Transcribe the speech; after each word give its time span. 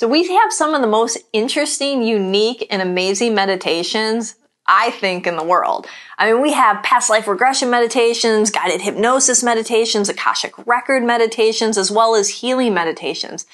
So 0.00 0.08
we 0.08 0.26
have 0.26 0.50
some 0.50 0.72
of 0.72 0.80
the 0.80 0.86
most 0.86 1.18
interesting, 1.34 2.02
unique, 2.02 2.66
and 2.70 2.80
amazing 2.80 3.34
meditations 3.34 4.36
I 4.66 4.92
think, 4.92 5.26
in 5.26 5.36
the 5.36 5.42
world. 5.42 5.88
I 6.16 6.30
mean, 6.30 6.40
we 6.40 6.52
have 6.52 6.82
past 6.84 7.10
life 7.10 7.26
regression 7.26 7.70
meditations, 7.70 8.50
guided 8.50 8.80
hypnosis 8.80 9.42
meditations, 9.42 10.08
Akashic 10.08 10.52
record 10.64 11.02
meditations, 11.02 11.76
as 11.76 11.90
well 11.90 12.14
as 12.14 12.28
healing 12.28 12.72
meditations. 12.72 13.46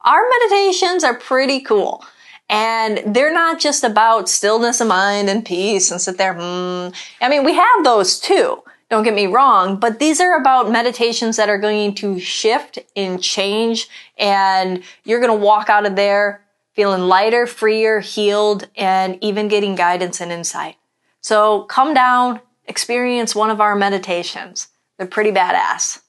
Our 0.00 0.22
meditations 0.40 1.04
are 1.04 1.14
pretty 1.14 1.60
cool. 1.60 2.02
And 2.48 3.14
they're 3.14 3.34
not 3.34 3.60
just 3.60 3.84
about 3.84 4.30
stillness 4.30 4.80
of 4.80 4.88
mind 4.88 5.28
and 5.28 5.44
peace 5.44 5.90
and 5.90 6.00
sit 6.00 6.16
there, 6.16 6.32
hmm. 6.32 6.94
I 7.20 7.28
mean, 7.28 7.44
we 7.44 7.52
have 7.52 7.84
those 7.84 8.18
too. 8.18 8.62
Don't 8.92 9.04
get 9.04 9.14
me 9.14 9.26
wrong, 9.26 9.76
but 9.76 10.00
these 10.00 10.20
are 10.20 10.36
about 10.36 10.70
meditations 10.70 11.38
that 11.38 11.48
are 11.48 11.56
going 11.56 11.94
to 11.94 12.20
shift 12.20 12.78
and 12.94 13.22
change 13.22 13.88
and 14.18 14.82
you're 15.04 15.18
going 15.18 15.32
to 15.32 15.44
walk 15.46 15.70
out 15.70 15.86
of 15.86 15.96
there 15.96 16.42
feeling 16.74 17.00
lighter, 17.00 17.46
freer, 17.46 18.00
healed, 18.00 18.68
and 18.76 19.16
even 19.22 19.48
getting 19.48 19.76
guidance 19.76 20.20
and 20.20 20.30
insight. 20.30 20.76
So 21.22 21.62
come 21.62 21.94
down, 21.94 22.42
experience 22.66 23.34
one 23.34 23.48
of 23.48 23.62
our 23.62 23.74
meditations. 23.74 24.68
They're 24.98 25.06
pretty 25.06 25.32
badass. 25.32 26.02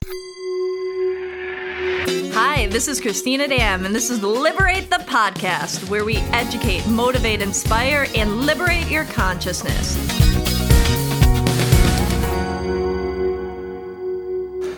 Hi, 2.33 2.67
this 2.67 2.89
is 2.89 2.99
Christina 2.99 3.47
Dam, 3.47 3.85
and 3.85 3.95
this 3.95 4.09
is 4.09 4.21
Liberate 4.21 4.89
the 4.89 4.97
Podcast, 5.07 5.89
where 5.89 6.03
we 6.03 6.17
educate, 6.33 6.85
motivate, 6.89 7.41
inspire, 7.41 8.07
and 8.13 8.41
liberate 8.41 8.91
your 8.91 9.05
consciousness. 9.05 10.32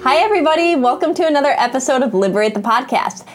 Hi, 0.06 0.18
everybody. 0.18 0.76
Welcome 0.76 1.16
to 1.16 1.26
another 1.26 1.56
episode 1.58 2.04
of 2.04 2.14
Liberate 2.14 2.54
the 2.54 2.60
Podcast. 2.60 3.26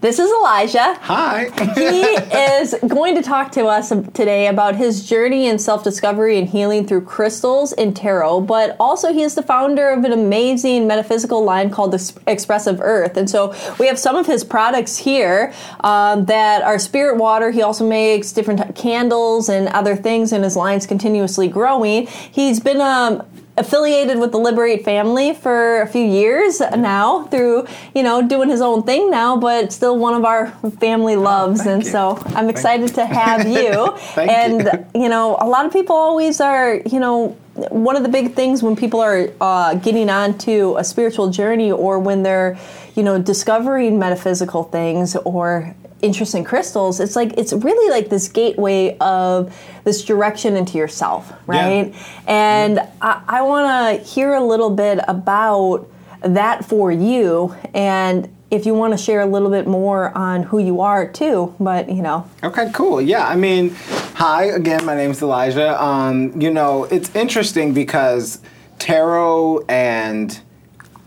This 0.00 0.20
is 0.20 0.30
Elijah. 0.30 0.96
Hi. 1.00 1.50
he 1.74 2.02
is 2.62 2.76
going 2.86 3.16
to 3.16 3.20
talk 3.20 3.50
to 3.52 3.64
us 3.64 3.88
today 4.14 4.46
about 4.46 4.76
his 4.76 5.04
journey 5.04 5.48
in 5.48 5.58
self 5.58 5.82
discovery 5.82 6.38
and 6.38 6.48
healing 6.48 6.86
through 6.86 7.00
crystals 7.00 7.72
and 7.72 7.96
tarot, 7.96 8.42
but 8.42 8.76
also 8.78 9.12
he 9.12 9.24
is 9.24 9.34
the 9.34 9.42
founder 9.42 9.90
of 9.90 10.04
an 10.04 10.12
amazing 10.12 10.86
metaphysical 10.86 11.42
line 11.42 11.68
called 11.68 11.90
the 11.90 12.20
Expressive 12.28 12.80
Earth. 12.80 13.16
And 13.16 13.28
so 13.28 13.52
we 13.80 13.88
have 13.88 13.98
some 13.98 14.14
of 14.14 14.24
his 14.24 14.44
products 14.44 14.98
here 14.98 15.52
um, 15.80 16.26
that 16.26 16.62
are 16.62 16.78
spirit 16.78 17.16
water. 17.16 17.50
He 17.50 17.62
also 17.62 17.84
makes 17.84 18.30
different 18.30 18.76
candles 18.76 19.48
and 19.48 19.66
other 19.66 19.96
things, 19.96 20.30
and 20.30 20.44
his 20.44 20.54
line's 20.54 20.86
continuously 20.86 21.48
growing. 21.48 22.06
He's 22.06 22.60
been 22.60 22.80
um, 22.80 23.26
affiliated 23.56 24.18
with 24.18 24.32
the 24.32 24.38
Liberate 24.38 24.84
family 24.84 25.34
for 25.34 25.82
a 25.82 25.86
few 25.86 26.04
years 26.04 26.60
now 26.60 27.24
through, 27.24 27.66
you 27.94 28.02
know, 28.02 28.26
doing 28.26 28.48
his 28.48 28.60
own 28.60 28.82
thing 28.82 29.10
now, 29.10 29.36
but 29.36 29.72
still 29.72 29.98
one 29.98 30.14
of 30.14 30.24
our 30.24 30.50
family 30.80 31.16
loves. 31.16 31.66
Oh, 31.66 31.70
and 31.70 31.84
you. 31.84 31.90
so 31.90 32.22
I'm 32.28 32.48
excited 32.48 32.94
to 32.94 33.04
have 33.04 33.46
you. 33.46 33.94
and, 34.16 34.86
you. 34.94 35.02
you 35.02 35.08
know, 35.08 35.36
a 35.40 35.46
lot 35.46 35.66
of 35.66 35.72
people 35.72 35.96
always 35.96 36.40
are, 36.40 36.76
you 36.86 36.98
know, 36.98 37.36
one 37.54 37.96
of 37.96 38.02
the 38.02 38.08
big 38.08 38.34
things 38.34 38.62
when 38.62 38.74
people 38.74 39.00
are 39.00 39.28
uh, 39.40 39.74
getting 39.74 40.08
onto 40.08 40.74
a 40.78 40.84
spiritual 40.84 41.30
journey 41.30 41.70
or 41.70 41.98
when 41.98 42.22
they're, 42.22 42.58
you 42.94 43.02
know, 43.02 43.20
discovering 43.20 43.98
metaphysical 43.98 44.64
things 44.64 45.14
or 45.16 45.74
interest 46.02 46.34
in 46.34 46.44
crystals, 46.44 47.00
it's 47.00 47.16
like 47.16 47.32
it's 47.38 47.52
really 47.52 47.90
like 47.90 48.10
this 48.10 48.28
gateway 48.28 48.96
of 49.00 49.56
this 49.84 50.04
direction 50.04 50.56
into 50.56 50.78
yourself, 50.78 51.32
right? 51.46 51.92
Yeah. 51.92 52.22
And. 52.26 52.80
I, 53.00 53.22
I 53.28 53.42
want 53.42 54.00
to 54.00 54.08
hear 54.08 54.34
a 54.34 54.44
little 54.44 54.70
bit 54.70 55.00
about 55.08 55.88
that 56.20 56.64
for 56.64 56.92
you 56.92 57.54
and 57.74 58.32
if 58.50 58.66
you 58.66 58.74
want 58.74 58.92
to 58.92 58.98
share 59.02 59.22
a 59.22 59.26
little 59.26 59.50
bit 59.50 59.66
more 59.66 60.16
on 60.16 60.44
who 60.44 60.58
you 60.58 60.80
are 60.80 61.08
too 61.08 61.52
but 61.58 61.90
you 61.90 62.00
know 62.00 62.28
okay 62.44 62.70
cool 62.72 63.00
yeah 63.00 63.26
i 63.26 63.34
mean 63.34 63.70
hi 64.14 64.44
again 64.44 64.84
my 64.84 64.94
name 64.94 65.10
is 65.10 65.20
elijah 65.20 65.82
um, 65.82 66.40
you 66.40 66.50
know 66.50 66.84
it's 66.84 67.12
interesting 67.16 67.74
because 67.74 68.40
tarot 68.78 69.64
and 69.68 70.40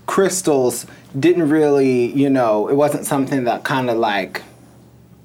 crystals 0.06 0.86
didn't 1.18 1.48
really 1.48 2.12
you 2.12 2.30
know 2.30 2.68
it 2.68 2.76
wasn't 2.76 3.06
something 3.06 3.46
that 3.46 3.64
kind 3.64 3.90
of 3.90 3.98
like 3.98 4.42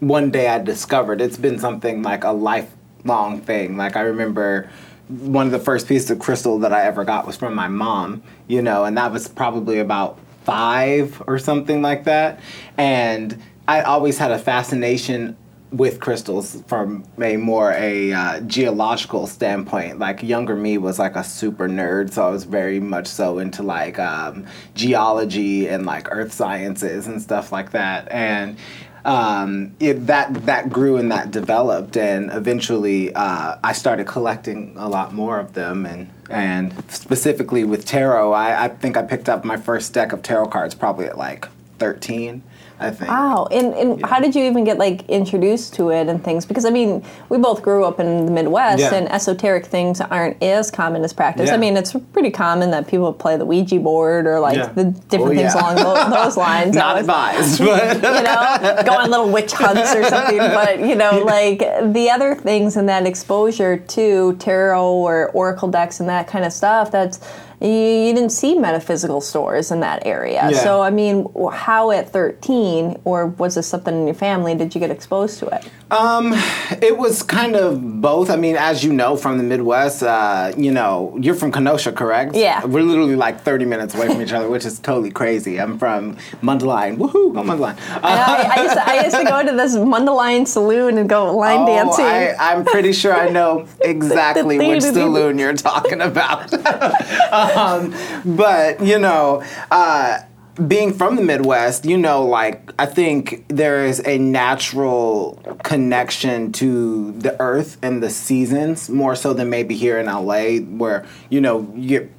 one 0.01 0.31
day 0.31 0.49
I 0.49 0.59
discovered. 0.59 1.21
It's 1.21 1.37
been 1.37 1.59
something 1.59 2.03
like 2.03 2.25
a 2.25 2.33
lifelong 2.33 3.41
thing. 3.41 3.77
Like 3.77 3.97
I 3.97 4.01
remember 4.01 4.69
one 5.09 5.47
of 5.47 5.53
the 5.53 5.59
first 5.59 5.89
pieces 5.89 6.11
of 6.11 6.19
crystal 6.19 6.59
that 6.61 6.73
I 6.73 6.85
ever 6.85 7.05
got 7.05 7.27
was 7.27 7.37
from 7.37 7.55
my 7.55 7.69
mom, 7.69 8.23
you 8.49 8.63
know, 8.63 8.85
and 8.85 8.97
that 8.97 9.13
was 9.13 9.29
probably 9.29 9.79
about 9.79 10.19
five 10.45 11.23
or 11.27 11.39
something 11.39 11.83
like 11.83 12.05
that. 12.05 12.41
And 12.77 13.41
I 13.69 13.83
always 13.83 14.19
had 14.19 14.31
a 14.31 14.39
fascination 14.39 15.37
with 15.73 16.01
crystals 16.01 16.63
from 16.67 17.05
a 17.23 17.37
more 17.37 17.73
a 17.73 18.13
uh, 18.13 18.41
geological 18.41 19.27
standpoint. 19.27 19.99
Like 19.99 20.23
younger 20.23 20.57
me 20.57 20.79
was 20.79 20.99
like 20.99 21.15
a 21.15 21.23
super 21.23 21.69
nerd, 21.69 22.11
so 22.13 22.27
I 22.27 22.31
was 22.31 22.45
very 22.45 22.81
much 22.81 23.07
so 23.07 23.39
into 23.39 23.63
like 23.63 23.99
um, 23.99 24.47
geology 24.75 25.69
and 25.69 25.87
like 25.87 26.09
earth 26.11 26.33
sciences 26.33 27.07
and 27.07 27.23
stuff 27.23 27.53
like 27.53 27.71
that. 27.71 28.11
And 28.11 28.57
um, 29.05 29.75
it, 29.81 30.07
that 30.07 30.47
that 30.47 30.71
grew 30.71 30.97
and 30.97 31.11
that 31.11 31.31
developed, 31.31 31.97
and 31.97 32.31
eventually 32.33 33.15
uh, 33.15 33.57
I 33.63 33.73
started 33.73 34.07
collecting 34.07 34.75
a 34.77 34.89
lot 34.89 35.13
more 35.13 35.39
of 35.39 35.55
them, 35.55 35.87
and 35.87 36.11
and 36.29 36.75
specifically 36.91 37.65
with 37.65 37.85
tarot, 37.87 38.33
I, 38.33 38.65
I 38.65 38.69
think 38.69 38.97
I 38.97 39.03
picked 39.03 39.29
up 39.29 39.45
my 39.45 39.57
first 39.57 39.93
deck 39.93 40.13
of 40.13 40.23
tarot 40.23 40.49
cards 40.49 40.75
probably 40.75 41.07
at 41.07 41.17
like 41.19 41.49
thirteen, 41.79 42.43
I 42.81 42.91
think. 42.91 43.11
Wow. 43.11 43.47
And, 43.51 43.75
and 43.75 44.01
yeah. 44.01 44.07
how 44.07 44.21
did 44.21 44.35
you 44.35 44.45
even 44.45 44.65
get 44.65 44.79
like 44.79 45.07
introduced 45.09 45.75
to 45.75 45.91
it 45.91 46.09
and 46.09 46.25
things? 46.25 46.47
Because 46.47 46.65
I 46.65 46.71
mean, 46.71 47.05
we 47.29 47.37
both 47.37 47.63
grew 47.63 47.85
up 47.85 48.01
in 48.01 48.25
the 48.25 48.33
Midwest 48.33 48.81
yeah. 48.81 48.95
and 48.95 49.11
esoteric 49.13 49.67
things 49.67 50.01
aren't 50.01 50.43
as 50.43 50.71
common 50.71 51.05
as 51.05 51.13
practice. 51.13 51.49
Yeah. 51.49 51.55
I 51.55 51.59
mean, 51.59 51.77
it's 51.77 51.95
pretty 52.13 52.31
common 52.31 52.71
that 52.71 52.89
people 52.89 53.13
play 53.13 53.37
the 53.37 53.45
Ouija 53.45 53.79
board 53.79 54.27
or 54.27 54.41
like 54.41 54.75
the 54.75 54.85
different 55.09 55.33
oh, 55.33 55.37
things 55.37 55.55
along 55.55 55.77
those, 56.11 56.37
lines. 56.37 56.75
Not 56.75 56.99
advised, 56.99 57.59
but 57.65 57.97
you 57.97 58.01
know, 58.01 58.83
go 58.87 58.95
on 58.95 59.11
little 59.11 59.31
witch 59.31 59.53
hunts 59.53 59.95
or 59.95 60.05
something. 60.05 60.39
But 60.61 60.81
you 60.81 60.95
know, 60.95 61.23
like 61.25 61.59
the 61.93 62.11
other 62.11 62.35
things 62.35 62.77
and 62.77 62.89
that 62.89 63.07
exposure 63.07 63.77
to 63.79 64.37
tarot 64.37 64.93
or 64.93 65.31
oracle 65.31 65.69
decks 65.69 66.01
and 66.01 66.09
that 66.09 66.27
kind 66.27 66.45
of 66.45 66.53
stuff. 66.53 66.91
That's 66.91 67.21
you, 67.61 67.69
you 67.69 68.15
didn't 68.15 68.31
see 68.31 68.55
metaphysical 68.59 69.21
stores 69.21 69.71
in 69.71 69.81
that 69.81 70.07
area. 70.07 70.49
Yeah. 70.51 70.63
So, 70.63 70.81
I 70.81 70.91
mean, 70.91 71.27
how 71.53 71.91
at 71.91 72.11
13, 72.11 73.01
or 73.05 73.27
was 73.27 73.55
this 73.55 73.67
something 73.67 73.95
in 73.95 74.07
your 74.07 74.15
family, 74.15 74.55
did 74.55 74.75
you 74.75 74.81
get 74.81 74.91
exposed 74.91 75.39
to 75.41 75.47
it? 75.49 75.69
Um, 75.91 76.33
it 76.81 76.97
was 76.97 77.23
kind 77.23 77.57
of 77.57 78.01
both. 78.01 78.31
I 78.31 78.37
mean, 78.37 78.57
as 78.57 78.85
you 78.85 78.93
know 78.93 79.17
from 79.17 79.39
the 79.39 79.45
Midwest, 79.45 80.03
uh, 80.03 80.53
you 80.57 80.71
know, 80.71 81.17
you're 81.21 81.35
from 81.35 81.51
Kenosha, 81.51 81.93
correct? 81.93 82.35
Yeah. 82.35 82.65
We're 82.65 82.85
literally 82.85 83.17
like 83.17 83.41
30 83.41 83.65
minutes 83.65 83.95
away 83.95 84.07
from 84.07 84.23
each 84.23 84.33
other, 84.33 84.49
which 84.49 84.65
is 84.65 84.79
totally 84.79 85.11
crazy. 85.11 85.61
I'm 85.61 85.79
from 85.79 86.17
Mundelein. 86.43 86.97
Woohoo, 86.97 87.35
go 87.35 87.43
Mundelein. 87.43 87.77
Uh, 87.97 88.01
I, 88.03 88.53
I, 88.57 88.63
used 88.63 88.75
to, 88.75 88.89
I 88.89 89.05
used 89.05 89.17
to 89.17 89.25
go 89.25 89.45
to 89.45 89.53
this 89.53 89.75
Mundelein 89.75 90.47
saloon 90.47 90.97
and 90.97 91.09
go 91.09 91.35
line 91.35 91.61
oh, 91.61 91.67
dancing. 91.67 92.05
I, 92.05 92.53
am 92.53 92.65
pretty 92.65 92.93
sure 92.93 93.13
I 93.13 93.29
know 93.29 93.67
exactly 93.81 94.59
which 94.59 94.83
saloon 94.83 95.39
you're 95.39 95.55
talking 95.55 96.01
about. 96.01 96.53
um, 97.57 97.95
but, 98.25 98.83
you 98.85 98.99
know, 98.99 99.43
uh, 99.71 100.19
being 100.67 100.93
from 100.93 101.17
the 101.17 101.23
Midwest, 101.23 101.85
you 101.85 101.97
know, 101.97 102.25
like 102.25 102.73
I 102.79 102.87
think 102.87 103.47
there 103.49 103.85
is 103.85 104.03
a 104.05 104.19
natural 104.19 105.41
connection 105.63 106.53
to 106.53 107.13
the 107.13 107.41
earth 107.41 107.79
and 107.83 108.03
the 108.03 108.11
seasons 108.11 108.89
more 108.91 109.15
so 109.15 109.33
than 109.33 109.51
maybe 109.51 109.75
here 109.75 109.99
in 109.99 110.07
LA, 110.07 110.57
where 110.59 111.07
you 111.31 111.41
know 111.41 111.73
you 111.75 112.01
get 112.01 112.13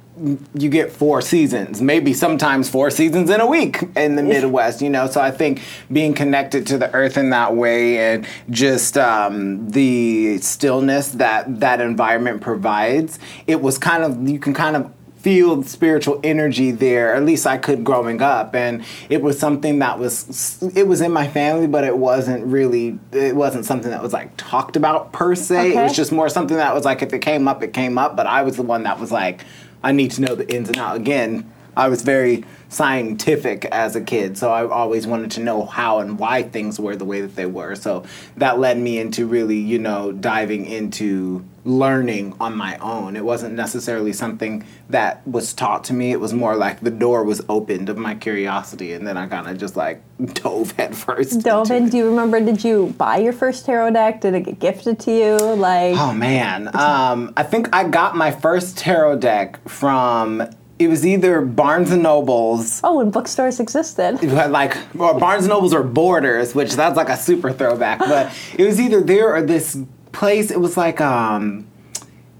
you 0.54 0.68
get 0.68 0.92
four 0.92 1.22
seasons, 1.22 1.80
maybe 1.80 2.12
sometimes 2.12 2.68
four 2.68 2.90
seasons 2.90 3.30
in 3.30 3.40
a 3.40 3.46
week 3.46 3.82
in 3.96 4.16
the 4.16 4.22
Midwest, 4.22 4.82
you 4.82 4.90
know. 4.90 5.06
So 5.06 5.20
I 5.20 5.30
think 5.30 5.62
being 5.90 6.12
connected 6.12 6.66
to 6.68 6.78
the 6.78 6.92
earth 6.94 7.16
in 7.16 7.30
that 7.30 7.56
way 7.56 7.98
and 7.98 8.26
just 8.50 8.98
um, 8.98 9.70
the 9.70 10.38
stillness 10.38 11.12
that 11.12 11.60
that 11.60 11.80
environment 11.80 12.42
provides, 12.42 13.18
it 13.46 13.60
was 13.62 13.78
kind 13.78 14.02
of 14.02 14.28
you 14.28 14.38
can 14.38 14.52
kind 14.52 14.76
of 14.76 14.92
feel 15.22 15.62
spiritual 15.62 16.18
energy 16.24 16.72
there 16.72 17.14
at 17.14 17.24
least 17.24 17.46
i 17.46 17.56
could 17.56 17.84
growing 17.84 18.20
up 18.20 18.56
and 18.56 18.84
it 19.08 19.22
was 19.22 19.38
something 19.38 19.78
that 19.78 19.96
was 19.96 20.60
it 20.74 20.88
was 20.88 21.00
in 21.00 21.12
my 21.12 21.28
family 21.28 21.68
but 21.68 21.84
it 21.84 21.96
wasn't 21.96 22.44
really 22.44 22.98
it 23.12 23.36
wasn't 23.36 23.64
something 23.64 23.92
that 23.92 24.02
was 24.02 24.12
like 24.12 24.36
talked 24.36 24.74
about 24.74 25.12
per 25.12 25.34
se 25.36 25.70
okay. 25.70 25.78
it 25.78 25.82
was 25.84 25.94
just 25.94 26.10
more 26.10 26.28
something 26.28 26.56
that 26.56 26.74
was 26.74 26.84
like 26.84 27.02
if 27.02 27.12
it 27.12 27.20
came 27.20 27.46
up 27.46 27.62
it 27.62 27.72
came 27.72 27.98
up 27.98 28.16
but 28.16 28.26
i 28.26 28.42
was 28.42 28.56
the 28.56 28.62
one 28.62 28.82
that 28.82 28.98
was 28.98 29.12
like 29.12 29.44
i 29.84 29.92
need 29.92 30.10
to 30.10 30.20
know 30.20 30.34
the 30.34 30.52
ins 30.52 30.68
and 30.68 30.78
out 30.78 30.96
again 30.96 31.48
I 31.74 31.88
was 31.88 32.02
very 32.02 32.44
scientific 32.68 33.64
as 33.66 33.96
a 33.96 34.00
kid, 34.02 34.36
so 34.36 34.50
I 34.50 34.66
always 34.66 35.06
wanted 35.06 35.30
to 35.32 35.40
know 35.40 35.64
how 35.64 36.00
and 36.00 36.18
why 36.18 36.42
things 36.42 36.78
were 36.78 36.96
the 36.96 37.04
way 37.04 37.22
that 37.22 37.34
they 37.34 37.46
were. 37.46 37.74
So 37.76 38.04
that 38.36 38.58
led 38.58 38.78
me 38.78 38.98
into 38.98 39.26
really, 39.26 39.56
you 39.56 39.78
know, 39.78 40.12
diving 40.12 40.66
into 40.66 41.44
learning 41.64 42.34
on 42.40 42.56
my 42.56 42.76
own. 42.78 43.14
It 43.16 43.24
wasn't 43.24 43.54
necessarily 43.54 44.12
something 44.12 44.64
that 44.90 45.26
was 45.26 45.52
taught 45.52 45.84
to 45.84 45.92
me. 45.92 46.10
It 46.12 46.20
was 46.20 46.32
more 46.32 46.56
like 46.56 46.80
the 46.80 46.90
door 46.90 47.22
was 47.24 47.40
opened 47.48 47.88
of 47.88 47.96
my 47.96 48.14
curiosity, 48.14 48.92
and 48.92 49.06
then 49.06 49.16
I 49.16 49.26
kind 49.26 49.48
of 49.48 49.58
just 49.58 49.76
like 49.76 50.02
dove 50.34 50.72
headfirst. 50.72 51.40
Dove 51.42 51.70
in. 51.70 51.88
Do 51.88 51.96
you 51.98 52.08
remember? 52.08 52.40
Did 52.40 52.64
you 52.64 52.94
buy 52.98 53.18
your 53.18 53.32
first 53.32 53.64
tarot 53.64 53.92
deck? 53.92 54.20
Did 54.20 54.34
it 54.34 54.40
get 54.44 54.58
gifted 54.58 54.98
to 55.00 55.12
you? 55.12 55.36
Like, 55.36 55.96
Oh 55.96 56.12
man, 56.12 56.68
um, 56.74 57.32
I 57.36 57.42
think 57.42 57.68
I 57.74 57.84
got 57.88 58.16
my 58.16 58.30
first 58.30 58.78
tarot 58.78 59.18
deck 59.18 59.66
from. 59.68 60.42
It 60.78 60.88
was 60.88 61.06
either 61.06 61.42
Barnes 61.42 61.92
and 61.92 62.02
Nobles, 62.02 62.80
oh, 62.82 62.96
when 62.96 63.10
bookstores 63.12 63.60
existed. 63.60 64.18
You 64.22 64.30
had 64.30 64.50
like 64.50 64.76
or 64.98 65.16
Barnes 65.16 65.44
and 65.44 65.50
Nobles 65.50 65.72
or 65.72 65.84
Borders, 65.84 66.56
which 66.56 66.74
that's 66.74 66.96
like 66.96 67.08
a 67.08 67.16
super 67.16 67.52
throwback. 67.52 68.00
But 68.00 68.32
it 68.58 68.64
was 68.64 68.80
either 68.80 69.00
there 69.00 69.32
or 69.32 69.42
this 69.42 69.78
place. 70.12 70.50
It 70.50 70.60
was 70.60 70.76
like 70.76 71.00
um, 71.00 71.66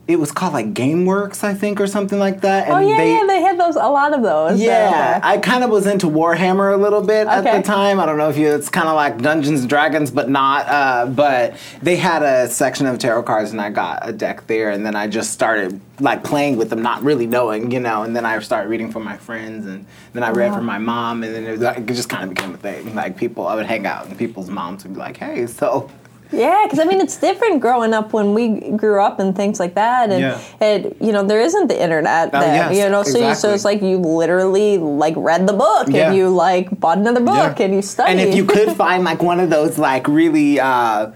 it 0.08 0.16
was 0.18 0.32
called 0.32 0.52
like 0.52 0.74
GameWorks, 0.74 1.44
I 1.44 1.54
think, 1.54 1.80
or 1.80 1.86
something 1.86 2.18
like 2.18 2.40
that. 2.42 2.68
Oh 2.68 2.78
yeah, 2.80 3.02
yeah, 3.02 3.24
they 3.26 3.40
had 3.40 3.58
those. 3.58 3.76
A 3.76 3.78
lot 3.88 4.12
of 4.12 4.22
those. 4.22 4.60
Yeah, 4.60 5.20
I 5.22 5.38
kind 5.38 5.62
of 5.64 5.70
was 5.70 5.86
into 5.86 6.06
Warhammer 6.06 6.74
a 6.74 6.76
little 6.76 7.02
bit 7.02 7.26
at 7.28 7.42
the 7.44 7.62
time. 7.62 8.00
I 8.00 8.06
don't 8.06 8.18
know 8.18 8.28
if 8.28 8.36
you, 8.36 8.52
it's 8.52 8.68
kind 8.68 8.88
of 8.88 8.96
like 8.96 9.22
Dungeons 9.22 9.60
and 9.60 9.68
Dragons, 9.68 10.10
but 10.10 10.28
not. 10.28 10.66
Uh, 10.68 11.06
but 11.06 11.56
they 11.82 11.96
had 11.96 12.22
a 12.22 12.48
section 12.48 12.86
of 12.86 12.98
tarot 12.98 13.22
cards, 13.22 13.52
and 13.52 13.60
I 13.60 13.70
got 13.70 14.06
a 14.06 14.12
deck 14.12 14.46
there, 14.48 14.70
and 14.70 14.84
then 14.84 14.96
I 14.96 15.06
just 15.06 15.30
started 15.30 15.80
like 16.00 16.24
playing 16.24 16.56
with 16.56 16.68
them, 16.70 16.82
not 16.82 17.00
really 17.04 17.26
knowing, 17.28 17.70
you 17.70 17.78
know. 17.80 18.02
And 18.02 18.14
then 18.14 18.26
I 18.26 18.38
started 18.40 18.68
reading 18.68 18.90
for 18.90 18.98
my 19.00 19.16
friends, 19.16 19.66
and 19.66 19.86
then 20.14 20.24
I 20.24 20.30
read 20.30 20.50
Wow. 20.50 20.56
for 20.56 20.62
my 20.64 20.78
mom, 20.78 21.22
and 21.22 21.32
then 21.32 21.44
it, 21.46 21.52
was, 21.52 21.60
like, 21.60 21.78
it 21.78 21.86
just 21.86 22.08
kind 22.08 22.24
of 22.24 22.30
became 22.34 22.52
a 22.52 22.58
thing. 22.58 22.92
Like 22.94 23.16
people, 23.16 23.46
I 23.46 23.54
would 23.54 23.66
hang 23.66 23.86
out, 23.86 24.06
and 24.06 24.18
people's 24.18 24.50
moms 24.50 24.82
would 24.82 24.94
be 24.94 24.98
like, 24.98 25.16
"Hey, 25.16 25.46
so." 25.46 25.88
Yeah, 26.32 26.62
because 26.64 26.78
I 26.78 26.84
mean, 26.84 27.00
it's 27.00 27.16
different 27.16 27.60
growing 27.60 27.92
up 27.92 28.12
when 28.12 28.32
we 28.34 28.58
grew 28.76 29.00
up 29.00 29.20
and 29.20 29.36
things 29.36 29.60
like 29.60 29.74
that, 29.74 30.10
and 30.10 30.20
Yeah. 30.20 30.38
and 30.60 30.94
you 31.00 31.12
know 31.12 31.22
there 31.22 31.40
isn't 31.40 31.66
the 31.68 31.80
internet 31.80 32.30
Oh, 32.32 32.40
there, 32.40 32.54
yes, 32.54 32.76
you 32.76 32.88
know, 32.88 33.02
so 33.02 33.18
you, 33.18 33.34
so 33.34 33.52
it's 33.52 33.64
like 33.64 33.82
you 33.82 33.98
literally 33.98 34.78
like 34.78 35.14
read 35.16 35.46
the 35.46 35.52
book 35.52 35.88
Yeah. 35.88 36.08
and 36.08 36.16
you 36.16 36.30
like 36.30 36.68
bought 36.80 36.98
another 36.98 37.20
book 37.20 37.60
and 37.60 37.74
you 37.74 37.82
studied. 37.82 38.12
And 38.12 38.20
if 38.20 38.34
you 38.34 38.44
could 38.44 38.74
find 38.84 39.04
like 39.04 39.22
one 39.22 39.40
of 39.40 39.50
those 39.50 39.78
like 39.78 40.08
really 40.08 40.58
uh, 40.58 41.10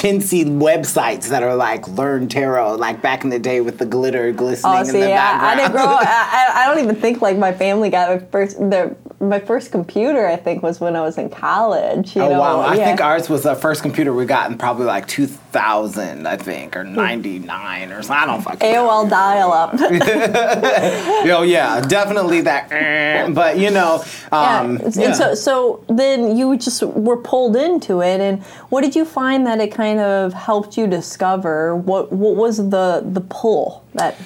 chintzy 0.00 0.44
websites 0.46 1.28
that 1.28 1.42
are 1.42 1.54
like 1.54 1.86
learn 1.88 2.26
tarot, 2.26 2.76
like 2.76 3.02
back 3.02 3.22
in 3.22 3.28
the 3.28 3.38
day 3.38 3.60
with 3.60 3.76
the 3.76 3.84
glitter 3.84 4.32
glistening 4.32 4.74
Oh, 4.74 4.80
in 4.80 4.86
see, 4.86 5.00
the 5.00 5.12
I, 5.12 5.52
I 5.52 5.56
didn't 5.56 5.72
grow. 5.72 5.84
I, 5.84 6.52
I- 6.54 6.66
don't 6.66 6.82
even 6.82 6.96
think 6.96 7.20
like 7.20 7.36
my 7.36 7.52
family 7.52 7.90
got 7.90 8.08
my 8.08 8.26
first. 8.28 8.56
Their, 8.70 8.96
my 9.20 9.38
first 9.38 9.70
computer, 9.70 10.26
I 10.26 10.36
think, 10.36 10.62
was 10.62 10.80
when 10.80 10.96
I 10.96 11.02
was 11.02 11.18
in 11.18 11.28
college. 11.28 12.16
You 12.16 12.22
Oh 12.22 12.30
know? 12.30 12.40
wow! 12.40 12.60
I 12.60 12.76
yeah. 12.76 12.84
think 12.86 13.00
ours 13.02 13.28
was 13.28 13.42
the 13.42 13.54
first 13.54 13.82
computer 13.82 14.14
we 14.14 14.24
got 14.24 14.50
in 14.50 14.56
probably 14.56 14.86
like 14.86 15.06
2000, 15.52 16.26
I 16.26 16.36
think, 16.36 16.76
or 16.76 16.84
99 16.84 17.92
or 17.92 18.02
something. 18.02 18.16
I 18.16 18.26
don't 18.26 18.42
fucking. 18.42 18.72
know. 18.72 18.88
AOL 18.88 19.10
dial-up. 19.10 19.74
Oh 21.32 21.42
yeah, 21.42 21.80
definitely 21.80 22.40
that. 22.42 22.70
eh, 22.72 23.28
But 23.30 23.58
you 23.58 23.70
know, 23.70 24.02
um, 24.32 24.78
yeah. 24.78 24.88
yeah. 24.94 25.12
So, 25.12 25.34
so 25.34 25.84
then 25.88 26.36
you 26.36 26.56
just 26.56 26.82
were 26.82 27.16
pulled 27.16 27.56
into 27.56 28.00
it, 28.02 28.20
and 28.20 28.42
what 28.70 28.82
did 28.82 28.94
you 28.96 29.04
find 29.04 29.46
that 29.46 29.60
it 29.60 29.72
kind 29.72 30.00
of 30.00 30.32
helped 30.32 30.76
you 30.76 30.86
discover? 30.86 31.76
What 31.76 32.12
what 32.12 32.36
was 32.36 32.56
the 32.70 33.02
the 33.04 33.20
pull 33.20 33.84
that? 33.94 34.16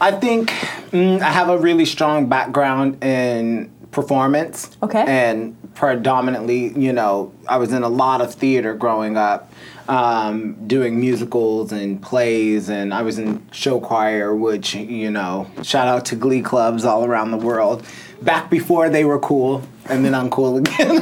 I 0.00 0.10
think 0.12 0.50
mm, 0.90 1.20
I 1.20 1.30
have 1.30 1.48
a 1.48 1.58
really 1.58 1.84
strong 1.84 2.26
background 2.28 3.02
in 3.04 3.70
performance. 3.92 4.70
Okay. 4.82 5.04
And 5.06 5.56
predominantly, 5.74 6.72
you 6.78 6.92
know, 6.92 7.32
I 7.48 7.58
was 7.58 7.72
in 7.72 7.82
a 7.82 7.88
lot 7.88 8.20
of 8.20 8.34
theater 8.34 8.74
growing 8.74 9.16
up, 9.16 9.51
um, 9.88 10.66
doing 10.66 11.00
musicals 11.00 11.72
and 11.72 12.00
plays, 12.00 12.68
and 12.68 12.92
I 12.94 13.02
was 13.02 13.18
in 13.18 13.46
show 13.52 13.80
choir, 13.80 14.34
which, 14.34 14.74
you 14.74 15.10
know, 15.10 15.50
shout 15.62 15.88
out 15.88 16.04
to 16.06 16.16
glee 16.16 16.42
clubs 16.42 16.84
all 16.84 17.04
around 17.04 17.30
the 17.30 17.36
world. 17.36 17.84
Back 18.22 18.50
before 18.50 18.88
they 18.88 19.04
were 19.04 19.18
cool, 19.18 19.62
and 19.86 20.04
then 20.04 20.12
uncool 20.12 20.58
again. 20.58 21.00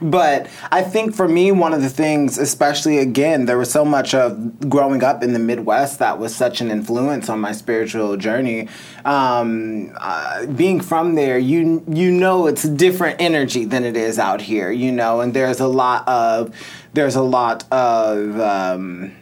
but 0.10 0.48
I 0.70 0.82
think 0.82 1.14
for 1.14 1.26
me, 1.26 1.52
one 1.52 1.72
of 1.72 1.82
the 1.82 1.88
things, 1.88 2.38
especially 2.38 2.98
again, 2.98 3.46
there 3.46 3.58
was 3.58 3.70
so 3.70 3.84
much 3.84 4.14
of 4.14 4.68
growing 4.68 5.02
up 5.02 5.22
in 5.22 5.32
the 5.32 5.38
Midwest 5.38 5.98
that 5.98 6.18
was 6.18 6.34
such 6.34 6.60
an 6.60 6.70
influence 6.70 7.28
on 7.28 7.40
my 7.40 7.52
spiritual 7.52 8.16
journey. 8.16 8.68
Um, 9.04 9.92
uh, 9.98 10.46
being 10.46 10.80
from 10.80 11.14
there, 11.14 11.38
you 11.38 11.82
you 11.88 12.10
know 12.10 12.46
it's 12.46 12.62
different 12.62 13.20
energy 13.20 13.64
than 13.64 13.84
it 13.84 13.96
is 13.96 14.18
out 14.18 14.42
here, 14.42 14.70
you 14.70 14.92
know, 14.92 15.20
and 15.20 15.32
there's 15.32 15.60
a 15.60 15.68
lot 15.68 16.06
of 16.06 16.54
there's 16.92 17.16
a 17.16 17.22
lot 17.22 17.64
of 17.72 18.38
um, 18.38 19.12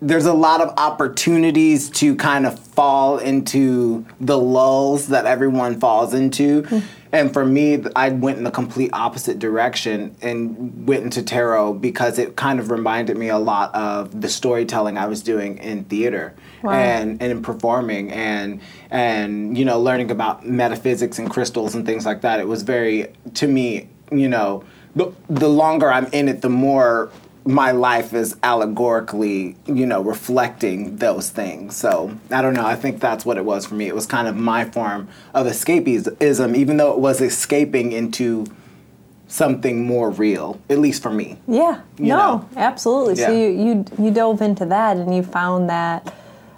there's 0.00 0.26
a 0.26 0.32
lot 0.32 0.60
of 0.60 0.72
opportunities 0.78 1.90
to 1.90 2.14
kind 2.14 2.46
of 2.46 2.58
fall 2.58 3.18
into 3.18 4.06
the 4.20 4.38
lulls 4.38 5.08
that 5.08 5.26
everyone 5.26 5.80
falls 5.80 6.14
into. 6.14 6.62
Hmm. 6.62 6.78
And 7.10 7.32
for 7.32 7.44
me, 7.44 7.82
I 7.96 8.10
went 8.10 8.38
in 8.38 8.44
the 8.44 8.50
complete 8.50 8.90
opposite 8.92 9.38
direction 9.38 10.14
and 10.20 10.86
went 10.86 11.04
into 11.04 11.22
tarot 11.22 11.74
because 11.74 12.18
it 12.18 12.36
kind 12.36 12.60
of 12.60 12.70
reminded 12.70 13.16
me 13.16 13.28
a 13.28 13.38
lot 13.38 13.74
of 13.74 14.20
the 14.20 14.28
storytelling 14.28 14.98
I 14.98 15.06
was 15.06 15.22
doing 15.22 15.58
in 15.58 15.84
theater 15.84 16.34
Wow. 16.62 16.72
and, 16.72 17.22
and 17.22 17.30
in 17.30 17.42
performing 17.42 18.10
and 18.10 18.60
and 18.90 19.56
you 19.56 19.64
know 19.64 19.80
learning 19.80 20.10
about 20.10 20.44
metaphysics 20.44 21.20
and 21.20 21.30
crystals 21.30 21.76
and 21.76 21.86
things 21.86 22.04
like 22.04 22.22
that. 22.22 22.40
It 22.40 22.48
was 22.48 22.62
very 22.62 23.12
to 23.34 23.46
me, 23.46 23.88
you 24.10 24.28
know, 24.28 24.64
the, 24.96 25.12
the 25.28 25.48
longer 25.48 25.90
I'm 25.90 26.06
in 26.06 26.28
it, 26.28 26.42
the 26.42 26.48
more 26.48 27.10
my 27.48 27.70
life 27.70 28.12
is 28.12 28.36
allegorically, 28.42 29.56
you 29.64 29.86
know, 29.86 30.02
reflecting 30.02 30.96
those 30.98 31.30
things. 31.30 31.74
So 31.74 32.12
I 32.30 32.42
don't 32.42 32.52
know. 32.52 32.66
I 32.66 32.76
think 32.76 33.00
that's 33.00 33.24
what 33.24 33.38
it 33.38 33.44
was 33.44 33.64
for 33.64 33.74
me. 33.74 33.86
It 33.88 33.94
was 33.94 34.04
kind 34.06 34.28
of 34.28 34.36
my 34.36 34.66
form 34.66 35.08
of 35.32 35.46
escapism, 35.46 36.54
even 36.54 36.76
though 36.76 36.92
it 36.92 36.98
was 36.98 37.22
escaping 37.22 37.92
into 37.92 38.44
something 39.28 39.86
more 39.86 40.10
real, 40.10 40.60
at 40.68 40.78
least 40.78 41.02
for 41.02 41.10
me. 41.10 41.38
Yeah, 41.48 41.80
You 41.98 42.08
no, 42.08 42.16
know. 42.16 42.48
absolutely. 42.56 43.14
So 43.16 43.30
Yeah. 43.30 43.38
you, 43.38 43.48
you 43.48 43.84
you 43.98 44.10
dove 44.10 44.42
into 44.42 44.66
that 44.66 44.98
and 44.98 45.14
you 45.14 45.22
found 45.22 45.70
that 45.70 46.12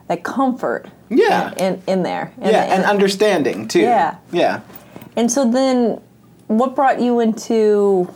that 0.09 0.25
comfort. 0.25 0.89
Yeah. 1.09 1.53
In 1.57 1.81
in 1.87 2.03
there. 2.03 2.33
And, 2.41 2.51
yeah, 2.53 2.75
and 2.75 2.85
understanding 2.85 3.69
too. 3.69 3.81
Yeah. 3.81 4.17
Yeah. 4.33 4.61
And 5.17 5.31
so 5.31 5.49
then, 5.49 6.01
what 6.49 6.75
brought 6.75 7.01
you 7.01 7.21
into 7.21 8.09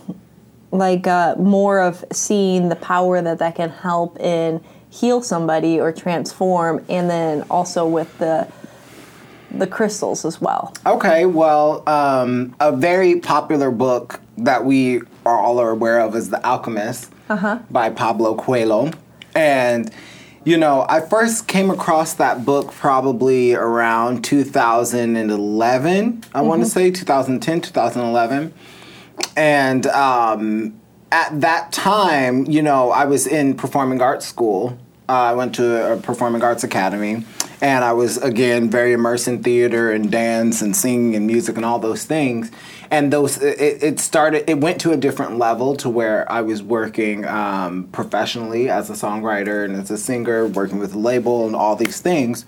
like 0.75 1.06
uh, 1.06 1.37
more 1.37 1.81
of 1.81 2.05
seeing 2.12 2.69
the 2.69 2.76
power 2.76 3.23
that 3.23 3.38
that 3.38 3.55
can 3.55 3.71
help 3.71 4.19
in 4.19 4.62
heal 4.91 5.23
somebody 5.23 5.81
or 5.81 5.93
transform, 5.93 6.85
and 6.88 7.09
then 7.09 7.43
also 7.49 7.87
with 7.87 8.19
the 8.19 8.49
the 9.50 9.67
crystals 9.69 10.25
as 10.25 10.41
well. 10.41 10.75
Okay, 10.85 11.26
well, 11.26 11.88
um, 11.88 12.56
a 12.59 12.73
very 12.73 13.21
popular 13.21 13.71
book 13.71 14.21
that 14.38 14.65
we 14.65 15.00
are 15.25 15.38
all 15.38 15.61
are 15.61 15.71
aware 15.71 16.00
of 16.00 16.17
is 16.17 16.31
The 16.31 16.44
Alchemist 16.44 17.12
by 17.71 17.90
Pablo 17.90 18.35
Coelho. 18.35 18.90
And, 19.37 19.93
you 20.45 20.57
know, 20.57 20.85
I 20.88 21.00
first 21.00 21.47
came 21.47 21.71
across 21.71 22.14
that 22.14 22.45
book 22.45 22.73
probably 22.73 23.54
around 23.54 24.25
2011, 24.25 26.25
I 26.35 26.43
want 26.43 26.62
to 26.62 26.69
say 26.69 26.90
2010, 26.90 27.61
2011. 27.61 28.52
And 29.37 29.87
um, 29.87 30.80
at 31.11 31.40
that 31.40 31.73
time, 31.73 32.44
you 32.47 32.62
know, 32.62 32.90
I 32.90 33.04
was 33.04 33.26
in 33.26 33.54
performing 33.54 34.00
arts 34.00 34.26
school. 34.26 34.78
Uh, 35.09 35.12
I 35.12 35.33
went 35.35 35.54
to 35.56 35.92
a 35.92 35.97
performing 35.97 36.42
arts 36.42 36.64
academy, 36.64 37.25
and 37.61 37.85
I 37.85 37.92
was 37.92 38.16
again 38.16 38.71
very 38.71 38.92
immersed 38.92 39.28
in 39.28 39.42
theater 39.42 39.92
and 39.92 40.11
dance 40.11 40.62
and 40.62 40.75
singing 40.75 41.14
and 41.14 41.26
music 41.26 41.56
and 41.56 41.64
all 41.64 41.78
those 41.78 42.04
things. 42.04 42.50
And 42.90 43.12
those, 43.12 43.42
it, 43.42 43.83
it 43.83 44.00
started. 44.00 44.49
It 44.49 44.59
went 44.61 44.80
to 44.83 44.92
a 44.92 44.97
different 44.97 45.38
level 45.38 45.76
to 45.76 45.90
where 45.90 46.30
I 46.30 46.40
was 46.40 46.62
working 46.62 47.26
um, 47.26 47.85
professionally 47.92 48.71
as 48.71 48.88
a 48.88 48.94
songwriter 48.94 49.64
and 49.64 49.76
as 49.76 49.90
a 49.90 49.99
singer, 49.99 50.47
working 50.47 50.78
with 50.78 50.94
a 50.94 50.99
label 50.99 51.47
and 51.47 51.54
all 51.54 51.76
these 51.76 52.00
things. 52.00 52.47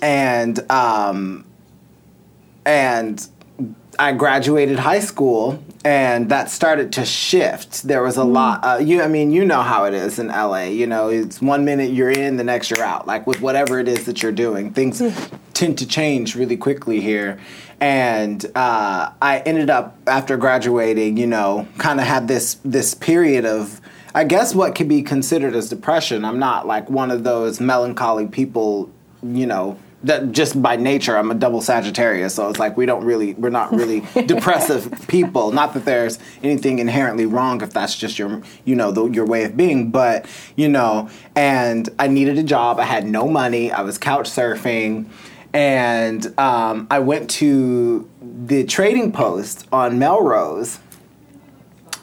And 0.00 0.58
um, 0.70 1.44
and 2.64 3.26
I 3.98 4.12
graduated 4.12 4.78
high 4.78 5.00
school, 5.00 5.62
and 5.84 6.30
that 6.30 6.50
started 6.50 6.92
to 6.94 7.04
shift. 7.04 7.82
There 7.82 8.02
was 8.02 8.16
a 8.16 8.24
lot. 8.24 8.64
Uh, 8.64 8.78
you, 8.78 9.02
I 9.02 9.08
mean, 9.08 9.32
you 9.32 9.44
know 9.44 9.62
how 9.62 9.84
it 9.84 9.92
is 9.92 10.18
in 10.18 10.28
LA. 10.28 10.64
You 10.64 10.86
know, 10.86 11.08
it's 11.08 11.42
one 11.42 11.64
minute 11.64 11.90
you're 11.92 12.10
in, 12.10 12.36
the 12.36 12.44
next 12.44 12.70
you're 12.70 12.84
out. 12.84 13.06
Like 13.06 13.26
with 13.26 13.40
whatever 13.40 13.78
it 13.78 13.88
is 13.88 14.06
that 14.06 14.22
you're 14.22 14.32
doing, 14.32 14.72
things 14.72 15.02
tend 15.52 15.78
to 15.78 15.86
change 15.86 16.34
really 16.34 16.56
quickly 16.56 17.00
here. 17.00 17.38
And 17.80 18.44
uh, 18.54 19.10
I 19.20 19.40
ended 19.40 19.68
up 19.68 19.98
after 20.06 20.36
graduating, 20.36 21.16
you 21.16 21.26
know, 21.26 21.68
kind 21.78 22.00
of 22.00 22.06
had 22.06 22.28
this 22.28 22.58
this 22.64 22.94
period 22.94 23.44
of. 23.44 23.80
I 24.14 24.24
guess 24.24 24.54
what 24.54 24.74
could 24.74 24.90
be 24.90 25.00
considered 25.00 25.54
as 25.56 25.70
depression. 25.70 26.26
I'm 26.26 26.38
not 26.38 26.66
like 26.66 26.90
one 26.90 27.10
of 27.10 27.24
those 27.24 27.60
melancholy 27.60 28.26
people, 28.26 28.90
you 29.22 29.46
know, 29.46 29.78
that 30.04 30.32
just 30.32 30.60
by 30.60 30.76
nature 30.76 31.16
I'm 31.16 31.30
a 31.30 31.34
double 31.34 31.60
Sagittarius, 31.60 32.34
so 32.34 32.48
it's 32.48 32.58
like 32.58 32.76
we 32.76 32.86
don't 32.86 33.04
really 33.04 33.34
we're 33.34 33.50
not 33.50 33.72
really 33.72 34.00
depressive 34.26 35.06
people. 35.08 35.52
Not 35.52 35.74
that 35.74 35.84
there's 35.84 36.18
anything 36.42 36.78
inherently 36.78 37.26
wrong 37.26 37.62
if 37.62 37.72
that's 37.72 37.96
just 37.96 38.18
your 38.18 38.42
you 38.64 38.74
know 38.76 38.90
the, 38.90 39.06
your 39.06 39.26
way 39.26 39.44
of 39.44 39.56
being, 39.56 39.90
but 39.90 40.26
you 40.56 40.68
know, 40.68 41.08
and 41.36 41.88
I 41.98 42.08
needed 42.08 42.38
a 42.38 42.42
job. 42.42 42.78
I 42.78 42.84
had 42.84 43.06
no 43.06 43.28
money. 43.28 43.70
I 43.70 43.82
was 43.82 43.98
couch 43.98 44.28
surfing, 44.28 45.06
and 45.52 46.38
um, 46.38 46.86
I 46.90 46.98
went 46.98 47.30
to 47.30 48.08
the 48.20 48.64
Trading 48.64 49.12
Post 49.12 49.66
on 49.72 49.98
Melrose 49.98 50.78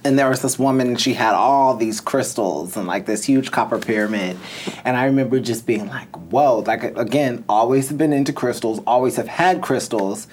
and 0.03 0.17
there 0.17 0.29
was 0.29 0.41
this 0.41 0.57
woman 0.57 0.87
and 0.87 0.99
she 0.99 1.13
had 1.13 1.33
all 1.33 1.75
these 1.75 1.99
crystals 1.99 2.77
and 2.77 2.87
like 2.87 3.05
this 3.05 3.23
huge 3.23 3.51
copper 3.51 3.79
pyramid. 3.79 4.37
And 4.85 4.95
i 4.95 5.05
remember 5.05 5.39
just 5.39 5.65
being 5.65 5.87
like 5.87 6.13
whoa 6.31 6.59
like 6.59 6.83
again 6.97 7.43
always 7.49 7.89
have 7.89 7.97
been 7.97 8.13
into 8.13 8.33
crystals 8.33 8.79
always 8.85 9.15
have 9.17 9.27
had 9.27 9.61
crystals. 9.61 10.27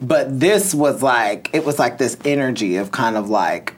But 0.00 0.40
this 0.40 0.74
was 0.74 1.02
like 1.02 1.50
it 1.52 1.64
was 1.64 1.78
like 1.78 1.98
this 1.98 2.16
energy 2.24 2.76
of 2.76 2.90
kind 2.90 3.16
of 3.16 3.30
like 3.30 3.74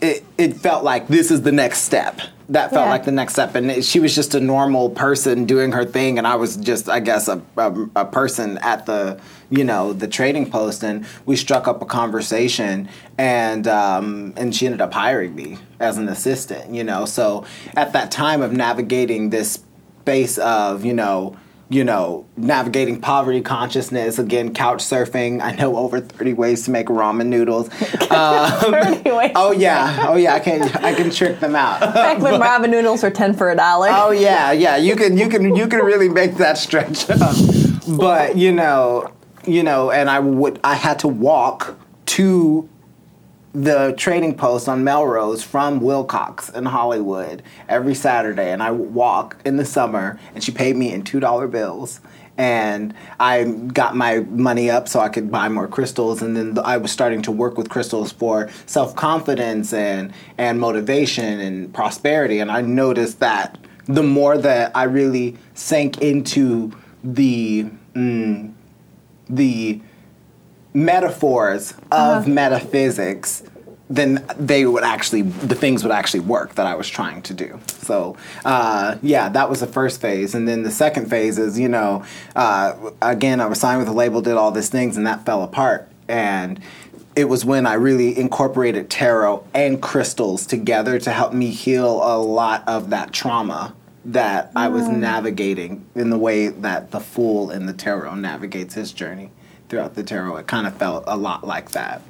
it, 0.00 0.24
it 0.36 0.54
felt 0.56 0.84
like 0.84 1.08
this 1.08 1.30
is 1.30 1.42
the 1.42 1.52
next 1.52 1.82
step 1.82 2.20
that 2.48 2.70
felt 2.70 2.86
yeah. 2.86 2.90
like 2.90 3.04
the 3.04 3.12
next 3.12 3.32
step. 3.32 3.54
And 3.54 3.84
she 3.84 3.98
was 3.98 4.14
just 4.14 4.34
a 4.34 4.40
normal 4.40 4.90
person 4.90 5.46
doing 5.46 5.72
her 5.72 5.84
thing 5.84 6.18
and 6.18 6.26
i 6.26 6.36
was 6.36 6.56
just 6.56 6.88
i 6.88 7.00
guess 7.00 7.28
a, 7.28 7.42
a, 7.56 7.72
a, 7.96 8.04
person 8.04 8.58
at 8.58 8.86
the 8.86 9.20
you 9.50 9.64
know 9.64 9.92
the 9.92 10.08
trading 10.08 10.50
post. 10.50 10.82
And 10.82 11.06
we 11.24 11.36
struck 11.36 11.66
up 11.66 11.82
a 11.82 11.86
conversation 11.86 12.88
and 13.18 13.66
um, 13.66 14.32
and 14.36 14.54
she 14.54 14.66
ended 14.66 14.80
up 14.80 14.92
hiring 14.92 15.34
me 15.34 15.58
as 15.80 15.98
an 15.98 16.08
assistant 16.08 16.74
you 16.74 16.84
know? 16.84 17.04
So 17.04 17.44
at 17.76 17.92
that 17.92 18.10
time 18.10 18.42
of 18.42 18.52
navigating 18.52 19.30
this 19.30 19.64
space 20.00 20.38
of 20.38 20.84
you 20.84 20.94
know 20.94 21.36
you 21.68 21.82
know, 21.82 22.26
navigating 22.36 23.00
poverty 23.00 23.40
consciousness, 23.40 24.18
again, 24.20 24.54
couch 24.54 24.78
surfing. 24.78 25.42
I 25.42 25.52
know 25.52 25.76
over 25.76 26.00
30 26.00 26.34
ways 26.34 26.64
to 26.64 26.70
make 26.70 26.86
ramen 26.86 27.26
noodles. 27.26 27.68
Um, 28.06 29.02
oh 29.34 29.50
yeah, 29.50 30.06
oh 30.08 30.16
yeah, 30.16 30.34
I 30.34 30.40
can 30.40 30.62
I 30.62 30.94
can 30.94 31.10
trick 31.10 31.40
them 31.40 31.56
out. 31.56 31.80
Back 31.94 32.20
when 32.20 32.40
ramen 32.40 32.70
noodles 32.70 33.02
were 33.02 33.10
10 33.10 33.34
for 33.34 33.50
a 33.50 33.56
dollar. 33.56 33.88
Oh 33.90 34.10
yeah, 34.12 34.52
yeah, 34.52 34.76
you 34.76 34.94
can 34.94 35.18
you 35.18 35.28
can 35.28 35.56
you 35.56 35.66
can 35.66 35.80
really 35.80 36.08
make 36.08 36.36
that 36.36 36.56
stretch. 36.56 37.06
but, 37.98 38.36
you 38.36 38.52
know, 38.52 39.10
you 39.44 39.62
know, 39.64 39.90
and 39.90 40.08
I 40.08 40.20
would 40.20 40.60
I 40.62 40.74
had 40.74 41.00
to 41.00 41.08
walk 41.08 41.76
to 42.06 42.68
the 43.56 43.94
trading 43.96 44.36
post 44.36 44.68
on 44.68 44.84
Melrose 44.84 45.42
from 45.42 45.80
Wilcox 45.80 46.50
in 46.50 46.66
Hollywood 46.66 47.42
every 47.70 47.94
Saturday, 47.94 48.52
and 48.52 48.62
I 48.62 48.70
walk 48.70 49.38
in 49.46 49.56
the 49.56 49.64
summer, 49.64 50.20
and 50.34 50.44
she 50.44 50.52
paid 50.52 50.76
me 50.76 50.92
in 50.92 51.02
two 51.02 51.20
dollar 51.20 51.48
bills. 51.48 52.00
And 52.38 52.92
I 53.18 53.44
got 53.44 53.96
my 53.96 54.18
money 54.18 54.70
up 54.70 54.88
so 54.88 55.00
I 55.00 55.08
could 55.08 55.30
buy 55.30 55.48
more 55.48 55.66
crystals, 55.66 56.20
and 56.20 56.36
then 56.36 56.58
I 56.62 56.76
was 56.76 56.92
starting 56.92 57.22
to 57.22 57.32
work 57.32 57.56
with 57.56 57.70
crystals 57.70 58.12
for 58.12 58.50
self 58.66 58.94
confidence 58.94 59.72
and 59.72 60.12
and 60.36 60.60
motivation 60.60 61.40
and 61.40 61.72
prosperity. 61.72 62.40
And 62.40 62.52
I 62.52 62.60
noticed 62.60 63.20
that 63.20 63.56
the 63.86 64.02
more 64.02 64.36
that 64.36 64.70
I 64.76 64.82
really 64.84 65.38
sank 65.54 66.02
into 66.02 66.72
the 67.02 67.70
mm, 67.94 68.52
the 69.30 69.80
metaphors 70.76 71.72
of 71.72 71.78
uh-huh. 71.90 72.28
metaphysics, 72.28 73.42
then 73.88 74.24
they 74.38 74.66
would 74.66 74.84
actually 74.84 75.22
the 75.22 75.54
things 75.54 75.82
would 75.82 75.92
actually 75.92 76.20
work 76.20 76.54
that 76.56 76.66
I 76.66 76.74
was 76.74 76.88
trying 76.88 77.22
to 77.22 77.34
do. 77.34 77.58
So 77.66 78.16
uh, 78.44 78.96
yeah, 79.02 79.30
that 79.30 79.48
was 79.48 79.60
the 79.60 79.66
first 79.66 80.00
phase, 80.00 80.34
and 80.34 80.46
then 80.46 80.64
the 80.64 80.70
second 80.70 81.08
phase 81.08 81.38
is 81.38 81.58
you 81.58 81.68
know 81.68 82.04
uh, 82.36 82.90
again 83.00 83.40
I 83.40 83.46
was 83.46 83.58
signed 83.58 83.78
with 83.78 83.88
a 83.88 83.92
label, 83.92 84.20
did 84.20 84.34
all 84.34 84.50
these 84.50 84.68
things, 84.68 84.96
and 84.96 85.06
that 85.06 85.24
fell 85.24 85.42
apart. 85.42 85.88
And 86.08 86.60
it 87.16 87.24
was 87.24 87.44
when 87.44 87.66
I 87.66 87.74
really 87.74 88.16
incorporated 88.18 88.90
tarot 88.90 89.46
and 89.54 89.80
crystals 89.80 90.46
together 90.46 90.98
to 90.98 91.10
help 91.10 91.32
me 91.32 91.50
heal 91.50 92.02
a 92.02 92.18
lot 92.18 92.62
of 92.68 92.90
that 92.90 93.12
trauma 93.12 93.74
that 94.04 94.52
I 94.54 94.68
was 94.68 94.84
mm. 94.84 94.98
navigating 94.98 95.86
in 95.94 96.10
the 96.10 96.18
way 96.18 96.48
that 96.48 96.90
the 96.90 97.00
fool 97.00 97.50
in 97.50 97.66
the 97.66 97.72
tarot 97.72 98.16
navigates 98.16 98.74
his 98.74 98.92
journey 98.92 99.30
throughout 99.68 99.94
the 99.94 100.02
tarot. 100.02 100.36
It 100.36 100.46
kind 100.46 100.66
of 100.66 100.76
felt 100.76 101.04
a 101.06 101.16
lot 101.16 101.46
like 101.46 101.70
that. 101.72 102.02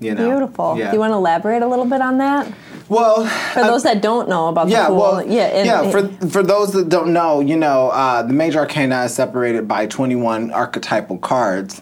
You 0.00 0.14
know? 0.14 0.28
Beautiful. 0.28 0.76
Yeah. 0.76 0.90
Do 0.90 0.96
you 0.96 1.00
want 1.00 1.12
to 1.12 1.16
elaborate 1.16 1.62
a 1.62 1.66
little 1.66 1.84
bit 1.86 2.00
on 2.00 2.18
that? 2.18 2.52
Well, 2.88 3.26
for 3.26 3.62
those 3.62 3.84
that 3.84 4.02
don't 4.02 4.28
know 4.28 4.48
about 4.48 4.68
yeah, 4.68 4.82
the 4.82 4.86
Fool, 4.88 4.96
well, 4.96 5.26
yeah, 5.26 5.44
and, 5.44 5.66
yeah. 5.66 5.90
For 5.90 6.08
for 6.28 6.42
those 6.42 6.72
that 6.72 6.90
don't 6.90 7.12
know, 7.14 7.40
you 7.40 7.56
know, 7.56 7.88
uh, 7.88 8.22
the 8.22 8.34
major 8.34 8.58
arcana 8.58 9.04
is 9.04 9.14
separated 9.14 9.66
by 9.66 9.86
twenty 9.86 10.16
one 10.16 10.50
archetypal 10.50 11.18
cards, 11.18 11.80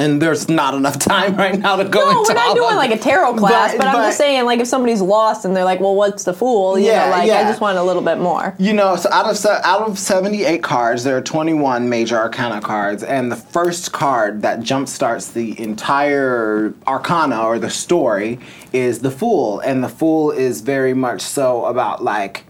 and 0.00 0.20
there's 0.20 0.48
not 0.48 0.74
enough 0.74 0.98
time 0.98 1.36
right 1.36 1.58
now 1.58 1.76
to 1.76 1.84
go 1.84 2.00
no, 2.00 2.20
into 2.20 2.32
we're 2.32 2.34
not 2.34 2.56
doing 2.56 2.76
like 2.76 2.90
a 2.90 2.98
tarot 2.98 3.36
class, 3.36 3.72
but, 3.72 3.78
but, 3.78 3.86
I'm 3.88 4.08
just 4.08 4.18
saying, 4.18 4.44
like, 4.46 4.60
if 4.60 4.66
somebody's 4.66 5.02
lost 5.02 5.44
and 5.44 5.54
they're 5.54 5.64
like, 5.64 5.80
"Well, 5.80 5.94
what's 5.94 6.24
the 6.24 6.32
fool?" 6.32 6.78
You 6.78 6.86
yeah, 6.86 7.04
know, 7.04 7.10
like, 7.10 7.28
yeah. 7.28 7.40
I 7.40 7.42
just 7.44 7.60
want 7.60 7.78
a 7.78 7.82
little 7.82 8.02
bit 8.02 8.18
more. 8.18 8.54
You 8.58 8.72
know, 8.72 8.96
so 8.96 9.10
out 9.12 9.26
of 9.26 9.44
out 9.46 9.88
of 9.88 9.98
78 9.98 10.62
cards, 10.62 11.04
there 11.04 11.16
are 11.16 11.22
21 11.22 11.88
major 11.88 12.16
arcana 12.16 12.60
cards, 12.60 13.02
and 13.02 13.30
the 13.30 13.36
first 13.36 13.92
card 13.92 14.42
that 14.42 14.62
jump 14.62 14.88
starts 14.88 15.28
the 15.28 15.60
entire 15.60 16.72
arcana 16.86 17.42
or 17.42 17.58
the 17.58 17.70
story 17.70 18.40
is 18.72 19.00
the 19.00 19.10
fool, 19.10 19.60
and 19.60 19.84
the 19.84 19.88
fool 19.88 20.30
is 20.30 20.62
very 20.62 20.94
much 20.94 21.20
so 21.20 21.66
about 21.66 22.02
like 22.02 22.44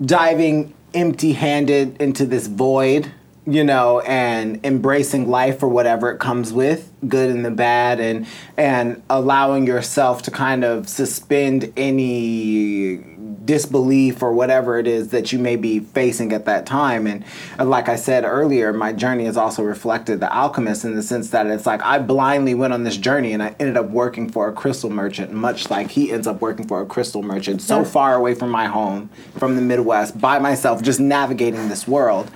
diving 0.00 0.72
empty-handed 0.94 2.00
into 2.00 2.24
this 2.24 2.46
void 2.46 3.12
you 3.48 3.64
know, 3.64 4.00
and 4.00 4.64
embracing 4.64 5.28
life 5.28 5.58
for 5.58 5.68
whatever 5.68 6.10
it 6.10 6.18
comes 6.18 6.52
with, 6.52 6.92
good 7.08 7.30
and 7.30 7.44
the 7.44 7.50
bad, 7.50 7.98
and 7.98 8.26
and 8.58 9.02
allowing 9.08 9.66
yourself 9.66 10.22
to 10.22 10.30
kind 10.30 10.64
of 10.64 10.86
suspend 10.88 11.72
any 11.76 12.98
disbelief 13.46 14.22
or 14.22 14.34
whatever 14.34 14.78
it 14.78 14.86
is 14.86 15.08
that 15.08 15.32
you 15.32 15.38
may 15.38 15.56
be 15.56 15.80
facing 15.80 16.34
at 16.34 16.44
that 16.44 16.66
time. 16.66 17.06
And 17.06 17.24
uh, 17.58 17.64
like 17.64 17.88
I 17.88 17.96
said 17.96 18.24
earlier, 18.24 18.74
my 18.74 18.92
journey 18.92 19.24
has 19.24 19.38
also 19.38 19.62
reflected 19.62 20.20
the 20.20 20.30
alchemist 20.30 20.84
in 20.84 20.94
the 20.94 21.02
sense 21.02 21.30
that 21.30 21.46
it's 21.46 21.64
like 21.64 21.82
I 21.82 21.98
blindly 21.98 22.54
went 22.54 22.74
on 22.74 22.84
this 22.84 22.98
journey 22.98 23.32
and 23.32 23.42
I 23.42 23.56
ended 23.58 23.78
up 23.78 23.88
working 23.88 24.30
for 24.30 24.48
a 24.48 24.52
crystal 24.52 24.90
merchant, 24.90 25.32
much 25.32 25.70
like 25.70 25.90
he 25.90 26.12
ends 26.12 26.26
up 26.26 26.42
working 26.42 26.68
for 26.68 26.82
a 26.82 26.86
crystal 26.86 27.22
merchant, 27.22 27.62
so 27.62 27.82
far 27.82 28.14
away 28.14 28.34
from 28.34 28.50
my 28.50 28.66
home, 28.66 29.08
from 29.38 29.56
the 29.56 29.62
Midwest, 29.62 30.20
by 30.20 30.38
myself, 30.38 30.82
just 30.82 31.00
navigating 31.00 31.70
this 31.70 31.88
world 31.88 32.30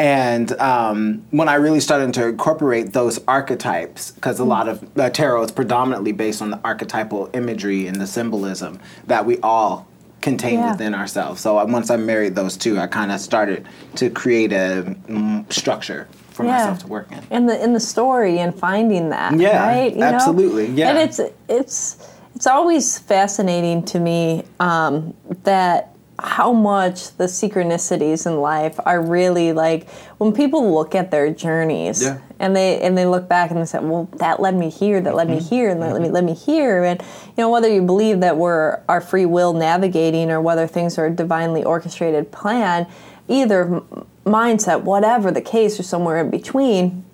and 0.00 0.52
um, 0.52 1.26
when 1.30 1.50
I 1.50 1.56
really 1.56 1.80
started 1.80 2.14
to 2.14 2.28
incorporate 2.28 2.94
those 2.94 3.20
archetypes, 3.28 4.12
because 4.12 4.38
a 4.38 4.44
lot 4.44 4.66
of 4.66 4.98
uh, 4.98 5.10
tarot 5.10 5.42
is 5.42 5.52
predominantly 5.52 6.12
based 6.12 6.40
on 6.40 6.50
the 6.50 6.60
archetypal 6.64 7.28
imagery 7.34 7.86
and 7.86 8.00
the 8.00 8.06
symbolism 8.06 8.80
that 9.08 9.26
we 9.26 9.38
all 9.40 9.86
contain 10.22 10.54
yeah. 10.54 10.72
within 10.72 10.94
ourselves. 10.94 11.42
So 11.42 11.58
uh, 11.58 11.66
once 11.66 11.90
I 11.90 11.96
married 11.96 12.34
those 12.34 12.56
two, 12.56 12.78
I 12.78 12.86
kind 12.86 13.12
of 13.12 13.20
started 13.20 13.68
to 13.96 14.08
create 14.08 14.52
a 14.52 14.96
mm, 15.06 15.52
structure 15.52 16.08
for 16.30 16.46
yeah. 16.46 16.52
myself 16.52 16.78
to 16.78 16.86
work 16.86 17.12
in. 17.12 17.22
In 17.30 17.44
the 17.44 17.62
in 17.62 17.74
the 17.74 17.80
story 17.80 18.38
and 18.38 18.54
finding 18.54 19.10
that. 19.10 19.38
Yeah, 19.38 19.66
right? 19.66 19.94
You 19.94 20.02
absolutely. 20.02 20.68
Know? 20.68 20.76
Yeah, 20.76 20.88
and 20.88 20.98
it's 20.98 21.20
it's 21.46 22.08
it's 22.34 22.46
always 22.46 22.98
fascinating 22.98 23.84
to 23.84 24.00
me 24.00 24.44
um, 24.60 25.14
that 25.44 25.89
how 26.22 26.52
much 26.52 27.16
the 27.16 27.24
synchronicities 27.24 28.26
in 28.26 28.40
life 28.40 28.78
are 28.84 29.00
really 29.02 29.52
like 29.52 29.88
when 30.18 30.32
people 30.32 30.72
look 30.74 30.94
at 30.94 31.10
their 31.10 31.32
journeys 31.32 32.02
yeah. 32.02 32.18
and 32.38 32.54
they 32.54 32.80
and 32.80 32.96
they 32.96 33.06
look 33.06 33.28
back 33.28 33.50
and 33.50 33.60
they 33.60 33.64
say 33.64 33.78
well 33.78 34.04
that 34.16 34.40
led 34.40 34.54
me 34.54 34.70
here 34.70 35.00
that 35.00 35.14
led 35.14 35.28
mm-hmm. 35.28 35.38
me 35.38 35.42
here 35.42 35.68
and 35.70 35.80
that 35.82 35.86
mm-hmm. 35.86 35.94
led 35.94 36.02
me 36.02 36.08
led 36.10 36.24
me 36.24 36.34
here 36.34 36.84
and 36.84 37.00
you 37.00 37.34
know 37.38 37.50
whether 37.50 37.72
you 37.72 37.82
believe 37.82 38.20
that 38.20 38.36
we're 38.36 38.80
our 38.88 39.00
free 39.00 39.26
will 39.26 39.52
navigating 39.52 40.30
or 40.30 40.40
whether 40.40 40.66
things 40.66 40.98
are 40.98 41.06
a 41.06 41.10
divinely 41.10 41.64
orchestrated 41.64 42.30
plan 42.30 42.86
either 43.28 43.82
mindset 44.24 44.82
whatever 44.82 45.30
the 45.30 45.42
case 45.42 45.78
or 45.80 45.82
somewhere 45.82 46.18
in 46.18 46.30
between 46.30 47.04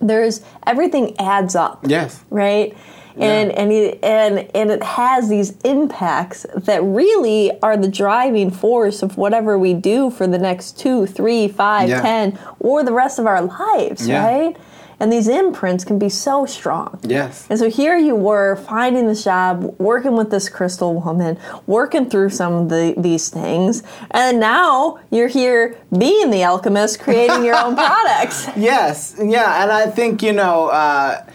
there's 0.00 0.42
everything 0.66 1.18
adds 1.18 1.54
up 1.54 1.80
yes 1.86 2.22
right 2.30 2.76
and 3.18 3.50
yeah. 3.50 3.60
and 3.60 3.72
it, 3.72 3.98
and 4.02 4.50
and 4.54 4.70
it 4.70 4.82
has 4.82 5.28
these 5.28 5.56
impacts 5.62 6.46
that 6.54 6.82
really 6.82 7.58
are 7.62 7.76
the 7.76 7.88
driving 7.88 8.50
force 8.50 9.02
of 9.02 9.16
whatever 9.16 9.58
we 9.58 9.74
do 9.74 10.10
for 10.10 10.26
the 10.26 10.38
next 10.38 10.78
two, 10.78 11.06
three, 11.06 11.48
five, 11.48 11.88
yeah. 11.88 12.02
ten, 12.02 12.38
or 12.60 12.82
the 12.82 12.92
rest 12.92 13.18
of 13.18 13.26
our 13.26 13.42
lives, 13.42 14.06
yeah. 14.06 14.24
right? 14.24 14.56
And 14.98 15.12
these 15.12 15.28
imprints 15.28 15.84
can 15.84 15.98
be 15.98 16.08
so 16.08 16.46
strong. 16.46 16.98
Yes. 17.02 17.46
And 17.50 17.58
so 17.58 17.68
here 17.68 17.98
you 17.98 18.14
were 18.14 18.56
finding 18.56 19.06
this 19.06 19.24
job, 19.24 19.74
working 19.78 20.16
with 20.16 20.30
this 20.30 20.48
crystal 20.48 20.94
woman, 20.94 21.38
working 21.66 22.08
through 22.08 22.30
some 22.30 22.54
of 22.54 22.68
the, 22.70 22.94
these 22.96 23.28
things, 23.28 23.82
and 24.10 24.40
now 24.40 24.98
you're 25.10 25.28
here 25.28 25.76
being 25.96 26.30
the 26.30 26.44
alchemist, 26.44 26.98
creating 27.00 27.44
your 27.44 27.56
own 27.56 27.74
products. 27.74 28.48
Yes, 28.56 29.14
yeah, 29.22 29.62
and 29.62 29.70
I 29.70 29.86
think 29.86 30.22
you 30.22 30.32
know, 30.32 30.68
uh, 30.68 31.26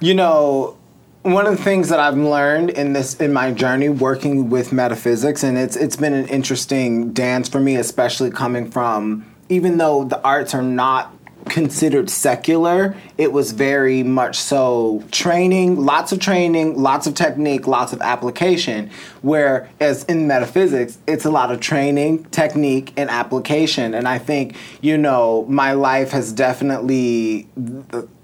you 0.00 0.14
know, 0.14 0.76
one 1.22 1.46
of 1.46 1.56
the 1.56 1.62
things 1.62 1.88
that 1.88 1.98
I've 1.98 2.16
learned 2.16 2.70
in 2.70 2.92
this 2.92 3.14
in 3.14 3.32
my 3.32 3.50
journey 3.50 3.88
working 3.88 4.48
with 4.48 4.72
metaphysics, 4.72 5.42
and 5.42 5.58
it's 5.58 5.76
it's 5.76 5.96
been 5.96 6.14
an 6.14 6.28
interesting 6.28 7.12
dance 7.12 7.48
for 7.48 7.60
me, 7.60 7.76
especially 7.76 8.30
coming 8.30 8.70
from 8.70 9.26
even 9.48 9.78
though 9.78 10.04
the 10.04 10.20
arts 10.22 10.54
are 10.54 10.62
not 10.62 11.12
considered 11.48 12.10
secular, 12.10 12.96
it 13.18 13.32
was 13.32 13.52
very 13.52 14.02
much 14.02 14.36
so 14.36 15.02
training, 15.12 15.80
lots 15.80 16.10
of 16.10 16.18
training, 16.18 16.80
lots 16.80 17.06
of 17.06 17.14
technique, 17.14 17.66
lots 17.66 17.92
of 17.92 18.00
application. 18.02 18.90
Whereas 19.22 20.04
in 20.04 20.26
metaphysics, 20.26 20.98
it's 21.06 21.24
a 21.24 21.30
lot 21.30 21.52
of 21.52 21.60
training, 21.60 22.24
technique, 22.26 22.92
and 22.96 23.08
application. 23.10 23.94
And 23.94 24.08
I 24.08 24.18
think, 24.18 24.56
you 24.80 24.98
know, 24.98 25.46
my 25.48 25.72
life 25.72 26.10
has 26.10 26.32
definitely. 26.32 27.48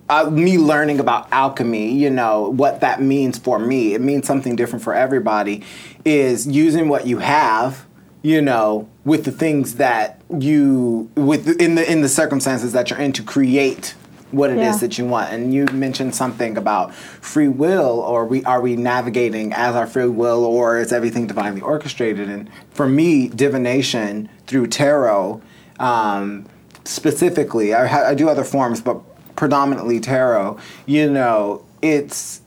Uh, 0.09 0.29
me 0.31 0.59
learning 0.59 1.01
about 1.01 1.31
alchemy, 1.33 1.93
you 1.93 2.11
know, 2.11 2.51
what 2.51 2.81
that 2.81 3.01
means 3.01 3.39
for 3.39 3.59
me, 3.59 3.95
it 3.95 4.01
means 4.01 4.27
something 4.27 4.57
different 4.57 4.83
for 4.83 4.95
everybody, 4.95 5.63
is 6.05 6.47
using 6.47 6.89
what 6.89 7.07
you 7.07 7.19
have 7.19 7.87
you 8.23 8.41
know, 8.41 8.89
with 9.05 9.25
the 9.25 9.33
things 9.33 9.75
that 9.75 10.21
you 10.31 11.11
with 11.17 11.61
in 11.61 11.75
the 11.75 11.91
in 11.91 12.03
the 12.03 12.09
circumstances 12.09 12.73
that 12.73 12.89
you're 12.89 13.01
in 13.01 13.13
to 13.13 13.23
create 13.23 13.95
what 14.31 14.51
it 14.51 14.57
yeah. 14.57 14.71
is 14.71 14.81
that 14.81 14.97
you 14.97 15.05
want. 15.05 15.33
And 15.33 15.53
you 15.53 15.67
mentioned 15.67 16.15
something 16.15 16.57
about 16.57 16.95
free 16.95 17.49
will, 17.49 18.01
or 18.01 18.25
we 18.25 18.45
are 18.45 18.61
we 18.61 18.77
navigating 18.77 19.53
as 19.53 19.75
our 19.75 19.87
free 19.87 20.07
will, 20.07 20.45
or 20.45 20.79
is 20.79 20.93
everything 20.93 21.27
divinely 21.27 21.61
orchestrated? 21.61 22.29
And 22.29 22.49
for 22.71 22.89
me, 22.89 23.29
divination 23.29 24.29
through 24.47 24.69
tarot, 24.69 25.43
um, 25.81 26.47
specifically, 26.85 27.75
I, 27.75 27.87
ha- 27.87 28.07
I 28.07 28.15
do 28.15 28.29
other 28.29 28.45
forms, 28.45 28.81
but 28.81 29.01
predominantly 29.43 29.99
tarot. 29.99 30.57
You 30.87 31.11
know, 31.11 31.65
it's 31.83 32.43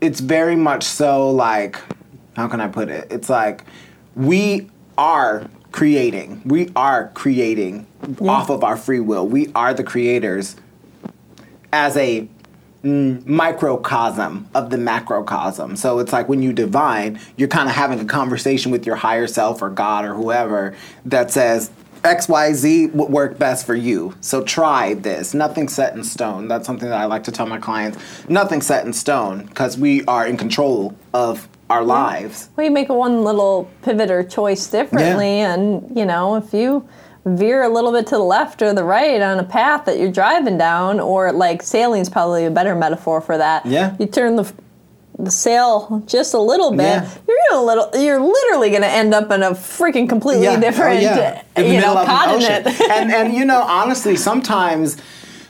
it's 0.00 0.18
very 0.18 0.56
much 0.56 0.82
so 0.82 1.30
like 1.30 1.80
how 2.34 2.48
can 2.48 2.60
I 2.60 2.66
put 2.66 2.88
it? 2.88 3.06
It's 3.08 3.30
like 3.30 3.62
we 4.16 4.68
are 4.96 5.48
creating. 5.70 6.42
We 6.44 6.72
are 6.74 7.12
creating 7.14 7.86
yeah. 8.20 8.32
off 8.32 8.50
of 8.50 8.64
our 8.64 8.76
free 8.76 8.98
will. 8.98 9.28
We 9.28 9.52
are 9.54 9.72
the 9.72 9.84
creators 9.84 10.56
as 11.72 11.96
a 11.96 12.28
mm, 12.82 13.24
microcosm 13.24 14.48
of 14.54 14.70
the 14.70 14.76
macrocosm. 14.76 15.76
So 15.76 16.00
it's 16.00 16.12
like 16.12 16.28
when 16.28 16.42
you 16.42 16.52
divine, 16.52 17.20
you're 17.36 17.46
kind 17.46 17.68
of 17.68 17.76
having 17.76 18.00
a 18.00 18.04
conversation 18.04 18.72
with 18.72 18.84
your 18.84 18.96
higher 18.96 19.28
self 19.28 19.62
or 19.62 19.70
God 19.70 20.04
or 20.04 20.14
whoever 20.14 20.74
that 21.04 21.30
says, 21.30 21.70
XYZ 22.02 22.92
would 22.94 23.10
work 23.10 23.38
best 23.38 23.66
for 23.66 23.74
you. 23.74 24.14
So 24.20 24.42
try 24.42 24.94
this. 24.94 25.34
Nothing 25.34 25.68
set 25.68 25.94
in 25.94 26.04
stone. 26.04 26.48
That's 26.48 26.66
something 26.66 26.88
that 26.88 26.98
I 26.98 27.06
like 27.06 27.24
to 27.24 27.32
tell 27.32 27.46
my 27.46 27.58
clients. 27.58 27.98
Nothing 28.28 28.60
set 28.60 28.86
in 28.86 28.92
stone 28.92 29.46
because 29.46 29.78
we 29.78 30.04
are 30.04 30.26
in 30.26 30.36
control 30.36 30.96
of 31.12 31.48
our 31.70 31.84
lives. 31.84 32.48
Well, 32.56 32.64
you 32.64 32.70
make 32.70 32.88
one 32.88 33.24
little 33.24 33.70
pivot 33.82 34.10
or 34.10 34.24
choice 34.24 34.66
differently, 34.68 35.38
yeah. 35.38 35.54
and 35.54 35.96
you 35.96 36.04
know, 36.04 36.36
if 36.36 36.52
you 36.54 36.88
veer 37.24 37.62
a 37.62 37.68
little 37.68 37.92
bit 37.92 38.06
to 38.06 38.14
the 38.14 38.22
left 38.22 38.62
or 38.62 38.72
the 38.72 38.84
right 38.84 39.20
on 39.20 39.38
a 39.38 39.44
path 39.44 39.84
that 39.84 39.98
you're 39.98 40.12
driving 40.12 40.56
down, 40.56 41.00
or 41.00 41.32
like 41.32 41.62
sailing 41.62 42.00
is 42.00 42.08
probably 42.08 42.46
a 42.46 42.50
better 42.50 42.74
metaphor 42.74 43.20
for 43.20 43.36
that. 43.36 43.66
Yeah. 43.66 43.96
You 43.98 44.06
turn 44.06 44.36
the 44.36 44.50
the 45.18 45.30
sail 45.30 46.02
just 46.06 46.34
a 46.34 46.38
little 46.38 46.70
bit, 46.70 46.82
yeah. 46.82 47.10
you're 47.26 47.36
gonna 47.50 47.64
little, 47.64 47.90
you're 47.94 48.20
literally 48.20 48.70
gonna 48.70 48.86
end 48.86 49.14
up 49.14 49.30
in 49.30 49.42
a 49.42 49.50
freaking 49.50 50.08
completely 50.08 50.44
yeah. 50.44 50.56
Oh, 50.56 50.60
different, 50.60 50.98
oh, 50.98 51.00
yeah. 51.00 51.42
you 51.56 51.80
know, 51.80 51.94
continent. 52.04 52.66
and 52.90 53.10
and 53.10 53.34
you 53.34 53.44
know, 53.44 53.62
honestly, 53.62 54.16
sometimes 54.16 54.96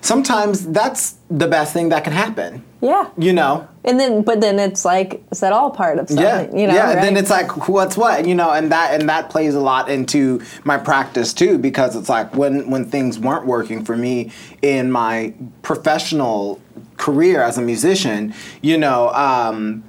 sometimes 0.00 0.66
that's 0.68 1.16
the 1.30 1.46
best 1.46 1.72
thing 1.72 1.90
that 1.90 2.04
can 2.04 2.12
happen. 2.12 2.64
Yeah. 2.80 3.10
You 3.18 3.32
know. 3.32 3.68
And 3.84 3.98
then, 3.98 4.22
but 4.22 4.40
then 4.40 4.58
it's 4.58 4.84
like, 4.84 5.22
is 5.30 5.40
that 5.40 5.52
all 5.52 5.70
part 5.70 5.98
of 5.98 6.08
something? 6.08 6.24
Yeah. 6.24 6.42
You 6.42 6.66
know. 6.66 6.74
Yeah. 6.74 6.94
Right? 6.94 7.02
Then 7.02 7.16
it's 7.16 7.30
like, 7.30 7.68
what's 7.68 7.96
what? 7.96 8.26
You 8.26 8.34
know, 8.34 8.50
and 8.50 8.70
that 8.70 8.98
and 8.98 9.08
that 9.08 9.30
plays 9.30 9.54
a 9.54 9.60
lot 9.60 9.90
into 9.90 10.40
my 10.64 10.78
practice 10.78 11.32
too, 11.32 11.58
because 11.58 11.96
it's 11.96 12.08
like 12.08 12.34
when 12.34 12.70
when 12.70 12.84
things 12.84 13.18
weren't 13.18 13.46
working 13.46 13.84
for 13.84 13.96
me 13.96 14.32
in 14.62 14.90
my 14.90 15.34
professional 15.62 16.60
career 16.98 17.42
as 17.42 17.56
a 17.56 17.62
musician, 17.62 18.34
you 18.60 18.76
know. 18.76 19.10
Um, 19.10 19.84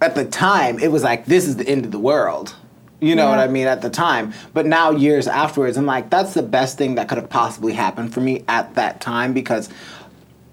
at 0.00 0.14
the 0.14 0.26
time, 0.26 0.78
it 0.78 0.92
was 0.92 1.02
like 1.02 1.24
this 1.24 1.48
is 1.48 1.56
the 1.56 1.66
end 1.66 1.86
of 1.86 1.90
the 1.90 1.98
world 1.98 2.54
you 3.00 3.14
know 3.14 3.24
yeah. 3.24 3.30
what 3.30 3.38
I 3.38 3.48
mean 3.48 3.66
at 3.66 3.82
the 3.82 3.90
time. 3.90 4.32
But 4.54 4.66
now 4.66 4.90
years 4.90 5.28
afterwards, 5.28 5.76
I'm 5.76 5.86
like, 5.86 6.10
that's 6.10 6.34
the 6.34 6.42
best 6.42 6.78
thing 6.78 6.94
that 6.94 7.08
could 7.08 7.18
have 7.18 7.28
possibly 7.28 7.72
happened 7.72 8.12
for 8.14 8.20
me 8.20 8.44
at 8.48 8.74
that 8.74 9.00
time 9.00 9.32
because 9.32 9.68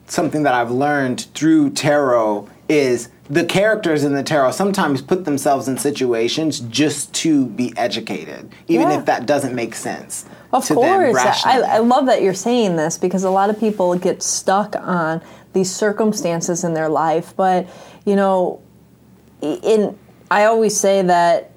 something 0.08 0.44
that 0.44 0.54
I've 0.54 0.72
learned 0.72 1.28
through 1.34 1.72
tarot 1.72 2.50
is 2.68 3.10
the 3.30 3.46
characters 3.46 4.04
in 4.04 4.14
the 4.14 4.24
tarot 4.24 4.52
sometimes 4.52 5.02
put 5.02 5.26
themselves 5.26 5.68
in 5.68 5.78
situations 5.78 6.60
just 6.62 7.14
to 7.16 7.48
be 7.48 7.74
educated, 7.78 8.52
even 8.68 8.90
yeah. 8.90 9.00
if 9.00 9.06
that 9.06 9.26
doesn't 9.26 9.56
make 9.56 9.76
sense. 9.76 10.26
Of 10.54 10.68
course. 10.68 11.18
I, 11.46 11.62
I 11.62 11.78
love 11.80 12.06
that 12.06 12.22
you're 12.22 12.34
saying 12.34 12.76
this 12.76 12.98
because 12.98 13.24
a 13.24 13.30
lot 13.30 13.50
of 13.50 13.60
people 13.60 13.96
get 13.96 14.22
stuck 14.24 14.76
on 14.76 15.22
these 15.54 15.74
circumstances 15.74 16.64
in 16.64 16.74
their 16.74 16.90
life. 16.90 17.34
But, 17.36 17.68
you 18.06 18.16
know, 18.16 18.62
in 19.42 19.98
I 20.32 20.46
always 20.46 20.80
say 20.80 21.02
that 21.02 21.52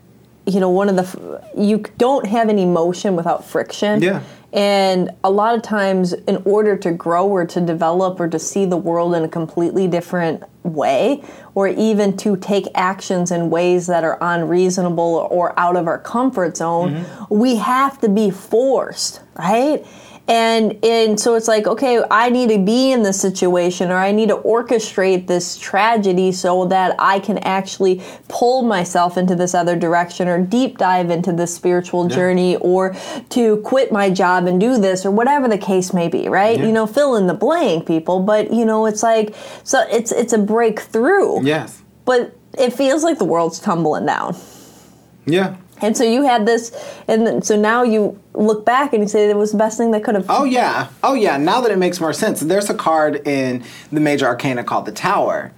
you 0.46 0.61
know 0.61 0.70
one 0.70 0.88
of 0.88 0.96
the 0.96 1.42
you 1.56 1.85
don't 1.98 2.26
have 2.26 2.48
any 2.48 2.64
motion 2.64 3.16
without 3.16 3.44
friction 3.44 4.02
yeah 4.02 4.22
and 4.52 5.11
a 5.24 5.30
lot 5.30 5.54
of 5.54 5.62
times 5.62 6.12
in 6.12 6.42
order 6.44 6.76
to 6.76 6.92
grow 6.92 7.26
or 7.26 7.44
to 7.46 7.61
develop 7.61 8.20
or 8.20 8.28
to 8.28 8.38
see 8.38 8.64
the 8.64 8.76
world 8.76 9.14
in 9.14 9.24
a 9.24 9.28
completely 9.28 9.88
different 9.88 10.42
way 10.62 11.22
or 11.54 11.68
even 11.68 12.16
to 12.16 12.37
take 12.37 12.66
actions 12.74 13.30
in 13.30 13.50
ways 13.50 13.87
that 13.87 14.04
are 14.04 14.18
unreasonable 14.20 15.28
or 15.30 15.59
out 15.59 15.76
of 15.76 15.87
our 15.87 15.98
comfort 15.98 16.56
zone 16.56 16.94
mm-hmm. 16.94 17.35
we 17.35 17.56
have 17.56 18.00
to 18.00 18.09
be 18.09 18.30
forced 18.30 19.20
right 19.38 19.85
and 20.29 20.85
and 20.85 21.19
so 21.19 21.35
it's 21.35 21.49
like 21.49 21.67
okay 21.67 22.03
i 22.11 22.29
need 22.29 22.49
to 22.49 22.59
be 22.59 22.91
in 22.91 23.03
this 23.03 23.21
situation 23.21 23.91
or 23.91 23.97
i 23.97 24.11
need 24.11 24.29
to 24.29 24.37
orchestrate 24.37 25.27
this 25.27 25.57
tragedy 25.57 26.33
so 26.33 26.65
that 26.67 26.95
i 26.99 27.21
can 27.21 27.39
actually 27.39 28.03
pull 28.29 28.62
myself 28.62 29.17
into 29.17 29.35
this 29.35 29.55
other 29.55 29.77
direction 29.77 30.27
or 30.27 30.41
deep 30.41 30.79
dive 30.79 31.11
into 31.11 31.33
this 31.33 31.55
spiritual 31.55 32.09
yeah. 32.09 32.17
journey 32.17 32.57
or 32.57 32.95
to 33.29 33.59
quit 33.59 33.93
my 33.93 34.11
job 34.11 34.47
and 34.47 34.61
do 34.61 34.79
this 34.79 35.07
or 35.07 35.11
whatever 35.11 35.49
the 35.49 35.59
case 35.59 35.93
may 35.93 36.09
be 36.09 36.29
right? 36.29 36.59
Yeah. 36.59 36.67
you 36.67 36.73
know 36.73 36.87
fill 36.87 37.17
in 37.17 37.27
the 37.27 37.35
blank 37.35 37.87
people. 37.87 38.21
But 38.21 38.53
you 38.53 38.65
know 38.65 38.87
it's 38.87 39.03
like 39.03 39.35
so 39.65 39.87
it's 39.91 40.12
it's 40.12 40.33
a 40.33 40.39
breakthrough. 40.39 41.43
Yes. 41.45 41.83
But 42.05 42.37
it 42.59 42.73
feels 42.73 43.03
like 43.03 43.19
the 43.19 43.25
world's 43.25 43.61
tumbling 43.61 44.07
down. 44.07 44.37
Yeah 45.27 45.57
and 45.83 45.97
so 45.97 46.05
you 46.05 46.23
had 46.23 46.47
this, 46.47 46.73
and 47.09 47.45
so 47.45 47.57
now 47.57 47.83
you 47.83 48.21
look 48.35 48.65
back 48.65 48.93
and 48.93 49.03
you 49.03 49.09
say 49.09 49.29
it 49.29 49.37
was 49.37 49.53
the 49.53 49.59
best 49.59 49.79
thing 49.79 49.91
that 49.93 50.05
could 50.05 50.15
have. 50.15 50.27
Oh 50.29 50.45
yeah, 50.45 50.89
oh 51.03 51.15
yeah. 51.15 51.37
Now 51.37 51.61
that 51.61 51.71
it 51.71 51.79
makes 51.79 52.01
more 52.01 52.12
sense, 52.12 52.41
there's 52.41 52.71
a 52.71 52.75
card 52.75 53.27
in 53.27 53.65
the 53.93 54.01
major 54.01 54.27
arcana 54.27 54.65
called 54.65 54.87
the 54.87 54.93
Tower, 54.93 55.53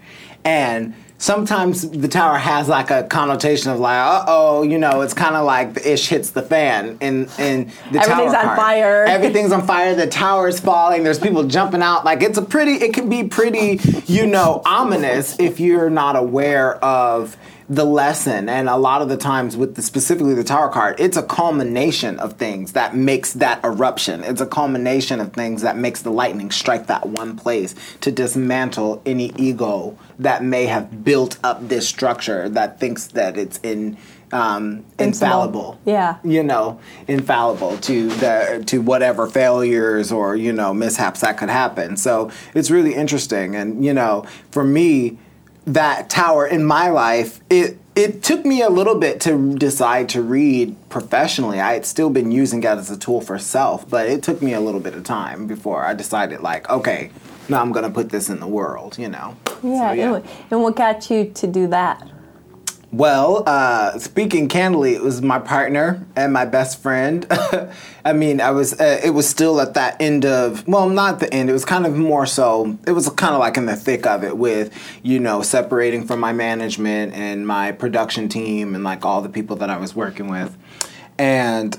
and 0.45 0.95
sometimes 1.19 1.91
the 1.91 2.09
tower 2.09 2.39
has 2.39 2.69
like 2.69 2.91
a 2.91 3.03
connotation 3.03 3.71
of 3.71 3.81
like, 3.81 3.99
uh 3.99 4.25
oh, 4.29 4.63
you 4.63 4.79
know, 4.79 5.03
it's 5.03 5.15
kind 5.15 5.35
of 5.35 5.45
like 5.45 5.75
the 5.75 5.93
ish 5.93 6.09
hits 6.09 6.31
the 6.31 6.43
fan 6.43 6.97
in 7.01 7.29
in 7.39 7.71
the 7.91 7.99
tower. 7.99 8.13
Everything's 8.13 8.35
on 8.35 8.57
fire. 8.57 9.05
Everything's 9.09 9.53
on 9.53 9.67
fire. 9.67 9.95
The 9.95 10.07
tower's 10.07 10.61
falling. 10.61 11.03
There's 11.05 11.19
people 11.19 11.45
jumping 11.45 11.83
out. 11.83 12.05
Like 12.05 12.23
it's 12.23 12.39
a 12.39 12.43
pretty. 12.43 12.73
It 12.73 12.95
can 12.95 13.09
be 13.09 13.25
pretty, 13.25 13.81
you 14.07 14.27
know, 14.27 14.63
ominous 14.65 15.39
if 15.39 15.61
you're 15.61 15.91
not 15.91 16.17
aware 16.17 16.77
of 16.83 17.37
the 17.69 17.85
lesson 17.85 18.49
and 18.49 18.69
a 18.69 18.77
lot 18.77 19.03
of 19.03 19.09
the 19.09 19.17
times 19.17 19.57
with 19.57 19.75
the, 19.75 19.83
specifically 19.83 20.35
the 20.35 20.45
tower 20.45 20.71
card 20.71 20.99
it's 20.99 21.17
a 21.17 21.23
culmination 21.23 22.19
of 22.19 22.35
things 22.35 22.73
that 22.73 22.97
makes 22.97 23.35
that 23.35 23.63
eruption 23.63 24.25
it's 24.25 24.41
a 24.41 24.47
culmination 24.47 25.21
of 25.21 25.33
things 25.35 25.61
that 25.63 25.77
makes 25.77 26.03
the 26.03 26.11
lightning 26.11 26.51
strike 26.51 26.87
that 26.87 27.07
one 27.07 27.37
place 27.37 27.75
to 28.01 28.11
dismantle 28.11 29.03
any 29.05 29.33
ego 29.37 29.97
that 30.19 30.43
may 30.43 30.65
have 30.65 31.05
built 31.05 31.39
up 31.45 31.69
this 31.69 31.87
structure 31.87 32.49
that 32.49 32.81
thinks 32.81 33.09
that 33.09 33.37
it's 33.37 33.59
in 33.63 33.97
um, 34.33 34.85
infallible. 34.99 35.81
Yeah. 35.85 36.19
You 36.23 36.43
know, 36.43 36.81
infallible 37.07 37.79
to 37.79 38.09
the 38.09 38.63
to 38.67 38.83
whatever 38.83 39.27
failures 39.27 40.13
or 40.13 40.37
you 40.37 40.53
know 40.53 40.75
mishaps 40.75 41.21
that 41.21 41.39
could 41.39 41.49
happen. 41.49 41.97
So 41.97 42.31
it's 42.55 42.71
really 42.71 42.95
interesting, 42.95 43.57
and 43.57 43.85
you 43.85 43.95
know, 43.95 44.27
for 44.51 44.65
me, 44.65 45.19
that 45.75 46.11
tower 46.11 46.47
in 46.47 46.65
my 46.65 46.89
life, 46.89 47.41
it 47.51 47.79
it 47.95 48.23
took 48.23 48.45
me 48.45 48.63
a 48.63 48.69
little 48.69 48.95
bit 48.95 49.21
to 49.23 49.57
decide 49.57 50.09
to 50.11 50.23
read 50.23 50.77
professionally. 50.89 51.61
I 51.61 51.73
had 51.73 51.85
still 51.85 52.11
been 52.11 52.31
using 52.31 52.63
it 52.63 52.67
as 52.67 52.91
a 52.91 52.97
tool 52.97 53.21
for 53.21 53.39
self, 53.39 53.89
but 53.89 54.09
it 54.09 54.23
took 54.23 54.41
me 54.41 54.55
a 54.55 54.61
little 54.61 54.81
bit 54.81 54.95
of 54.95 55.03
time 55.03 55.49
before 55.49 55.85
I 55.85 55.95
decided 55.95 56.41
like, 56.41 56.71
okay, 56.71 57.11
now 57.49 57.61
I'm 57.61 57.73
gonna 57.73 57.91
put 57.91 58.11
this 58.11 58.29
in 58.29 58.39
the 58.39 58.47
world, 58.47 58.99
you 58.99 59.09
know. 59.09 59.37
Yeah, 59.65 59.91
so, 59.91 59.93
yeah. 59.95 60.21
and 60.51 60.63
what 60.63 60.77
got 60.77 61.11
you 61.11 61.31
to 61.35 61.47
do 61.49 61.67
that? 61.69 62.07
Well, 62.91 63.43
uh, 63.47 63.99
speaking 63.99 64.49
candidly, 64.49 64.95
it 64.95 65.03
was 65.03 65.21
my 65.21 65.39
partner 65.39 66.07
and 66.17 66.33
my 66.33 66.47
best 66.47 66.81
friend. 66.81 67.27
I 68.05 68.15
mean, 68.15 68.41
I 68.41 68.51
was. 68.53 68.81
Uh, 68.81 68.99
it 69.05 69.11
was 69.11 69.29
still 69.29 69.61
at 69.61 69.75
that 69.75 70.01
end 70.01 70.25
of. 70.25 70.67
Well, 70.67 70.89
not 70.89 71.21
the 71.21 71.33
end. 71.33 71.51
It 71.51 71.53
was 71.53 71.67
kind 71.67 71.85
of 71.85 71.95
more 71.97 72.25
so. 72.25 72.79
It 72.87 72.93
was 72.93 73.11
kind 73.11 73.35
of 73.35 73.41
like 73.41 73.59
in 73.59 73.67
the 73.67 73.77
thick 73.77 74.07
of 74.07 74.25
it, 74.25 74.39
with 74.39 74.73
you 75.03 75.21
know 75.21 75.43
separating 75.43 76.07
from 76.07 76.19
my 76.19 76.33
management 76.33 77.13
and 77.13 77.47
my 77.47 77.73
production 77.73 78.31
team 78.31 78.75
and 78.75 78.85
like 78.85 79.05
all 79.05 79.21
the 79.21 79.29
people 79.29 79.57
that 79.57 79.69
I 79.69 79.77
was 79.77 79.95
working 79.95 80.29
with, 80.29 80.57
and 81.19 81.79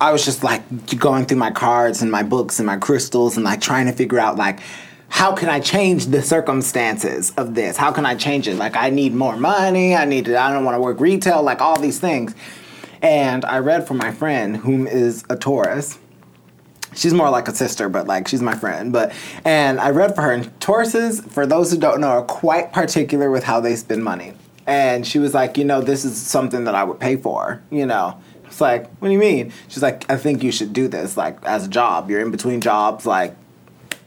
I 0.00 0.10
was 0.10 0.24
just 0.24 0.42
like 0.42 0.98
going 0.98 1.26
through 1.26 1.38
my 1.38 1.52
cards 1.52 2.02
and 2.02 2.10
my 2.10 2.24
books 2.24 2.58
and 2.58 2.66
my 2.66 2.76
crystals 2.76 3.36
and 3.36 3.44
like 3.44 3.60
trying 3.60 3.86
to 3.86 3.92
figure 3.92 4.18
out 4.18 4.36
like 4.36 4.58
how 5.10 5.34
can 5.34 5.48
I 5.48 5.60
change 5.60 6.06
the 6.06 6.22
circumstances 6.22 7.32
of 7.32 7.54
this? 7.54 7.76
How 7.76 7.92
can 7.92 8.06
I 8.06 8.14
change 8.14 8.48
it? 8.48 8.54
Like 8.54 8.76
I 8.76 8.90
need 8.90 9.12
more 9.12 9.36
money. 9.36 9.94
I 9.94 10.04
need 10.06 10.24
to. 10.26 10.40
I 10.40 10.52
don't 10.52 10.64
want 10.64 10.76
to 10.76 10.80
work 10.80 11.00
retail. 11.00 11.42
Like 11.42 11.60
all 11.60 11.78
these 11.78 11.98
things. 11.98 12.34
And 13.02 13.44
I 13.44 13.58
read 13.58 13.86
from 13.86 13.96
my 13.98 14.12
friend, 14.12 14.56
whom 14.56 14.86
is 14.86 15.24
a 15.28 15.36
Taurus. 15.36 15.98
She's 16.94 17.12
more 17.12 17.28
like 17.28 17.48
a 17.48 17.54
sister, 17.54 17.88
but 17.88 18.06
like 18.06 18.28
she's 18.28 18.40
my 18.40 18.54
friend. 18.54 18.92
But 18.92 19.12
and 19.44 19.80
I 19.80 19.90
read 19.90 20.14
for 20.14 20.22
her, 20.22 20.32
and 20.32 20.46
Tauruses, 20.60 21.28
for 21.30 21.44
those 21.44 21.72
who 21.72 21.78
don't 21.78 22.00
know, 22.00 22.08
are 22.08 22.22
quite 22.22 22.72
particular 22.72 23.30
with 23.30 23.44
how 23.44 23.60
they 23.60 23.76
spend 23.76 24.04
money. 24.04 24.34
And 24.66 25.06
she 25.06 25.18
was 25.18 25.34
like, 25.34 25.58
you 25.58 25.64
know, 25.64 25.80
this 25.80 26.04
is 26.04 26.16
something 26.16 26.64
that 26.64 26.74
I 26.74 26.84
would 26.84 27.00
pay 27.00 27.16
for. 27.16 27.62
You 27.70 27.86
know, 27.86 28.20
it's 28.44 28.60
like, 28.60 28.88
what 29.00 29.08
do 29.08 29.12
you 29.12 29.18
mean? 29.18 29.52
She's 29.68 29.82
like, 29.82 30.08
I 30.10 30.16
think 30.16 30.42
you 30.42 30.52
should 30.52 30.72
do 30.72 30.86
this, 30.86 31.16
like 31.16 31.44
as 31.44 31.66
a 31.66 31.68
job. 31.68 32.10
You're 32.10 32.20
in 32.20 32.30
between 32.30 32.60
jobs, 32.60 33.06
like 33.06 33.36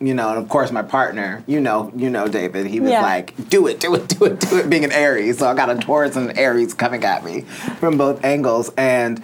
you 0.06 0.14
know, 0.14 0.30
and 0.30 0.38
of 0.38 0.50
course 0.50 0.72
my 0.72 0.82
partner, 0.84 1.44
you 1.48 1.60
know, 1.62 1.92
you 1.96 2.10
know 2.10 2.28
David, 2.28 2.68
he 2.68 2.80
was 2.80 2.92
Yeah. 2.92 3.02
like, 3.02 3.34
do 3.50 3.68
it, 3.68 3.80
do 3.80 3.96
it, 3.96 4.08
do 4.10 4.26
it, 4.26 4.40
do 4.40 4.58
it, 4.58 4.70
being 4.70 4.84
an 4.84 4.92
Aries. 4.92 5.38
So 5.40 5.48
I 5.48 5.54
got 5.54 5.70
a 5.70 5.76
Taurus 5.76 6.16
and 6.16 6.30
an 6.32 6.38
Aries 6.38 6.74
coming 6.74 7.04
at 7.04 7.24
me 7.24 7.42
from 7.80 7.98
both 7.98 8.24
angles. 8.26 8.72
And 8.78 9.24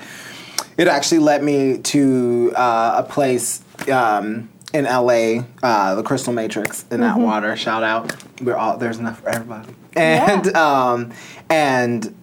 it 0.77 0.87
actually 0.87 1.19
led 1.19 1.43
me 1.43 1.77
to 1.79 2.53
uh, 2.55 2.95
a 2.97 3.03
place 3.03 3.61
um, 3.91 4.49
in 4.73 4.85
LA, 4.85 5.43
uh, 5.63 5.95
the 5.95 6.03
Crystal 6.03 6.31
Matrix 6.33 6.85
in 6.91 7.01
Mm-hmm. 7.01 7.19
Atwater. 7.19 7.55
Shout 7.57 7.83
out. 7.83 8.15
We're 8.41 8.55
all 8.55 8.77
there's 8.77 8.99
enough 8.99 9.19
for 9.19 9.29
everybody. 9.29 9.73
And 9.95 10.45
Yeah. 10.45 10.51
um, 10.91 11.11
and 11.49 12.15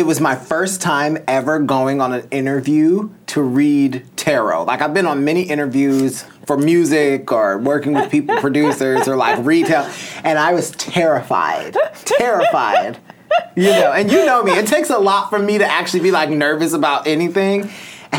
it 0.00 0.06
was 0.06 0.18
my 0.18 0.34
first 0.34 0.80
time 0.80 1.18
ever 1.28 1.58
going 1.58 2.00
on 2.00 2.14
an 2.14 2.26
interview 2.30 3.10
to 3.26 3.42
read 3.42 4.02
tarot. 4.16 4.64
Like 4.64 4.80
I've 4.80 4.94
been 4.94 5.04
on 5.04 5.26
many 5.26 5.42
interviews 5.42 6.24
for 6.46 6.56
music 6.56 7.30
or 7.30 7.58
working 7.58 7.92
with 7.92 8.10
people, 8.10 8.34
producers 8.40 9.06
or 9.06 9.16
like 9.16 9.44
retail, 9.44 9.86
and 10.24 10.38
I 10.38 10.54
was 10.54 10.70
terrified, 10.70 11.76
terrified. 12.06 12.98
You 13.54 13.64
know, 13.64 13.92
and 13.92 14.10
you 14.10 14.24
know 14.24 14.42
me. 14.42 14.52
It 14.52 14.66
takes 14.66 14.88
a 14.88 14.98
lot 14.98 15.28
for 15.28 15.38
me 15.38 15.58
to 15.58 15.66
actually 15.66 16.00
be 16.00 16.10
like 16.10 16.30
nervous 16.30 16.72
about 16.72 17.06
anything. 17.06 17.70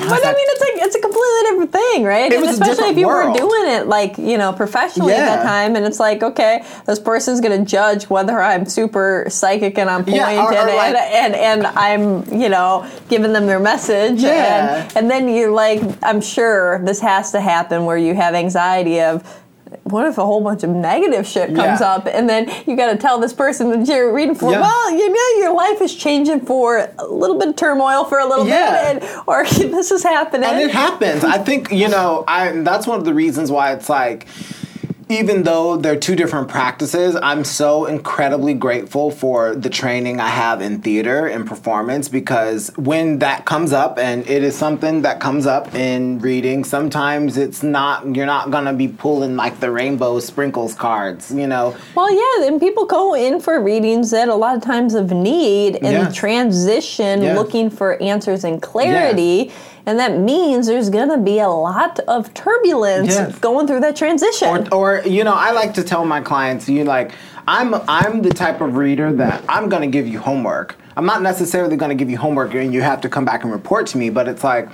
And 0.02 0.10
I 0.10 0.16
But 0.16 0.24
I 0.24 0.28
like, 0.28 0.36
mean, 0.36 0.46
it's 0.50 0.62
like 0.62 0.86
it's 0.88 0.96
a 0.96 1.00
completely 1.00 1.42
different 1.50 1.72
thing, 1.72 2.04
right? 2.04 2.34
And 2.34 2.44
especially 2.46 2.90
if 2.90 2.98
you 2.98 3.08
world. 3.08 3.32
were 3.34 3.38
doing 3.38 3.72
it 3.76 3.88
like 3.88 4.18
you 4.18 4.38
know 4.38 4.52
professionally 4.54 5.14
at 5.14 5.26
that 5.26 5.44
time, 5.44 5.76
and 5.76 5.86
it's 5.86 6.00
like, 6.00 6.24
okay, 6.24 6.64
this 6.86 7.00
person's 7.00 7.40
gonna 7.42 7.64
judge 7.66 8.10
whether 8.10 8.42
I'm 8.42 8.66
super 8.66 9.26
psychic 9.30 9.78
and 9.78 9.90
on 9.90 10.04
point, 10.04 10.16
Yeah, 10.18 10.44
or- 10.46 10.52
or 10.52 10.54
and, 10.54 10.76
like- 10.76 10.96
and, 10.96 11.36
and 11.36 11.36
and 11.66 11.68
I'm 11.78 12.02
you 12.42 12.50
know 12.50 12.86
giving 13.10 13.34
them 13.34 13.46
their 13.48 13.60
message, 13.60 14.22
Yeah. 14.22 14.76
and 14.88 14.98
and 14.98 15.12
then 15.12 15.30
you're 15.30 15.52
like, 15.52 15.82
I'm 16.04 16.22
sure 16.22 16.80
this 16.84 17.00
has 17.02 17.32
to 17.34 17.42
happen 17.42 17.86
where 17.86 17.98
you 17.98 18.14
have 18.16 18.34
anxiety 18.36 19.02
of. 19.02 19.24
What 19.92 20.08
if 20.08 20.18
a 20.18 20.26
whole 20.26 20.42
bunch 20.42 20.64
of 20.64 20.70
negative 20.70 21.28
shit 21.28 21.48
comes 21.56 21.80
Yeah. 21.82 21.94
up, 21.94 22.08
and 22.08 22.28
then 22.30 22.52
you 22.66 22.76
got 22.76 22.92
to 22.92 22.98
tell 22.98 23.20
this 23.20 23.34
person 23.34 23.70
that 23.72 23.88
you're 23.88 24.14
reading 24.14 24.36
for? 24.36 24.52
Yeah. 24.52 24.62
Well, 24.62 24.92
you 24.92 25.10
know, 25.10 25.40
your 25.44 25.54
life 25.54 25.82
is 25.82 25.94
changing 25.96 26.42
for 26.42 26.90
a 26.98 27.06
little 27.06 27.38
bit 27.38 27.50
of 27.50 27.56
turmoil 27.56 28.06
for 28.06 28.20
a 28.20 28.26
little 28.26 28.48
Yeah. 28.48 28.94
bit, 28.94 29.04
and, 29.04 29.22
or 29.28 29.44
this 29.46 29.92
is 29.92 30.04
happening. 30.04 30.50
and 30.50 30.60
it 30.62 30.72
happens. 30.72 31.24
I 31.24 31.38
think 31.38 31.72
you 31.72 31.88
know. 31.90 32.24
I 32.28 32.52
that's 32.52 32.88
one 32.88 32.98
of 33.00 33.06
the 33.06 33.14
reasons 33.14 33.52
why 33.52 33.74
it's 33.74 33.90
like, 33.90 34.28
even 35.12 35.44
though 35.44 35.78
they're 35.78 36.00
two 36.00 36.16
different 36.16 36.48
practices, 36.48 37.16
I'm 37.22 37.44
so 37.44 37.86
incredibly 37.86 38.54
grateful 38.54 39.12
for 39.12 39.56
the 39.56 39.70
training 39.70 40.20
I 40.20 40.30
have 40.30 40.62
in 40.62 40.82
theater 40.82 41.28
and 41.28 41.46
performance 41.46 42.08
because 42.08 42.72
when 42.78 43.20
that 43.20 43.46
comes 43.46 43.74
up, 43.74 43.98
and 43.98 44.28
it 44.30 44.44
is 44.44 44.58
something 44.58 45.02
that 45.02 45.20
comes 45.20 45.46
up 45.46 45.74
in 45.76 46.20
reading, 46.20 46.64
sometimes 46.64 47.38
it's 47.38 47.64
not. 47.64 48.16
You're 48.16 48.26
not 48.26 48.52
gonna 48.52 48.74
be 48.74 48.88
pulling 48.88 49.36
like 49.36 49.60
the 49.60 49.72
rainbow 49.72 50.20
sprinkles 50.20 50.74
cards, 50.74 51.32
you 51.32 51.48
know. 51.48 51.76
Well, 51.96 52.12
yeah, 52.12 52.48
and 52.48 52.60
people 52.60 52.86
go 52.86 53.14
in 53.14 53.40
for 53.40 53.62
readings 53.62 54.12
that 54.12 54.30
a 54.30 54.36
lot 54.36 54.56
of 54.56 54.64
times 54.64 54.94
of 54.94 55.12
need 55.12 55.78
and 55.78 56.14
transition, 56.14 57.22
looking 57.36 57.70
for 57.70 58.02
answers 58.02 58.44
and 58.44 58.62
clarity. 58.62 59.52
And 59.86 59.98
that 60.00 60.18
means 60.20 60.68
there's 60.68 60.90
going 60.90 61.10
to 61.10 61.18
be 61.18 61.40
a 61.40 61.50
lot 61.50 62.00
of 62.02 62.34
turbulence 62.34 63.08
Yes. 63.10 63.38
going 63.40 63.68
through 63.68 63.80
that 63.82 63.96
transition. 63.96 64.68
or, 64.72 65.00
or 65.00 65.02
you 65.08 65.24
know 65.24 65.34
i 65.34 65.52
like 65.52 65.74
to 65.74 65.84
tell 65.84 66.06
my 66.06 66.22
clients 66.22 66.70
you 66.70 66.84
like 66.84 67.12
i'm 67.48 67.74
i'm 67.88 68.22
the 68.22 68.30
type 68.30 68.62
of 68.62 68.76
reader 68.76 69.12
that 69.14 69.44
i'm 69.50 69.70
going 69.70 69.82
to 69.82 69.88
give 69.88 70.08
you 70.08 70.20
homework 70.20 70.76
i'm 70.96 71.06
not 71.06 71.22
necessarily 71.22 71.76
going 71.76 71.90
to 71.90 71.96
give 71.96 72.10
you 72.10 72.18
homework 72.18 72.54
and 72.54 72.74
you 72.74 72.82
have 72.82 73.02
to 73.02 73.10
come 73.10 73.26
back 73.26 73.44
and 73.44 73.52
report 73.52 73.88
to 73.88 73.98
me 73.98 74.10
but 74.10 74.28
it's 74.28 74.44
like 74.44 74.70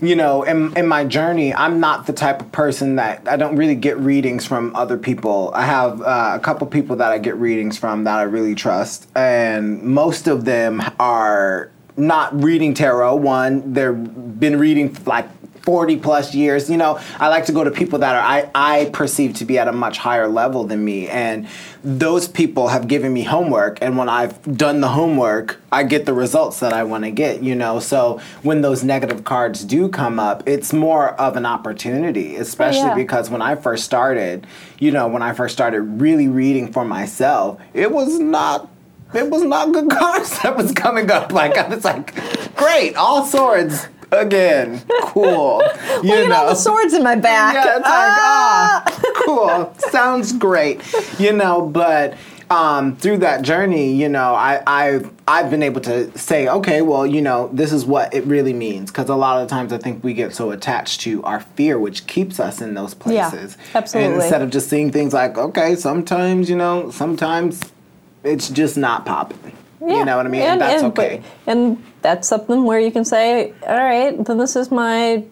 you 0.00 0.14
know 0.16 0.42
in, 0.44 0.76
in 0.76 0.86
my 0.86 1.04
journey 1.04 1.52
i'm 1.54 1.80
not 1.80 2.06
the 2.06 2.12
type 2.12 2.40
of 2.40 2.50
person 2.52 2.96
that 2.96 3.26
i 3.28 3.36
don't 3.36 3.56
really 3.56 3.74
get 3.74 3.96
readings 3.98 4.46
from 4.46 4.74
other 4.76 4.96
people 4.98 5.50
i 5.54 5.64
have 5.64 6.00
uh, 6.02 6.32
a 6.34 6.40
couple 6.40 6.66
people 6.66 6.96
that 6.96 7.10
i 7.12 7.18
get 7.18 7.34
readings 7.36 7.76
from 7.78 8.04
that 8.04 8.18
i 8.18 8.22
really 8.22 8.54
trust 8.54 9.08
and 9.16 9.82
most 9.82 10.26
of 10.28 10.44
them 10.44 10.82
are 11.00 11.70
not 11.96 12.42
reading 12.42 12.74
tarot. 12.74 13.16
One 13.16 13.72
they've 13.72 14.38
been 14.38 14.58
reading 14.58 14.96
like 15.06 15.28
40 15.64 15.96
plus 15.96 16.34
years. 16.34 16.68
You 16.68 16.76
know 16.76 17.00
i 17.18 17.28
like 17.28 17.46
to 17.46 17.52
go 17.52 17.64
to 17.64 17.70
people 17.70 18.00
that 18.00 18.14
are 18.14 18.20
I, 18.20 18.50
I 18.54 18.90
perceive 18.90 19.34
to 19.36 19.44
be 19.44 19.58
at 19.58 19.68
a 19.68 19.72
much 19.72 19.98
higher 19.98 20.28
level 20.28 20.64
than 20.64 20.84
me. 20.84 21.08
And 21.08 21.48
those 21.82 22.28
people 22.28 22.68
have 22.68 22.88
given 22.88 23.12
me 23.12 23.22
homework. 23.22 23.78
And 23.80 23.96
when 23.96 24.08
i've 24.08 24.56
done 24.56 24.80
the 24.80 24.88
homework 24.88 25.60
i 25.72 25.82
get 25.82 26.06
the 26.06 26.12
results 26.12 26.60
that 26.60 26.72
i 26.72 26.84
want 26.84 27.04
to 27.04 27.10
get 27.10 27.42
you 27.42 27.54
know? 27.54 27.80
So 27.80 28.20
when 28.42 28.60
those 28.60 28.84
negative 28.84 29.24
cards 29.24 29.64
do 29.64 29.88
come 29.88 30.20
up 30.20 30.42
it's 30.46 30.72
more 30.72 31.10
of 31.20 31.36
an 31.36 31.46
opportunity 31.46 32.36
especially 32.36 32.88
yeah. 32.88 32.94
because 32.94 33.30
when 33.30 33.42
i 33.42 33.54
first 33.54 33.84
started 33.84 34.46
you 34.78 34.90
know 34.90 35.08
when 35.08 35.22
i 35.22 35.32
first 35.32 35.54
started 35.54 35.80
really 35.80 36.28
reading 36.28 36.72
for 36.72 36.84
myself 36.84 37.60
it 37.72 37.90
was 37.90 38.18
not 38.18 38.68
it 39.14 39.30
was 39.30 39.42
not 39.42 39.72
good 39.72 39.90
cards 39.90 40.38
that 40.42 40.56
was 40.56 40.72
coming 40.72 41.10
up 41.10 41.32
like 41.32 41.56
i 41.56 41.68
was 41.68 41.84
like 41.84 42.14
great 42.56 42.94
all 42.96 43.24
swords 43.24 43.88
again 44.12 44.82
cool 45.02 45.60
you 46.02 46.10
Look 46.10 46.18
at 46.24 46.28
know 46.28 46.34
all 46.36 46.48
the 46.50 46.54
swords 46.54 46.94
in 46.94 47.02
my 47.02 47.16
back. 47.16 47.54
yeah, 47.54 47.76
it's 47.76 47.84
like, 47.84 47.84
ah, 47.86 49.12
cool. 49.24 49.74
Sounds 49.90 50.32
great. 50.32 50.80
You 51.18 51.32
know, 51.32 51.62
but 51.66 52.14
um, 52.50 52.94
through 52.96 53.18
that 53.18 53.42
journey, 53.42 53.92
you 53.92 54.08
know, 54.08 54.34
I, 54.34 54.62
I've, 54.66 55.10
I've 55.26 55.50
been 55.50 55.62
able 55.62 55.80
to 55.82 56.16
say, 56.16 56.46
okay, 56.46 56.82
well, 56.82 57.06
you 57.06 57.22
know, 57.22 57.48
this 57.52 57.72
is 57.72 57.84
what 57.86 58.12
it 58.14 58.24
really 58.26 58.52
means. 58.52 58.90
Because 58.90 59.08
a 59.08 59.16
lot 59.16 59.42
of 59.42 59.48
times 59.48 59.72
I 59.72 59.78
think 59.78 60.04
we 60.04 60.12
get 60.14 60.34
so 60.34 60.50
attached 60.50 61.00
to 61.02 61.22
our 61.24 61.40
fear, 61.40 61.78
which 61.78 62.06
keeps 62.06 62.38
us 62.38 62.60
in 62.60 62.74
those 62.74 62.94
places. 62.94 63.56
Yeah, 63.58 63.78
absolutely. 63.78 64.12
And 64.14 64.22
instead 64.22 64.42
of 64.42 64.50
just 64.50 64.68
seeing 64.68 64.92
things 64.92 65.12
like, 65.14 65.38
okay, 65.38 65.74
sometimes, 65.74 66.48
you 66.50 66.56
know, 66.56 66.90
sometimes 66.90 67.72
it's 68.24 68.48
just 68.48 68.76
not 68.76 69.04
popping. 69.06 69.52
Yeah, 69.80 69.98
You 69.98 70.04
know 70.06 70.16
what 70.16 70.24
I 70.26 70.28
mean? 70.30 70.40
And, 70.42 70.60
that's 70.60 70.82
but- 70.82 70.98
okay. 70.98 71.22
and 71.46 71.82
that's 72.00 72.26
something 72.26 72.64
where 72.64 72.80
you 72.80 72.90
can 72.90 73.04
say, 73.04 73.52
all 73.66 73.76
right, 73.76 74.24
then 74.24 74.38
this 74.38 74.56
is 74.56 74.70
my 74.70 75.24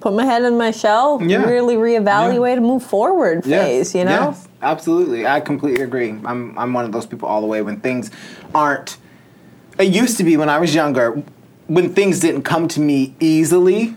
put 0.00 0.12
my 0.14 0.24
head 0.24 0.42
in 0.44 0.56
my 0.56 0.70
shell, 0.70 1.20
Yeah. 1.22 1.44
really 1.44 1.74
reevaluate 1.76 2.56
and 2.58 2.64
move 2.66 2.82
forward 2.84 3.44
phase, 3.44 3.94
you 3.94 4.04
know? 4.04 4.10
Yes, 4.30 4.48
absolutely. 4.62 5.26
I 5.26 5.40
completely 5.40 5.82
agree. 5.82 6.10
I'm 6.24 6.56
I'm 6.58 6.72
one 6.72 6.84
of 6.84 6.92
those 6.92 7.06
people 7.06 7.28
all 7.28 7.40
the 7.40 7.46
way 7.48 7.62
when 7.62 7.80
things 7.80 8.10
aren't 8.54 8.96
it 9.78 9.92
used 9.92 10.16
to 10.18 10.24
be 10.24 10.36
when 10.36 10.48
I 10.48 10.58
was 10.58 10.74
younger, 10.74 11.22
when 11.66 11.92
things 11.92 12.20
didn't 12.20 12.42
come 12.42 12.68
to 12.68 12.80
me 12.80 13.14
easily, 13.20 13.96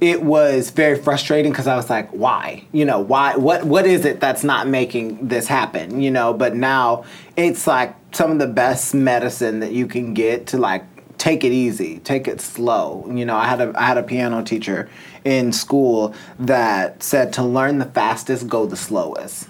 it 0.00 0.22
was 0.22 0.70
very 0.70 0.96
frustrating 0.96 1.52
because 1.52 1.66
I 1.66 1.76
was 1.76 1.90
like, 1.90 2.08
why? 2.10 2.64
You 2.72 2.84
know, 2.84 3.00
why 3.00 3.36
what 3.36 3.64
what 3.64 3.86
is 3.86 4.04
it 4.04 4.20
that's 4.20 4.44
not 4.44 4.68
making 4.68 5.28
this 5.28 5.46
happen? 5.46 6.00
You 6.00 6.10
know, 6.10 6.32
but 6.32 6.54
now 6.54 7.04
it's 7.36 7.66
like 7.66 7.94
some 8.12 8.30
of 8.30 8.38
the 8.38 8.46
best 8.46 8.94
medicine 8.94 9.60
that 9.60 9.72
you 9.72 9.86
can 9.86 10.14
get 10.14 10.46
to 10.48 10.58
like 10.58 10.84
take 11.18 11.42
it 11.42 11.52
easy, 11.52 11.98
take 11.98 12.28
it 12.28 12.40
slow. 12.40 13.10
You 13.12 13.26
know, 13.26 13.36
I 13.36 13.46
had 13.46 13.60
a 13.60 13.72
I 13.76 13.86
had 13.86 13.98
a 13.98 14.02
piano 14.02 14.42
teacher 14.42 14.88
in 15.24 15.52
school 15.52 16.14
that 16.38 17.02
said 17.02 17.32
to 17.34 17.42
learn 17.42 17.78
the 17.78 17.86
fastest, 17.86 18.48
go 18.48 18.66
the 18.66 18.76
slowest. 18.76 19.48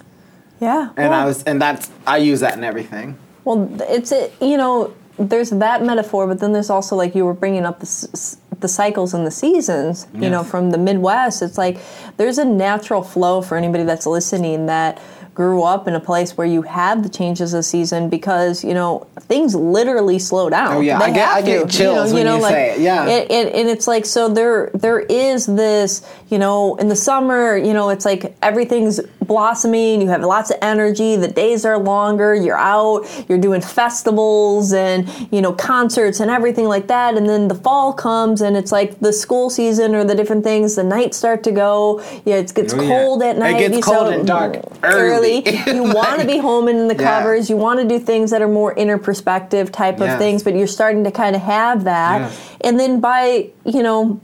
Yeah. 0.59 0.89
And 0.97 1.13
I 1.13 1.25
was 1.25 1.43
and 1.43 1.61
that's 1.61 1.89
I 2.05 2.17
use 2.17 2.39
that 2.41 2.57
in 2.57 2.63
everything. 2.63 3.17
Well, 3.45 3.69
it's 3.81 4.11
a, 4.11 4.31
you 4.41 4.57
know, 4.57 4.93
there's 5.19 5.49
that 5.51 5.83
metaphor, 5.83 6.27
but 6.27 6.39
then 6.39 6.53
there's 6.53 6.69
also 6.69 6.95
like 6.95 7.13
you 7.15 7.25
were 7.25 7.33
bringing 7.33 7.65
up 7.65 7.79
the 7.79 7.85
s- 7.85 8.37
the 8.59 8.67
cycles 8.67 9.13
and 9.13 9.25
the 9.25 9.31
seasons. 9.31 10.07
You 10.13 10.29
know, 10.29 10.43
from 10.43 10.71
the 10.71 10.77
Midwest, 10.77 11.41
it's 11.41 11.57
like 11.57 11.77
there's 12.17 12.37
a 12.37 12.45
natural 12.45 13.03
flow 13.03 13.41
for 13.41 13.57
anybody 13.57 13.83
that's 13.83 14.05
listening 14.05 14.65
that 14.67 15.01
grew 15.35 15.63
up 15.63 15.87
in 15.87 15.93
a 15.93 15.99
place 16.01 16.35
where 16.35 16.45
you 16.47 16.63
have 16.63 17.01
the 17.01 17.07
changes 17.07 17.53
of 17.53 17.63
season 17.63 18.09
because 18.09 18.61
you 18.63 18.73
know 18.73 19.07
things 19.21 19.55
literally 19.55 20.19
slow 20.19 20.49
down. 20.49 20.77
Oh, 20.77 20.79
yeah. 20.81 20.99
They 20.99 21.05
I 21.05 21.11
get- 21.11 21.29
I 21.29 21.41
get 21.41 21.69
chills 21.69 22.11
when 22.13 22.25
you 22.27 22.33
like, 22.41 22.51
say 22.53 22.71
it. 22.75 22.79
Yeah. 22.81 23.05
it, 23.07 23.31
it, 23.31 23.53
and 23.55 23.69
it's 23.69 23.87
like 23.87 24.05
so 24.05 24.27
there 24.27 24.69
there 24.73 24.99
is 24.99 25.45
this 25.45 26.01
you 26.29 26.39
know 26.39 26.75
in 26.75 26.89
the 26.89 26.95
summer 26.95 27.55
you 27.55 27.73
know 27.73 27.89
it's 27.89 28.03
like 28.03 28.35
everything's 28.41 28.99
blossoming, 29.29 30.01
you 30.01 30.09
have 30.09 30.21
lots 30.23 30.49
of 30.51 30.57
energy, 30.61 31.15
the 31.15 31.29
days 31.29 31.63
are 31.63 31.77
longer, 31.77 32.35
you're 32.35 32.57
out, 32.57 33.05
you're 33.29 33.37
doing 33.37 33.61
festivals 33.61 34.73
and, 34.73 35.07
you 35.31 35.41
know, 35.41 35.53
concerts 35.53 36.19
and 36.19 36.29
everything 36.29 36.65
like 36.65 36.87
that. 36.87 37.15
And 37.15 37.29
then 37.29 37.47
the 37.47 37.55
fall 37.55 37.93
comes 37.93 38.41
and 38.41 38.57
it's 38.57 38.71
like 38.73 38.99
the 38.99 39.13
school 39.13 39.49
season 39.49 39.95
or 39.95 40.03
the 40.03 40.15
different 40.15 40.43
things, 40.43 40.75
the 40.75 40.83
nights 40.83 41.15
start 41.15 41.43
to 41.43 41.51
go, 41.51 42.01
yeah, 42.25 42.35
it 42.35 42.53
gets 42.53 42.73
Oh, 42.73 42.81
yeah. 42.81 42.89
cold 42.89 43.23
at 43.23 43.35
It 43.35 43.39
night. 43.39 43.59
gets 43.59 43.75
you 43.77 43.81
cold 43.83 44.07
so- 44.07 44.11
and 44.11 44.27
dark 44.27 44.57
early. 44.83 45.43
early. 45.45 45.59
you 45.75 45.83
want 45.83 46.19
to 46.19 46.27
be 46.27 46.37
home 46.39 46.67
and 46.67 46.79
in 46.79 46.87
the 46.89 46.95
Yeah. 46.95 47.19
covers, 47.19 47.49
you 47.49 47.55
want 47.55 47.79
to 47.79 47.87
do 47.87 47.99
things 47.99 48.31
that 48.31 48.41
are 48.41 48.47
more 48.47 48.73
inner 48.73 48.97
perspective 48.97 49.71
type 49.71 50.01
of 50.01 50.17
things, 50.17 50.43
but 50.43 50.55
you're 50.55 50.67
starting 50.67 51.03
to 51.05 51.11
kind 51.11 51.35
of 51.35 51.41
have 51.43 51.83
that. 51.83 52.31
And 52.61 52.79
then 52.79 52.99
by, 52.99 53.49
you 53.65 53.83
know, 53.83 54.19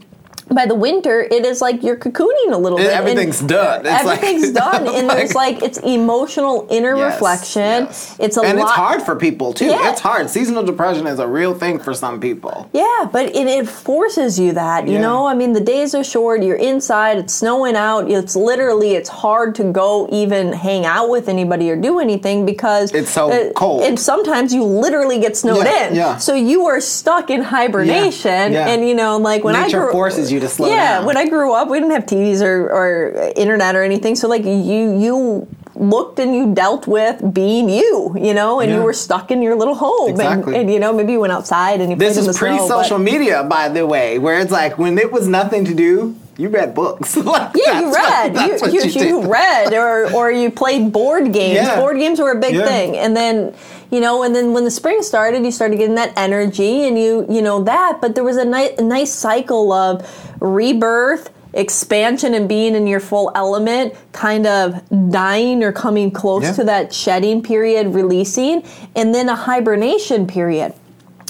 by 0.48 0.64
the 0.64 0.74
winter, 0.76 1.22
it 1.22 1.44
is 1.44 1.60
like 1.60 1.82
you're 1.82 1.96
cocooning 1.96 2.52
a 2.52 2.56
little 2.56 2.78
It- 2.78 2.82
bit. 2.82 2.90
and 2.92 3.00
everything's 3.00 3.40
done. 3.40 3.84
It's 3.84 4.04
like- 4.04 4.22
everything's 4.22 4.50
done, 4.64 4.86
and 4.94 5.10
there's 5.10 5.34
like 5.34 5.62
it's 5.62 5.78
emotional 5.78 6.66
inner 6.70 6.96
Yes, 6.96 7.14
reflection. 7.14 7.84
yes. 7.86 8.14
It's 8.20 8.36
a 8.36 8.40
lot. 8.40 8.48
and 8.50 8.58
lot. 8.58 8.64
it's 8.66 8.72
hard 8.76 9.02
for 9.02 9.16
people 9.16 9.52
too. 9.52 9.66
Yeah. 9.66 9.90
It's 9.90 10.00
hard. 10.00 10.30
Seasonal 10.30 10.62
depression 10.62 11.06
is 11.06 11.18
a 11.18 11.26
real 11.26 11.52
thing 11.54 11.78
for 11.80 11.92
some 11.94 12.20
people. 12.20 12.68
Yeah, 12.72 13.08
but 13.10 13.26
it, 13.34 13.46
it 13.48 13.68
forces 13.68 14.38
you 14.38 14.52
that, 14.52 14.86
you 14.86 14.94
Yeah. 14.94 15.00
know? 15.00 15.26
I 15.26 15.34
mean, 15.34 15.52
the 15.52 15.60
days 15.60 15.94
are 15.94 16.04
short, 16.04 16.42
you're 16.44 16.56
inside, 16.56 17.18
it's 17.18 17.34
snowing 17.34 17.74
out, 17.76 18.08
it's 18.10 18.36
literally, 18.36 18.94
it's 18.94 19.08
hard 19.08 19.54
to 19.56 19.64
go 19.64 20.08
even 20.12 20.52
hang 20.52 20.86
out 20.86 21.08
with 21.10 21.28
anybody 21.28 21.70
or 21.70 21.76
do 21.76 21.98
anything 21.98 22.46
because 22.46 22.92
It's 22.94 23.10
so 23.10 23.50
cold. 23.56 23.82
And 23.82 23.98
sometimes 23.98 24.54
you 24.54 24.62
literally 24.64 25.18
get 25.18 25.36
snowed 25.36 25.64
Yeah, 25.66 25.88
in. 25.88 25.94
yeah. 25.96 26.16
So 26.18 26.34
you 26.34 26.66
are 26.66 26.80
stuck 26.80 27.30
in 27.30 27.42
hibernation. 27.42 28.52
yeah. 28.52 28.68
And, 28.68 28.86
you 28.88 28.94
know, 28.94 29.16
like 29.18 29.44
when 29.44 29.56
I 29.56 29.64
Nature 29.64 29.82
grew 29.84 29.92
forces 29.92 30.30
you 30.32 30.35
to 30.40 30.48
slow 30.48 30.68
yeah, 30.68 30.98
down. 30.98 31.06
when 31.06 31.16
I 31.16 31.28
grew 31.28 31.52
up, 31.52 31.68
we 31.68 31.78
didn't 31.78 31.92
have 31.92 32.06
TVs 32.06 32.42
or, 32.42 32.70
or 32.70 33.32
internet 33.36 33.74
or 33.76 33.82
anything. 33.82 34.16
So, 34.16 34.28
like, 34.28 34.44
you, 34.44 34.98
you, 34.98 35.48
looked 35.78 36.18
and 36.18 36.34
you 36.34 36.54
dealt 36.54 36.86
with 36.86 37.34
being 37.34 37.68
you, 37.68 38.14
you 38.18 38.32
know, 38.32 38.60
and 38.60 38.72
you 38.72 38.80
were 38.80 38.94
stuck 38.94 39.30
in 39.30 39.42
your 39.42 39.54
little 39.54 39.74
home, 39.74 40.08
Exactly. 40.08 40.54
and, 40.54 40.62
and 40.62 40.72
you 40.72 40.80
know 40.80 40.90
maybe 40.90 41.12
you 41.12 41.20
went 41.20 41.34
outside 41.34 41.82
and 41.82 41.90
you 41.90 41.96
This 41.96 42.16
is 42.16 42.26
but- 42.26 42.36
pre-social 42.36 42.98
media, 42.98 43.44
by 43.44 43.68
the 43.68 43.86
way, 43.86 44.18
where 44.18 44.40
it's 44.40 44.50
like 44.50 44.78
when 44.78 44.96
it 44.96 45.12
was 45.12 45.28
nothing 45.28 45.66
to 45.66 45.74
do, 45.74 46.16
you 46.38 46.48
read 46.48 46.74
books. 46.74 47.16
Like, 47.26 47.52
Yeah, 47.56 47.80
you 47.80 47.94
read. 47.94 48.34
what 48.34 48.72
you, 48.72 48.82
you, 48.84 48.90
did. 48.90 49.08
you 49.08 49.30
read, 49.30 49.74
or 49.74 50.10
or 50.14 50.30
you 50.30 50.50
played 50.50 50.92
board 50.92 51.32
games. 51.32 51.56
Yeah. 51.56 51.76
Board 51.76 51.98
games 51.98 52.20
were 52.20 52.30
a 52.30 52.40
big 52.40 52.54
Yeah. 52.54 52.64
thing, 52.66 52.96
and 52.96 53.16
then 53.16 53.54
you 53.90 54.00
know, 54.00 54.22
and 54.22 54.34
then 54.34 54.52
when 54.52 54.64
the 54.64 54.70
spring 54.70 55.02
started, 55.02 55.44
you 55.44 55.50
started 55.50 55.76
getting 55.78 55.94
that 55.96 56.12
energy, 56.16 56.86
and 56.86 56.98
you 56.98 57.26
you 57.28 57.42
know 57.42 57.62
that. 57.64 57.98
But 58.00 58.14
there 58.14 58.24
was 58.24 58.36
a, 58.36 58.44
ni- 58.44 58.74
a 58.78 58.82
nice 58.82 59.12
cycle 59.12 59.72
of 59.72 60.04
rebirth. 60.40 61.30
Expansion 61.54 62.34
and 62.34 62.46
being 62.50 62.74
in 62.74 62.86
your 62.86 63.00
full 63.00 63.32
element, 63.34 63.94
kind 64.12 64.46
of 64.46 64.74
dying 65.10 65.64
or 65.64 65.72
coming 65.72 66.10
close 66.10 66.42
Yeah. 66.42 66.52
to 66.52 66.64
that 66.64 66.92
shedding 66.92 67.42
period, 67.42 67.94
releasing, 67.94 68.62
and 68.94 69.14
then 69.14 69.30
a 69.30 69.34
hibernation 69.34 70.26
period. 70.26 70.74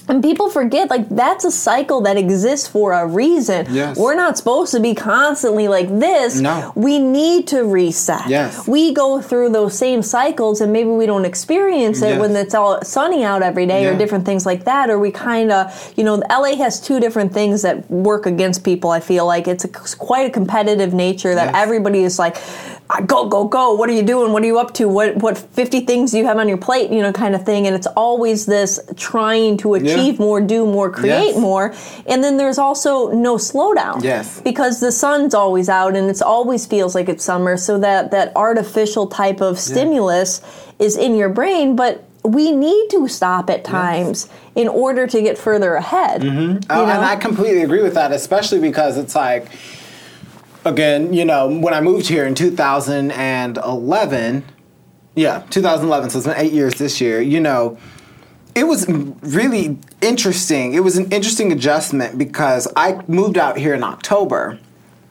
And 0.09 0.23
people 0.23 0.49
forget, 0.51 0.89
like, 0.89 1.09
that's 1.09 1.45
a 1.45 1.51
cycle 1.51 2.01
that 2.03 2.17
exists 2.17 2.69
for 2.69 2.93
a 2.93 3.07
reason. 3.07 3.67
Yes. 3.71 3.99
We're 3.99 4.15
not 4.15 4.39
supposed 4.39 4.71
to 4.73 4.81
be 4.81 4.95
constantly 4.95 5.67
like 5.67 5.89
this. 5.99 6.39
No. 6.39 6.73
We 6.77 7.01
need 7.01 7.49
to 7.49 7.65
reset. 7.65 8.29
Yes. 8.29 8.69
We 8.69 8.95
go 8.95 9.21
through 9.21 9.51
those 9.51 9.77
same 9.77 10.03
cycles 10.03 10.61
and 10.61 10.73
maybe 10.73 10.91
we 10.91 11.07
don't 11.07 11.25
experience 11.25 12.03
it 12.03 12.11
Yes. 12.11 12.21
when 12.21 12.37
it's 12.37 12.55
all 12.55 12.81
sunny 12.83 13.25
out 13.25 13.43
every 13.43 13.67
day 13.67 13.87
or 13.87 13.97
different 13.99 14.25
things 14.25 14.47
like 14.47 14.65
that. 14.65 14.91
Or 14.91 14.99
we 14.99 15.11
kind 15.11 15.51
of, 15.51 15.93
you 15.97 16.05
know, 16.05 16.23
LA 16.31 16.55
has 16.57 16.81
two 16.81 17.01
different 17.01 17.33
things 17.33 17.63
that 17.63 17.91
work 17.91 18.27
against 18.27 18.63
people, 18.63 18.91
I 18.91 19.01
feel 19.01 19.27
like. 19.27 19.49
It's 19.49 19.65
a, 19.65 19.69
quite 19.97 20.27
a 20.29 20.31
competitive 20.31 20.95
nature 20.95 21.35
that 21.35 21.47
Yes. 21.47 21.55
everybody 21.65 22.05
is 22.05 22.17
like, 22.19 22.37
"Ah, 22.91 23.01
go, 23.05 23.27
go, 23.29 23.45
go. 23.45 23.75
What 23.75 23.89
are 23.91 23.93
you 23.93 24.03
doing? 24.05 24.33
What 24.33 24.43
are 24.45 24.47
you 24.47 24.59
up 24.61 24.73
to? 24.75 24.87
What, 24.89 25.17
what 25.17 25.37
50 25.37 25.81
things 25.81 26.13
do 26.13 26.19
you 26.19 26.27
have 26.27 26.39
on 26.39 26.47
your 26.49 26.59
plate? 26.59 26.91
You 26.91 27.03
know, 27.03 27.13
kind 27.13 27.35
of 27.35 27.45
thing. 27.45 27.67
And 27.67 27.75
it's 27.75 27.89
always 27.97 28.47
this 28.47 28.79
trying 28.97 29.57
to 29.59 29.75
achieve 29.75 29.96
more, 30.19 30.41
do 30.41 30.67
more, 30.67 30.91
create 30.91 31.35
Yes. 31.35 31.39
more. 31.39 31.73
And 32.07 32.23
then 32.23 32.37
there's 32.37 32.59
also 32.59 33.11
no 33.13 33.37
slowdown 33.37 34.03
Yes. 34.03 34.41
because 34.43 34.81
the 34.81 34.93
sun's 34.93 35.35
always 35.35 35.69
out 35.69 35.97
and 35.97 36.11
it 36.11 36.23
always 36.23 36.67
feels 36.67 36.95
like 36.95 37.09
it's 37.09 37.25
summer 37.25 37.57
so 37.57 37.79
that 37.79 38.11
that 38.11 38.33
artificial 38.37 39.07
type 39.07 39.41
of 39.41 39.59
stimulus 39.59 40.41
is 40.79 40.97
in 40.97 41.15
your 41.15 41.29
brain 41.29 41.77
but 41.77 42.03
we 42.23 42.53
need 42.53 42.89
to 42.91 43.07
stop 43.09 43.49
at 43.51 43.65
times 43.65 44.29
in 44.57 44.69
order 44.69 45.07
to 45.07 45.23
get 45.23 45.39
further 45.39 45.75
ahead 45.75 46.23
mm-hmm. 46.23 46.59
Oh, 46.71 46.85
you 46.85 46.91
and? 46.91 47.05
I 47.05 47.17
completely 47.17 47.63
agree 47.63 47.83
with 47.83 47.95
that, 47.95 48.11
especially 48.13 48.59
because 48.59 48.99
it's 48.99 49.15
like, 49.15 49.47
again, 50.65 51.13
you 51.13 51.25
know, 51.25 51.49
when 51.49 51.73
I 51.73 51.81
moved 51.81 52.09
here 52.09 52.27
in 52.27 52.35
2011, 52.35 54.45
yeah, 55.15 55.43
2011, 55.51 56.11
so 56.11 56.19
it's 56.19 56.27
been 56.27 56.37
eight 56.37 56.53
years 56.53 56.75
this 56.75 57.01
year, 57.01 57.21
you 57.21 57.41
know, 57.41 57.79
it 58.57 58.67
was 58.67 58.89
really 58.89 59.79
interesting. 60.01 60.73
It 60.75 60.81
was 60.81 60.97
an 60.97 61.13
interesting 61.13 61.53
adjustment 61.53 62.17
because 62.19 62.67
I 62.75 63.03
moved 63.07 63.37
out 63.37 63.59
here 63.59 63.75
in 63.75 63.85
October. 63.85 64.59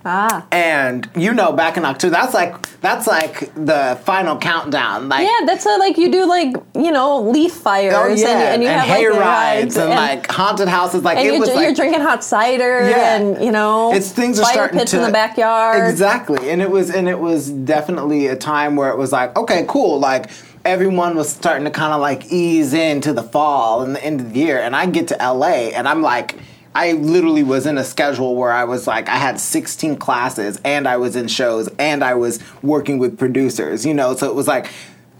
ah 0.03 0.45
And 0.51 1.07
you 1.15 1.31
know, 1.31 1.51
back 1.53 1.77
in 1.77 1.85
October, 1.85 2.11
that's 2.11 2.33
like 2.33 2.53
that's 2.81 3.05
like 3.07 3.53
the 3.53 3.99
final 4.03 4.37
countdown. 4.37 5.09
Like 5.09 5.27
yeah 5.27 5.45
that's 5.45 5.65
a, 5.65 5.77
like 5.77 5.97
you 5.97 6.11
do 6.11 6.25
like 6.37 6.55
you 6.75 6.91
know 6.91 7.21
leaf 7.21 7.53
fires 7.53 7.93
Oh 7.95 8.07
yeah, 8.07 8.29
and, 8.29 8.53
and 8.53 8.63
you 8.63 8.69
have 8.69 8.85
hay 8.85 9.09
like 9.09 9.19
rides 9.19 9.77
and, 9.77 9.89
like 9.89 10.27
haunted 10.39 10.67
houses. 10.67 11.03
Like 11.03 11.17
and 11.17 11.27
it 11.27 11.31
you're, 11.31 11.39
was 11.39 11.49
you're 11.49 11.67
like 11.67 11.75
drinking 11.75 12.01
hot 12.01 12.23
cider 12.23 12.87
Yeah. 12.89 13.15
and 13.15 13.43
you 13.45 13.51
know 13.51 13.93
it's 13.93 14.11
things 14.11 14.39
are 14.39 14.45
starting 14.45 14.79
pits 14.79 14.91
to 14.91 14.97
in 14.97 15.03
the 15.03 15.11
backyard 15.11 15.89
exactly 15.89 16.49
and 16.51 16.61
it 16.61 16.69
was 16.69 16.89
and 16.89 17.07
it 17.07 17.19
was 17.19 17.49
definitely 17.49 18.27
a 18.27 18.35
time 18.35 18.75
where 18.75 18.89
it 18.89 18.97
was 18.97 19.11
like 19.11 19.35
okay 19.35 19.65
cool 19.67 19.99
like 19.99 20.29
everyone 20.65 21.15
was 21.15 21.31
starting 21.31 21.63
to 21.63 21.71
kind 21.71 21.93
of 21.93 22.01
like 22.01 22.25
ease 22.31 22.73
into 22.73 23.13
the 23.13 23.23
fall 23.23 23.81
and 23.81 23.95
the 23.95 24.03
end 24.03 24.19
of 24.19 24.33
the 24.33 24.39
year 24.39 24.59
and 24.59 24.75
i 24.75 24.85
get 24.85 25.07
to 25.07 25.15
la 25.31 25.47
and 25.47 25.87
i'm 25.87 26.01
like 26.01 26.35
i 26.73 26.91
literally 26.93 27.43
was 27.43 27.65
in 27.65 27.77
a 27.77 27.83
schedule 27.83 28.35
where 28.35 28.51
i 28.51 28.63
was 28.63 28.87
like 28.87 29.07
i 29.07 29.15
had 29.15 29.39
16 29.39 29.95
classes 29.97 30.59
and 30.65 30.87
i 30.87 30.97
was 30.97 31.15
in 31.15 31.27
shows 31.27 31.69
and 31.79 32.03
i 32.03 32.13
was 32.13 32.39
working 32.61 32.97
with 32.97 33.17
producers 33.17 33.85
you 33.85 33.93
know? 33.93 34.15
So 34.15 34.29
it 34.29 34.35
was 34.35 34.47
like 34.47 34.69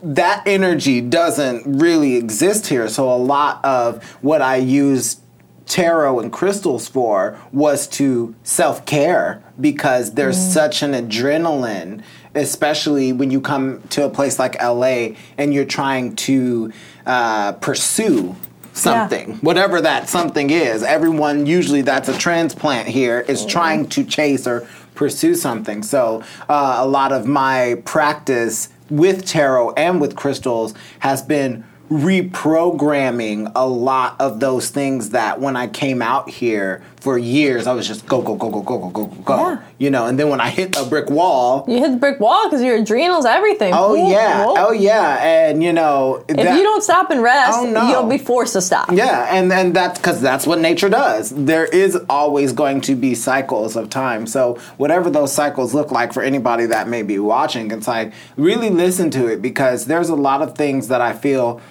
that 0.04 0.44
energy 0.46 1.02
doesn't 1.02 1.80
really 1.80 2.16
exist 2.16 2.68
here. 2.68 2.88
So 2.88 3.12
a 3.12 3.18
lot 3.18 3.64
of 3.64 4.04
what 4.22 4.42
i 4.42 4.58
used 4.58 5.22
tarot 5.66 6.20
and 6.20 6.32
crystals 6.32 6.88
for 6.88 7.40
was 7.52 7.88
to 7.88 8.36
self 8.44 8.86
care 8.86 9.44
because 9.60 10.14
there's 10.14 10.38
mm. 10.38 10.54
such 10.54 10.84
an 10.84 10.92
adrenaline, 10.92 12.04
especially 12.36 13.14
when 13.14 13.32
you 13.32 13.42
come 13.42 13.82
to 13.90 14.06
a 14.06 14.10
place 14.10 14.38
like 14.38 14.62
LA 14.62 15.16
and 15.38 15.54
you're 15.54 15.66
trying 15.66 16.16
to 16.16 16.72
uh, 17.06 17.54
pursue 17.54 18.36
something, 18.74 19.36
whatever 19.38 19.82
that 19.82 20.10
something 20.10 20.50
is. 20.50 20.84
Everyone, 20.84 21.46
usually 21.46 21.82
that's 21.82 22.10
a 22.10 22.18
transplant 22.18 22.88
here, 22.90 23.22
is 23.22 23.46
trying 23.46 23.88
to 23.90 24.04
chase 24.04 24.46
or 24.46 24.68
pursue 24.96 25.34
something. 25.36 25.82
So 25.82 26.24
uh, 26.50 26.78
a 26.80 26.88
lot 26.88 27.12
of 27.12 27.26
my 27.26 27.82
practice 27.86 28.70
with 28.90 29.26
tarot 29.26 29.72
and 29.72 30.00
with 30.00 30.16
crystals 30.16 30.74
has 31.00 31.22
been 31.22 31.64
reprogramming 31.90 33.52
a 33.56 33.68
lot 33.68 34.16
of 34.20 34.40
those 34.40 34.70
things 34.70 35.12
that 35.12 35.40
when 35.40 35.56
I 35.56 35.68
came 35.68 36.02
out 36.02 36.30
here 36.30 36.84
for 37.00 37.18
years, 37.20 37.68
I 37.68 37.74
was 37.74 37.88
just 37.88 38.08
go, 38.08 38.22
go, 38.22 38.36
go, 38.36 38.50
go, 38.50 38.62
go, 38.62 38.78
go, 38.80 38.90
go, 38.90 39.06
go, 39.06 39.22
go. 39.24 39.36
Yeah. 39.38 39.62
You 39.78 39.90
know, 39.92 40.08
and 40.08 40.18
then 40.20 40.30
when 40.30 40.42
I 40.42 40.50
hit 40.50 40.76
a 40.78 40.86
brick 40.86 41.10
wall, 41.10 41.64
you 41.68 41.78
hit 41.78 41.92
the 41.92 41.98
brick 41.98 42.20
wall 42.20 42.46
because 42.48 42.64
your 42.64 42.78
adrenals 42.78 43.26
everything 43.26 43.74
oh 43.76 43.96
Whoa, 43.96 44.10
yeah, 44.10 44.46
whoa. 44.46 44.54
oh 44.58 44.72
yeah, 44.72 45.18
and 45.22 45.62
you 45.62 45.74
know, 45.74 46.24
if 46.28 46.38
you 46.38 46.64
don't 46.64 46.82
stop 46.84 47.12
and 47.12 47.22
rest 47.22 47.60
Oh, 47.60 47.70
no. 47.70 47.90
you'll 47.90 48.08
be 48.10 48.18
forced 48.18 48.54
to 48.54 48.62
stop 48.62 48.92
Yeah, 48.92 49.28
and 49.36 49.52
and 49.54 49.76
that's 49.76 50.00
because 50.00 50.22
that's 50.22 50.48
what 50.48 50.60
nature 50.60 50.90
does. 50.90 51.30
There 51.30 51.66
is 51.66 51.96
always 52.10 52.54
going 52.54 52.82
to 52.82 52.96
be 52.96 53.14
cycles 53.16 53.76
of 53.76 53.90
time. 53.90 54.26
So 54.26 54.56
whatever 54.78 55.10
those 55.10 55.32
cycles 55.34 55.74
look 55.76 55.92
like 55.92 56.14
for 56.14 56.24
anybody 56.24 56.66
that 56.68 56.88
may 56.88 57.04
be 57.04 57.20
watching, 57.20 57.70
it's 57.72 57.88
like 57.88 58.14
really 58.38 58.70
listen 58.72 59.12
to 59.12 59.28
it 59.28 59.42
because 59.42 59.86
there's 59.86 60.10
a 60.10 60.16
lot 60.16 60.42
of 60.42 60.56
things 60.56 60.88
that 60.88 61.02
I 61.02 61.14
feel 61.14 61.62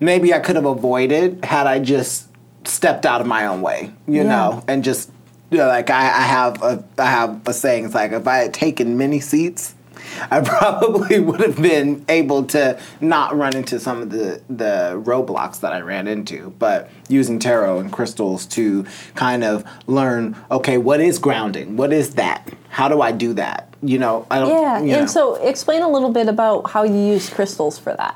maybe 0.00 0.32
I 0.34 0.38
could 0.38 0.56
have 0.56 0.64
avoided 0.66 1.44
had 1.44 1.66
I 1.66 1.78
just 1.78 2.28
stepped 2.64 3.06
out 3.06 3.20
of 3.20 3.26
my 3.26 3.46
own 3.46 3.62
way, 3.62 3.92
you 4.06 4.16
Yeah. 4.16 4.22
know, 4.24 4.64
and 4.68 4.84
just 4.84 5.10
you 5.50 5.56
know, 5.58 5.66
like 5.66 5.88
I, 5.90 6.00
I 6.02 6.22
have 6.22 6.62
a 6.62 6.84
I 6.98 7.06
have 7.06 7.40
a 7.46 7.54
saying. 7.54 7.86
It's 7.86 7.94
like 7.94 8.12
if 8.12 8.26
I 8.26 8.38
had 8.38 8.54
taken 8.54 8.98
many 8.98 9.20
seats. 9.20 9.74
I 10.30 10.40
probably 10.40 11.20
would 11.20 11.40
have 11.40 11.60
been 11.60 12.04
able 12.08 12.44
to 12.44 12.80
not 13.00 13.36
run 13.36 13.54
into 13.54 13.78
some 13.78 14.00
of 14.00 14.10
the, 14.10 14.40
the 14.48 15.00
roadblocks 15.04 15.60
that 15.60 15.72
I 15.72 15.80
ran 15.80 16.06
into, 16.08 16.54
but 16.58 16.88
using 17.08 17.38
tarot 17.38 17.80
and 17.80 17.92
crystals 17.92 18.46
to 18.46 18.86
kind 19.16 19.44
of 19.44 19.64
learn, 19.86 20.34
okay, 20.50 20.78
what 20.78 21.00
is 21.00 21.18
grounding? 21.18 21.76
What 21.76 21.92
is 21.92 22.14
that? 22.14 22.48
How 22.70 22.88
do 22.88 23.02
I 23.02 23.12
do 23.12 23.34
that? 23.34 23.74
You 23.82 23.98
know, 23.98 24.26
I 24.30 24.38
don't. 24.38 24.48
Yeah, 24.50 24.78
you 24.80 24.92
know. 24.92 24.98
and 25.00 25.10
so 25.10 25.34
explain 25.36 25.82
a 25.82 25.88
little 25.88 26.10
bit 26.12 26.28
about 26.28 26.70
how 26.70 26.84
you 26.84 26.94
use 26.98 27.28
crystals 27.28 27.78
for 27.78 27.94
that. 27.94 28.14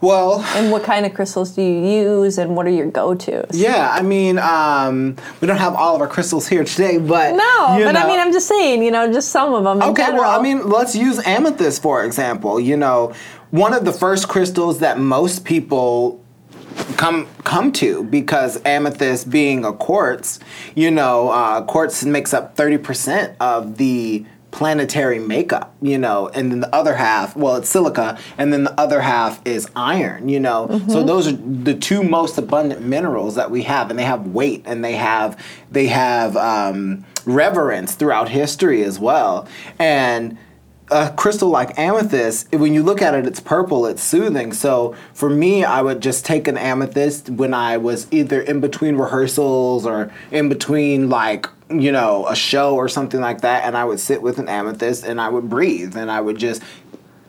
Well, 0.00 0.40
And 0.54 0.70
what 0.70 0.82
kind 0.84 1.06
of 1.06 1.14
crystals 1.14 1.52
do 1.52 1.62
you 1.62 1.86
use, 1.86 2.38
and 2.38 2.54
what 2.56 2.66
are 2.66 2.70
your 2.70 2.90
go-tos? 2.90 3.50
yeah, 3.52 3.90
I 3.92 4.02
mean, 4.02 4.38
um, 4.38 5.16
we 5.40 5.46
don't 5.48 5.56
have 5.56 5.74
all 5.74 5.94
of 5.94 6.00
our 6.00 6.08
crystals 6.08 6.46
here 6.46 6.64
today, 6.64 6.98
but 6.98 7.34
No, 7.34 7.80
but 7.84 7.96
I 7.96 8.06
mean, 8.06 8.20
I'm 8.20 8.32
just 8.32 8.46
saying, 8.46 8.82
you 8.82 8.90
know, 8.90 9.10
just 9.12 9.30
some 9.30 9.54
of 9.54 9.64
them. 9.64 9.82
Okay, 9.90 10.10
well, 10.12 10.38
I 10.38 10.42
mean, 10.42 10.68
let's 10.68 10.94
use 10.94 11.24
amethyst 11.26 11.82
for 11.82 12.04
example. 12.04 12.60
You 12.60 12.76
know, 12.76 13.14
one 13.50 13.72
of 13.72 13.84
the 13.84 13.92
first 13.92 14.28
crystals 14.28 14.80
that 14.80 14.98
most 14.98 15.44
people 15.44 16.20
come 16.98 17.26
come 17.44 17.72
to 17.72 18.04
because 18.04 18.60
amethyst 18.66 19.30
being 19.30 19.64
a 19.64 19.72
quartz, 19.72 20.38
you 20.74 20.90
know, 20.90 21.30
uh, 21.30 21.62
quartz 21.62 22.04
makes 22.04 22.34
up 22.34 22.54
thirty 22.54 22.76
percent 22.78 23.34
of 23.40 23.78
the 23.78 24.26
planetary 24.56 25.18
makeup, 25.18 25.74
you 25.82 25.98
know, 25.98 26.28
and 26.28 26.50
then 26.50 26.60
the 26.60 26.74
other 26.74 26.94
half, 26.94 27.36
well, 27.36 27.56
it's 27.56 27.68
silica, 27.68 28.18
and 28.38 28.52
then 28.52 28.64
the 28.64 28.80
other 28.80 29.02
half 29.02 29.46
is 29.46 29.68
iron, 29.76 30.30
you 30.30 30.40
know. 30.40 30.80
So 30.88 31.02
those 31.02 31.28
are 31.28 31.32
the 31.32 31.74
two 31.74 32.02
most 32.02 32.38
abundant 32.38 32.80
minerals 32.80 33.34
that 33.34 33.50
we 33.50 33.64
have, 33.64 33.90
and 33.90 33.98
they 33.98 34.04
have 34.04 34.28
weight 34.28 34.62
and 34.64 34.82
they 34.82 34.96
have 34.96 35.38
they 35.70 35.88
have 35.88 36.36
um, 36.36 37.04
reverence 37.26 37.94
throughout 37.94 38.30
history 38.30 38.82
as 38.82 38.98
well, 38.98 39.46
and 39.78 40.38
a 40.90 41.12
crystal 41.16 41.48
like 41.48 41.78
amethyst, 41.78 42.50
when 42.52 42.72
you 42.72 42.82
look 42.82 43.02
at 43.02 43.12
it, 43.14 43.26
it's 43.26 43.40
purple, 43.40 43.86
it's 43.86 44.02
soothing. 44.02 44.52
So 44.52 44.94
for 45.12 45.28
me, 45.28 45.64
I 45.64 45.82
would 45.82 46.00
just 46.00 46.24
take 46.24 46.48
an 46.48 46.56
amethyst 46.56 47.28
when 47.28 47.52
I 47.52 47.76
was 47.76 48.06
either 48.10 48.40
in 48.40 48.60
between 48.60 48.96
rehearsals 48.96 49.84
or 49.84 50.12
in 50.30 50.48
between, 50.48 51.08
like, 51.08 51.48
you 51.70 51.92
know, 51.92 52.26
a 52.28 52.36
show 52.36 52.76
or 52.76 52.88
something 52.88 53.20
like 53.20 53.40
that, 53.40 53.64
and 53.64 53.76
I 53.76 53.84
would 53.84 54.00
sit 54.00 54.22
with 54.22 54.38
an 54.38 54.48
amethyst 54.48 55.04
and 55.04 55.20
I 55.20 55.28
would 55.28 55.48
breathe 55.48 55.96
and 55.96 56.10
I 56.10 56.20
would 56.20 56.38
just 56.38 56.62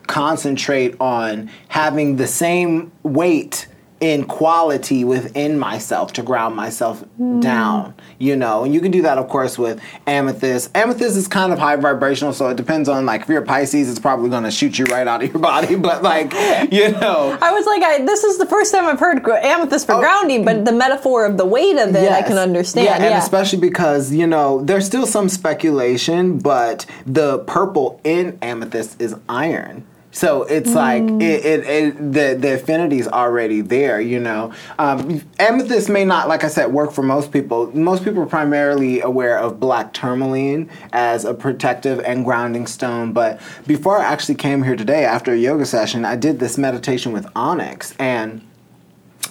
concentrate 0.06 0.96
on 1.00 1.50
having 1.68 2.16
the 2.16 2.26
same 2.26 2.92
weight 3.02 3.68
in 4.00 4.24
quality 4.24 5.04
within 5.04 5.58
myself 5.58 6.12
to 6.12 6.22
ground 6.22 6.54
myself 6.54 7.02
down 7.40 7.92
you 8.18 8.36
know 8.36 8.62
and 8.62 8.72
you 8.72 8.80
can 8.80 8.92
do 8.92 9.02
that 9.02 9.18
of 9.18 9.28
course 9.28 9.58
with 9.58 9.80
amethyst 10.06 10.70
amethyst 10.76 11.16
is 11.16 11.26
kind 11.26 11.52
of 11.52 11.58
high 11.58 11.74
vibrational 11.74 12.32
so 12.32 12.48
it 12.48 12.56
depends 12.56 12.88
on 12.88 13.04
like 13.04 13.22
if 13.22 13.28
you're 13.28 13.42
a 13.42 13.44
pisces 13.44 13.90
it's 13.90 13.98
probably 13.98 14.30
going 14.30 14.44
to 14.44 14.50
shoot 14.52 14.78
you 14.78 14.84
right 14.86 15.06
out 15.08 15.22
of 15.22 15.30
your 15.32 15.40
body 15.40 15.74
but 15.88 16.02
like 16.02 16.32
you 16.72 16.92
know 16.92 17.36
I 17.40 17.52
was 17.52 17.66
like, 17.66 17.82
I, 17.82 18.04
this 18.04 18.24
is 18.24 18.38
the 18.38 18.46
first 18.46 18.72
time 18.72 18.84
I've 18.86 19.00
heard 19.00 19.26
amethyst 19.28 19.86
for 19.86 19.94
Oh. 19.94 20.00
grounding, 20.00 20.44
but 20.44 20.64
the 20.64 20.72
metaphor 20.72 21.24
of 21.24 21.36
the 21.36 21.44
weight 21.46 21.76
of 21.78 21.94
it, 21.94 22.10
I 22.12 22.22
can 22.22 22.38
understand. 22.38 22.84
Yeah, 22.86 22.98
Yeah, 22.98 23.04
and 23.06 23.14
especially 23.22 23.58
because 23.60 24.12
you 24.12 24.26
know 24.26 24.62
there's 24.64 24.86
still 24.86 25.06
some 25.06 25.28
speculation, 25.28 26.38
but 26.38 26.86
the 27.06 27.38
purple 27.40 28.00
in 28.04 28.38
amethyst 28.42 29.00
is 29.00 29.14
iron. 29.28 29.84
So 30.18 30.42
it's 30.42 30.74
like 30.74 31.04
Mm. 31.04 31.22
it, 31.22 31.44
it, 31.46 31.60
it 31.68 32.12
the 32.12 32.34
the 32.34 32.54
affinity's 32.54 33.06
already 33.06 33.60
there, 33.60 34.00
you 34.00 34.18
know. 34.18 34.52
Um, 34.76 35.22
amethyst 35.38 35.88
may 35.88 36.04
not, 36.04 36.26
like 36.26 36.42
I 36.42 36.48
said, 36.48 36.72
work 36.72 36.90
for 36.90 37.02
most 37.04 37.30
people. 37.30 37.70
Most 37.72 38.02
people 38.02 38.24
are 38.24 38.26
primarily 38.26 39.00
aware 39.00 39.38
of 39.38 39.60
black 39.60 39.92
tourmaline 39.92 40.70
as 40.92 41.24
a 41.24 41.34
protective 41.34 42.00
and 42.00 42.24
grounding 42.24 42.66
stone. 42.66 43.12
But 43.12 43.40
before 43.64 44.00
I 44.00 44.06
actually 44.06 44.34
came 44.34 44.64
here 44.64 44.74
today, 44.74 45.04
after 45.04 45.32
a 45.32 45.36
yoga 45.36 45.64
session, 45.64 46.04
I 46.04 46.16
did 46.16 46.40
this 46.40 46.58
meditation 46.58 47.12
with 47.12 47.24
onyx, 47.36 47.94
and 48.00 48.40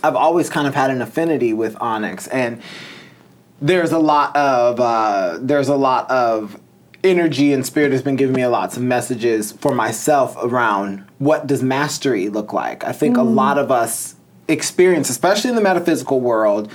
I've 0.06 0.16
always 0.16 0.50
kind 0.50 0.68
of 0.68 0.74
had 0.76 0.90
an 0.90 1.02
affinity 1.02 1.52
with 1.52 1.76
onyx, 1.82 2.28
and 2.28 2.62
there's 3.62 3.92
a 3.92 4.00
lot 4.00 4.34
of 4.38 4.80
uh, 4.80 5.38
there's 5.42 5.68
a 5.68 5.76
lot 5.76 6.10
of 6.10 6.58
energy 7.04 7.54
and 7.54 7.66
spirit 7.66 7.92
has 7.92 8.02
been 8.02 8.16
giving 8.16 8.36
me 8.36 8.42
a 8.42 8.50
lots 8.50 8.78
of 8.78 8.84
messages 8.84 9.52
for 9.52 9.74
myself 9.74 10.36
around 10.42 11.06
what 11.20 11.48
does 11.48 11.64
mastery 11.64 12.30
look 12.30 12.54
like. 12.54 12.84
I 12.84 12.92
think 12.92 13.18
a 13.18 13.22
mm. 13.22 13.36
lot 13.36 13.58
of 13.58 13.72
us 13.72 14.16
experience, 14.48 15.10
especially 15.10 15.50
in 15.50 15.56
the 15.56 15.62
metaphysical 15.62 16.20
world, 16.20 16.72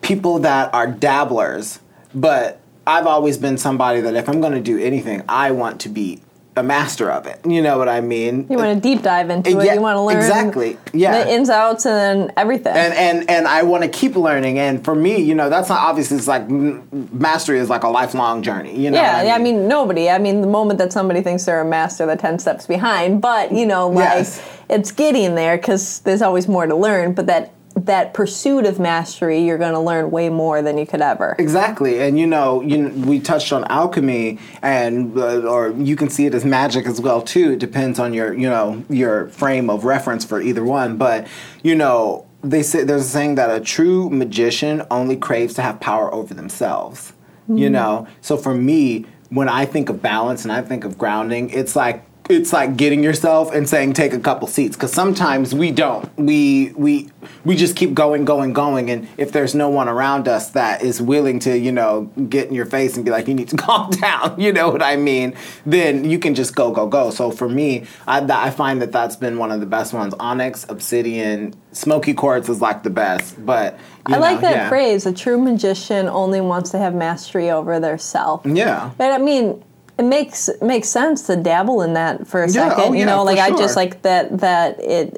people 0.00 0.38
that 0.40 0.72
are 0.74 0.86
dabblers, 0.86 1.80
but 2.14 2.60
I've 2.86 3.06
always 3.06 3.38
been 3.38 3.58
somebody 3.58 4.00
that 4.00 4.14
if 4.14 4.28
I'm 4.28 4.40
going 4.40 4.54
to 4.54 4.60
do 4.60 4.78
anything, 4.78 5.22
I 5.28 5.52
want 5.52 5.80
to 5.82 5.88
be 5.88 6.20
a 6.54 6.62
master 6.62 7.10
of 7.10 7.26
it. 7.26 7.40
You 7.46 7.62
know 7.62 7.78
what 7.78 7.88
I 7.88 8.00
mean? 8.02 8.46
you 8.50 8.56
want 8.58 8.74
to 8.74 8.80
deep 8.80 9.02
dive 9.02 9.30
into 9.30 9.58
it. 9.58 9.64
Yeah, 9.64 9.74
You 9.74 9.80
want 9.80 9.96
to 9.96 10.02
learn 10.02 10.16
exactly. 10.18 10.76
Yeah. 10.92 11.24
the 11.24 11.32
ins, 11.32 11.48
outs, 11.48 11.86
and 11.86 12.30
everything. 12.36 12.74
and 12.74 12.92
and 12.92 13.30
and 13.30 13.48
I 13.48 13.62
want 13.62 13.84
to 13.84 13.88
keep 13.88 14.16
learning. 14.16 14.58
And 14.58 14.84
for 14.84 14.94
me, 14.94 15.16
you 15.22 15.34
know, 15.34 15.48
that's 15.48 15.68
not 15.68 15.80
obviously. 15.80 16.18
It's 16.18 16.28
like 16.28 16.48
mastery 16.50 17.58
is 17.58 17.70
like 17.70 17.84
a 17.84 17.88
lifelong 17.88 18.42
journey. 18.42 18.78
You 18.78 18.90
know. 18.90 18.98
yeah, 18.98 19.18
what 19.18 19.26
yeah, 19.28 19.34
I 19.34 19.38
mean, 19.38 19.66
nobody. 19.68 20.10
I 20.10 20.18
mean, 20.18 20.40
the 20.42 20.46
moment 20.46 20.78
that 20.78 20.92
somebody 20.92 21.22
thinks 21.22 21.44
they're 21.44 21.60
a 21.60 21.64
master, 21.64 22.06
they're 22.06 22.16
10 22.16 22.38
steps 22.38 22.66
behind. 22.66 23.22
But, 23.22 23.52
you 23.52 23.64
know, 23.66 23.88
like, 23.88 24.04
Yes. 24.04 24.42
it's 24.68 24.92
getting 24.92 25.34
there 25.34 25.56
because 25.56 26.00
there's 26.00 26.22
always 26.22 26.48
more 26.48 26.66
to 26.66 26.74
learn. 26.76 27.14
But 27.14 27.26
that 27.28 27.52
that 27.76 28.14
pursuit 28.14 28.66
of 28.66 28.78
mastery, 28.78 29.40
you're 29.40 29.58
going 29.58 29.72
to 29.72 29.80
learn 29.80 30.10
way 30.10 30.28
more 30.28 30.62
than 30.62 30.78
you 30.78 30.86
could 30.86 31.00
ever. 31.00 31.36
Exactly, 31.38 32.00
and 32.00 32.18
you 32.18 32.26
know, 32.26 32.60
you 32.62 32.88
we 32.88 33.20
touched 33.20 33.52
on 33.52 33.64
alchemy, 33.64 34.38
and 34.62 35.16
uh, 35.16 35.42
or 35.42 35.70
you 35.72 35.96
can 35.96 36.08
see 36.08 36.26
it 36.26 36.34
as 36.34 36.44
magic 36.44 36.86
as 36.86 37.00
well 37.00 37.22
too. 37.22 37.52
It 37.52 37.58
depends 37.58 37.98
on 37.98 38.14
your 38.14 38.34
you 38.34 38.48
know 38.48 38.84
your 38.88 39.28
frame 39.28 39.70
of 39.70 39.84
reference 39.84 40.24
for 40.24 40.40
either 40.40 40.64
one. 40.64 40.96
But 40.96 41.26
you 41.62 41.74
know, 41.74 42.26
they 42.42 42.62
say 42.62 42.84
there's 42.84 43.02
a 43.02 43.08
saying 43.08 43.36
that 43.36 43.50
a 43.50 43.60
true 43.60 44.10
magician 44.10 44.82
only 44.90 45.16
craves 45.16 45.54
to 45.54 45.62
have 45.62 45.80
power 45.80 46.12
over 46.12 46.34
themselves. 46.34 47.12
You 47.48 47.68
know, 47.68 48.06
so 48.22 48.38
for 48.38 48.54
me, 48.54 49.04
when 49.28 49.48
I 49.48 49.66
think 49.66 49.90
of 49.90 50.00
balance 50.00 50.44
and 50.44 50.52
I 50.52 50.62
think 50.62 50.84
of 50.84 50.96
grounding, 50.96 51.50
it's 51.50 51.76
like 51.76 52.02
it's 52.28 52.52
like 52.52 52.76
getting 52.76 53.02
yourself 53.02 53.52
and 53.52 53.68
saying 53.68 53.92
take 53.92 54.12
a 54.12 54.18
couple 54.18 54.46
seats. 54.48 54.76
Because 54.76 54.92
sometimes 54.92 55.54
we 55.54 55.70
don't. 55.70 56.08
We 56.16 56.72
we 56.76 57.10
we 57.44 57.56
just 57.56 57.76
keep 57.76 57.94
going 57.94 58.24
going 58.24 58.52
going. 58.52 58.90
And 58.90 59.08
if 59.16 59.32
there's 59.32 59.54
no 59.54 59.68
one 59.68 59.88
around 59.88 60.28
us 60.28 60.50
that 60.50 60.82
is 60.82 61.00
willing 61.00 61.38
to 61.40 61.58
you 61.58 61.72
know 61.72 62.02
get 62.28 62.48
in 62.48 62.54
your 62.54 62.66
face 62.66 62.96
and 62.96 63.04
be 63.04 63.10
like 63.10 63.28
you 63.28 63.34
need 63.34 63.48
to 63.48 63.56
calm 63.62 63.90
down 63.90 64.34
you 64.40 64.52
know 64.52 64.70
what 64.70 64.82
i 64.82 64.96
mean? 64.96 65.34
Then 65.66 66.04
you 66.04 66.18
can 66.18 66.34
just 66.34 66.54
go 66.54 66.70
go 66.70 66.86
go. 66.86 67.10
So 67.10 67.30
for 67.30 67.48
me 67.48 67.86
i, 68.06 68.20
I 68.20 68.50
find 68.50 68.80
that 68.82 68.92
that's 68.92 69.16
been 69.16 69.38
one 69.38 69.50
of 69.50 69.60
the 69.60 69.66
best 69.66 69.92
ones. 69.92 70.14
Onyx 70.18 70.66
obsidian 70.68 71.54
smoky 71.72 72.14
quartz 72.14 72.48
is 72.48 72.60
like 72.60 72.82
the 72.82 72.90
best. 72.90 73.44
But 73.44 73.78
you 74.08 74.14
I 74.14 74.18
like 74.18 74.40
that 74.40 74.54
yeah. 74.54 74.68
phrase. 74.68 75.06
A 75.06 75.12
true 75.12 75.40
magician 75.40 76.08
only 76.08 76.40
wants 76.40 76.70
to 76.70 76.78
have 76.78 76.94
mastery 76.94 77.50
over 77.50 77.78
their 77.80 77.98
self. 77.98 78.44
yeah. 78.44 78.90
But 78.96 79.12
I 79.12 79.18
mean, 79.18 79.62
it 79.98 80.04
makes 80.04 80.48
makes 80.62 80.88
sense 80.88 81.26
to 81.26 81.36
dabble 81.36 81.82
in 81.82 81.92
that 81.94 82.26
for 82.26 82.42
a 82.44 82.50
Yeah, 82.50 82.66
oh, 82.66 82.68
second. 82.70 82.84
oh, 82.84 82.92
you 82.92 83.00
yeah, 83.00 83.04
know, 83.06 83.18
for 83.18 83.24
like 83.26 83.38
I 83.38 83.50
just 83.50 83.76
like 83.76 84.02
that 84.02 84.38
that 84.38 84.80
it. 84.80 85.16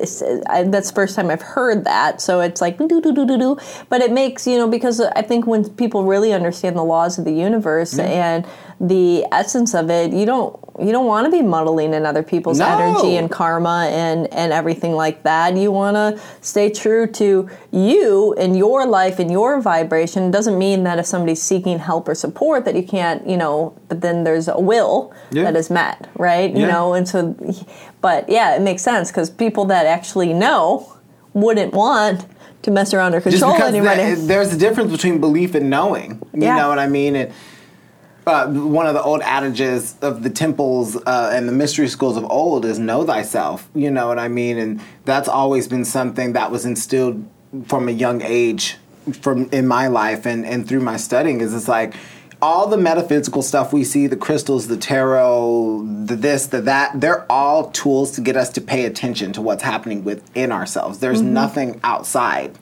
I, 0.48 0.64
that's 0.64 0.88
the 0.90 0.94
first 0.94 1.14
time 1.14 1.30
I've 1.30 1.42
heard 1.42 1.84
that. 1.84 2.20
So 2.20 2.40
it's 2.40 2.60
like 2.60 2.76
do 2.78 2.88
do 2.88 3.00
do 3.00 3.26
do 3.26 3.38
do. 3.38 3.56
But 3.88 4.00
it 4.02 4.10
makes 4.12 4.46
you 4.46 4.58
know 4.58 4.68
because 4.68 5.00
I 5.00 5.22
think 5.22 5.46
when 5.46 5.68
people 5.70 6.04
really 6.04 6.32
understand 6.32 6.76
the 6.76 6.84
laws 6.84 7.18
of 7.18 7.24
the 7.24 7.32
universe 7.32 7.98
and 7.98 8.46
the 8.80 9.24
essence 9.32 9.74
of 9.74 9.90
it, 9.90 10.12
you 10.12 10.26
don't 10.26 10.58
you 10.80 10.90
don't 10.90 11.06
want 11.06 11.24
to 11.24 11.30
be 11.30 11.40
muddling 11.42 11.94
in 11.94 12.04
other 12.04 12.22
people's 12.22 12.58
No. 12.58 12.66
energy 12.66 13.16
and 13.16 13.30
karma 13.30 13.88
and 13.92 14.32
and 14.34 14.52
everything 14.52 14.92
like 14.94 15.22
that. 15.22 15.56
You 15.56 15.70
want 15.70 15.94
to 15.96 16.18
stay 16.40 16.68
true 16.70 17.06
to 17.06 17.48
you 17.70 18.34
and 18.38 18.56
your 18.56 18.84
life 18.86 19.18
and 19.18 19.30
your 19.30 19.60
vibration. 19.60 20.24
It 20.24 20.30
doesn't 20.32 20.58
mean 20.58 20.82
that 20.84 20.98
if 20.98 21.06
somebody's 21.06 21.42
seeking 21.42 21.78
help 21.78 22.08
or 22.08 22.14
support 22.14 22.64
that 22.64 22.74
you 22.74 22.82
can't, 22.82 23.26
you 23.28 23.36
know, 23.36 23.74
but 23.88 24.00
then 24.00 24.24
there's 24.24 24.48
a 24.48 24.58
will 24.58 25.12
Yeah. 25.30 25.44
that 25.44 25.56
is 25.56 25.70
met, 25.70 26.08
right? 26.16 26.50
You 26.54 26.66
know, 26.66 26.94
and 26.94 27.08
so 27.08 27.34
but 28.00 28.28
yeah, 28.28 28.56
it 28.56 28.62
makes 28.62 28.82
sense 28.82 29.12
cuz 29.12 29.30
people 29.30 29.64
that 29.66 29.86
actually 29.86 30.32
know 30.32 30.86
wouldn't 31.34 31.72
want 31.74 32.26
to 32.62 32.70
mess 32.70 32.94
around 32.94 33.14
or 33.14 33.20
control 33.20 33.52
anybody. 33.62 34.14
the- 34.14 34.22
there's 34.26 34.52
a 34.52 34.56
difference 34.56 34.90
between 34.90 35.18
belief 35.20 35.54
and 35.54 35.68
knowing. 35.70 36.20
You 36.32 36.44
Yeah. 36.44 36.56
know 36.56 36.68
what 36.68 36.78
I 36.78 36.86
mean? 36.86 37.28
Uh, 38.26 38.48
one 38.48 38.86
of 38.86 38.94
the 38.94 39.02
old 39.02 39.20
adages 39.22 39.96
of 40.00 40.22
the 40.22 40.30
temples 40.30 40.96
uh, 40.96 41.30
and 41.32 41.48
the 41.48 41.52
mystery 41.52 41.88
schools 41.88 42.16
of 42.16 42.24
old 42.24 42.64
is 42.64 42.78
know 42.78 43.04
thyself. 43.04 43.68
You 43.74 43.90
know 43.90 44.06
what 44.06 44.18
I 44.18 44.28
mean? 44.28 44.58
And 44.58 44.80
that's 45.04 45.28
always 45.28 45.68
been 45.68 45.84
something 45.84 46.32
that 46.32 46.50
was 46.50 46.64
instilled 46.64 47.28
from 47.66 47.88
a 47.88 47.92
young 47.92 48.22
age 48.22 48.76
from 49.20 49.48
in 49.50 49.66
my 49.66 49.86
life 49.86 50.26
and, 50.26 50.46
and 50.46 50.66
through 50.66 50.80
my 50.80 50.96
studying 50.96 51.40
is 51.40 51.54
it's 51.54 51.68
like 51.68 51.94
all 52.40 52.66
the 52.66 52.76
metaphysical 52.76 53.42
stuff 53.42 53.72
we 53.72 53.84
see 53.84 54.06
the 54.06 54.16
crystals 54.16 54.66
the 54.66 54.76
tarot 54.76 55.82
the 56.04 56.16
this 56.16 56.46
the 56.46 56.60
that 56.62 56.98
they're 57.00 57.30
all 57.30 57.70
tools 57.70 58.12
to 58.12 58.20
get 58.20 58.36
us 58.36 58.48
to 58.48 58.60
pay 58.60 58.86
attention 58.86 59.32
to 59.32 59.42
what's 59.42 59.62
happening 59.62 60.04
within 60.04 60.50
ourselves 60.50 60.98
there's 61.00 61.20
nothing 61.20 61.78
outside 61.84 62.58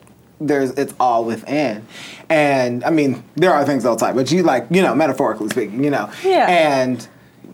there's 0.47 0.71
it's 0.73 0.95
all 1.01 1.25
within 1.25 1.87
and 2.29 2.85
i 2.85 2.91
mean 2.91 3.23
there 3.37 3.53
are 3.53 3.65
things 3.65 3.85
outside 3.87 4.15
but 4.15 4.31
you 4.31 4.43
like 4.43 4.67
you 4.71 4.83
know 4.83 4.95
metaphorically 4.95 5.49
speaking 5.49 5.83
you 5.85 5.91
know 5.91 6.11
Yeah. 6.25 6.47
and 6.49 7.07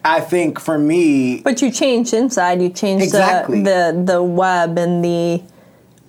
i 0.05 0.21
think 0.21 0.59
for 0.61 0.79
me 0.79 1.41
But 1.43 1.61
you 1.63 1.71
change 1.71 2.13
inside. 2.13 2.63
You 2.63 2.71
change 2.71 3.03
Exactly. 3.03 3.63
the, 3.63 3.93
the 3.97 4.13
the 4.15 4.23
web 4.23 4.79
and 4.79 5.05
the 5.05 5.43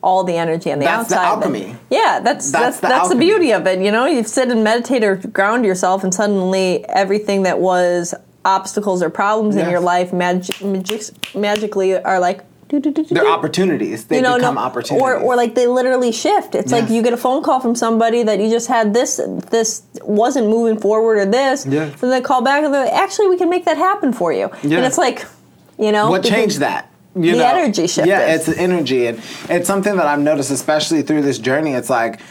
all 0.02 0.24
the 0.24 0.38
energy 0.38 0.72
on 0.72 0.80
the 0.80 0.86
That's 0.86 1.10
the 1.10 1.16
outside. 1.16 1.28
alchemy. 1.28 1.76
Yeah, 1.90 2.22
that's 2.24 2.52
That's 2.52 2.52
that's 2.52 2.80
the 2.80 2.88
that's 2.88 3.10
the, 3.10 3.16
beauty 3.16 3.52
of 3.52 3.68
it. 3.68 3.80
You 3.82 3.92
know, 3.92 4.06
you 4.06 4.24
sit 4.24 4.48
and 4.50 4.64
meditate 4.64 5.04
or 5.04 5.18
ground 5.18 5.66
yourself, 5.66 6.06
and 6.06 6.14
suddenly 6.14 6.86
everything 6.88 7.44
that 7.44 7.60
was 7.60 8.14
obstacles 8.46 9.04
or 9.04 9.10
problems 9.10 9.58
in 9.58 9.70
your 9.70 9.82
life 9.82 10.14
mag- 10.14 10.62
magic, 10.64 11.02
magically 11.36 11.98
are 11.98 12.18
like 12.22 12.40
they're 12.70 13.28
opportunities. 13.28 14.06
They 14.06 14.18
you 14.18 14.22
know, 14.22 14.36
become 14.36 14.56
no, 14.56 14.62
opportunities. 14.62 15.02
or 15.02 15.16
or 15.16 15.36
like 15.36 15.56
they 15.56 15.66
literally 15.68 16.12
shift. 16.12 16.54
It's 16.54 16.72
like 16.72 16.90
you 16.90 17.02
get 17.02 17.14
a 17.14 17.18
phone 17.18 17.42
call 17.42 17.60
from 17.60 17.76
somebody 17.76 18.22
that 18.24 18.40
you 18.40 18.50
just 18.50 18.68
had 18.68 18.94
this 18.94 19.20
this 19.50 19.84
wasn't 20.04 20.48
moving 20.48 20.80
forward 20.80 21.18
or 21.18 21.26
this, 21.26 21.66
Yeah. 21.66 21.86
and 22.02 22.12
they 22.12 22.22
call 22.22 22.42
back 22.44 22.64
and 22.64 22.74
they're 22.74 22.86
like, 22.86 22.94
actually 22.94 23.28
we 23.28 23.38
can 23.38 23.50
make 23.50 23.66
that 23.66 23.78
happen 23.78 24.14
for 24.14 24.32
you. 24.32 24.50
Yeah. 24.64 24.78
And 24.78 24.86
it's 24.86 24.98
like, 25.00 25.26
you 25.80 25.92
know, 25.92 26.10
what 26.12 26.24
changed 26.24 26.60
that? 26.60 26.92
You 27.16 27.32
The 27.32 27.38
know? 27.40 27.48
energy 27.58 27.88
shift. 27.88 28.08
Yeah, 28.08 28.36
it's 28.36 28.46
the 28.46 28.58
energy, 28.58 29.08
and 29.08 29.20
it's 29.50 29.66
something 29.68 29.96
that 29.96 30.06
I've 30.06 30.20
noticed, 30.20 30.52
especially 30.52 31.02
through 31.02 31.24
this 31.24 31.40
journey. 31.40 31.72
It's 31.74 31.90
like 31.90 32.22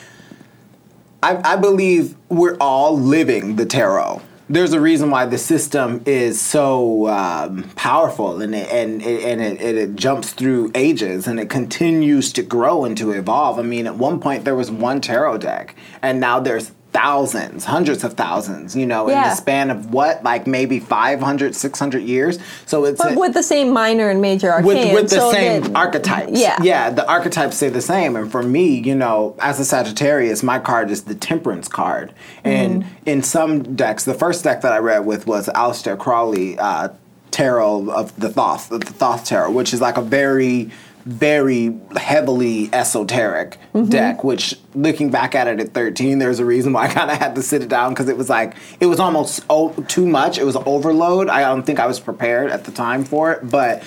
I, 1.22 1.54
I 1.54 1.56
believe 1.56 2.14
we're 2.28 2.56
all 2.60 2.96
living 2.96 3.56
the 3.56 3.66
tarot. 3.66 4.22
There's 4.50 4.72
a 4.72 4.80
reason 4.80 5.10
why 5.10 5.26
the 5.26 5.36
system 5.36 6.02
is 6.06 6.40
so 6.40 7.06
um, 7.08 7.64
powerful, 7.76 8.40
and 8.40 8.54
it, 8.54 8.66
and 8.70 9.02
it, 9.02 9.22
and 9.22 9.42
it, 9.42 9.60
it, 9.60 9.76
it 9.76 9.94
jumps 9.94 10.32
through 10.32 10.70
ages, 10.74 11.26
and 11.26 11.38
it 11.38 11.50
continues 11.50 12.32
to 12.32 12.42
grow 12.42 12.86
and 12.86 12.96
to 12.96 13.10
evolve. 13.10 13.58
I 13.58 13.62
mean, 13.62 13.86
at 13.86 13.96
one 13.96 14.20
point 14.20 14.46
there 14.46 14.54
was 14.54 14.70
one 14.70 15.02
tarot 15.02 15.38
deck, 15.38 15.74
and 16.00 16.18
now 16.18 16.40
there's 16.40 16.72
thousands, 17.02 17.64
hundreds 17.64 18.02
of 18.04 18.14
thousands. 18.14 18.74
You 18.76 18.86
know, 18.86 19.08
in 19.08 19.14
the 19.14 19.34
span 19.34 19.70
of 19.70 19.92
what, 19.92 20.22
like 20.24 20.46
maybe 20.46 20.80
500, 20.80 21.54
600 21.54 21.98
years. 22.02 22.38
So 22.66 22.84
it's 22.84 23.00
but 23.02 23.12
a- 23.14 23.18
with 23.18 23.34
the 23.34 23.42
same 23.42 23.72
minor 23.72 24.10
and 24.10 24.20
major 24.20 24.50
arcana. 24.50 24.66
with 24.66 24.94
with 24.94 25.10
the 25.10 25.16
so 25.20 25.32
same 25.32 25.62
that- 25.62 25.76
archetypes. 25.76 26.32
Yeah. 26.40 26.56
yeah, 26.62 26.90
the 26.90 27.06
archetypes 27.08 27.56
stay 27.56 27.68
the 27.68 27.80
same. 27.80 28.16
And 28.16 28.30
for 28.30 28.42
me, 28.42 28.78
you 28.80 28.94
know, 28.94 29.36
as 29.40 29.60
a 29.60 29.64
Sagittarius, 29.64 30.42
my 30.42 30.58
card 30.58 30.90
is 30.90 31.04
the 31.04 31.14
Temperance 31.14 31.68
card. 31.68 32.12
And 32.44 32.82
Mm-hmm. 32.82 33.08
in 33.08 33.22
some 33.22 33.74
decks, 33.76 34.04
the 34.04 34.14
first 34.14 34.44
deck 34.44 34.60
that 34.62 34.72
I 34.72 34.78
read 34.78 35.06
with 35.06 35.26
was 35.26 35.48
Aleister 35.48 35.96
Crowley 35.98 36.58
uh, 36.58 36.88
Tarot 37.30 37.90
of 37.90 38.18
the 38.18 38.28
Thoth, 38.30 38.68
the 38.70 38.78
Thoth 38.80 39.24
Tarot, 39.24 39.50
which 39.52 39.72
is 39.74 39.80
like 39.80 39.96
a 39.96 40.02
very 40.02 40.70
very 41.08 41.74
heavily 41.96 42.68
esoteric 42.72 43.58
Mm-hmm. 43.74 43.90
deck 43.90 44.24
which 44.24 44.54
looking 44.74 45.10
back 45.10 45.34
at 45.34 45.46
it 45.46 45.60
at 45.60 45.72
13 45.72 46.18
there's 46.18 46.38
a 46.40 46.44
reason 46.44 46.72
why 46.72 46.84
i 46.84 46.88
kind 46.88 47.10
of 47.10 47.16
had 47.18 47.34
to 47.34 47.42
sit 47.42 47.62
it 47.62 47.68
down 47.68 47.90
because 47.90 48.08
it 48.08 48.16
was 48.16 48.28
like 48.28 48.56
it 48.80 48.86
was 48.86 48.98
almost 49.00 49.44
o- 49.48 49.72
too 49.88 50.06
much. 50.06 50.38
It 50.38 50.44
was 50.44 50.56
overload. 50.56 51.28
I 51.28 51.40
don't 51.42 51.64
think 51.64 51.78
i 51.80 51.86
was 51.86 52.00
prepared 52.00 52.50
at 52.50 52.64
the 52.64 52.72
time 52.72 53.04
for 53.04 53.32
it. 53.32 53.48
But 53.48 53.82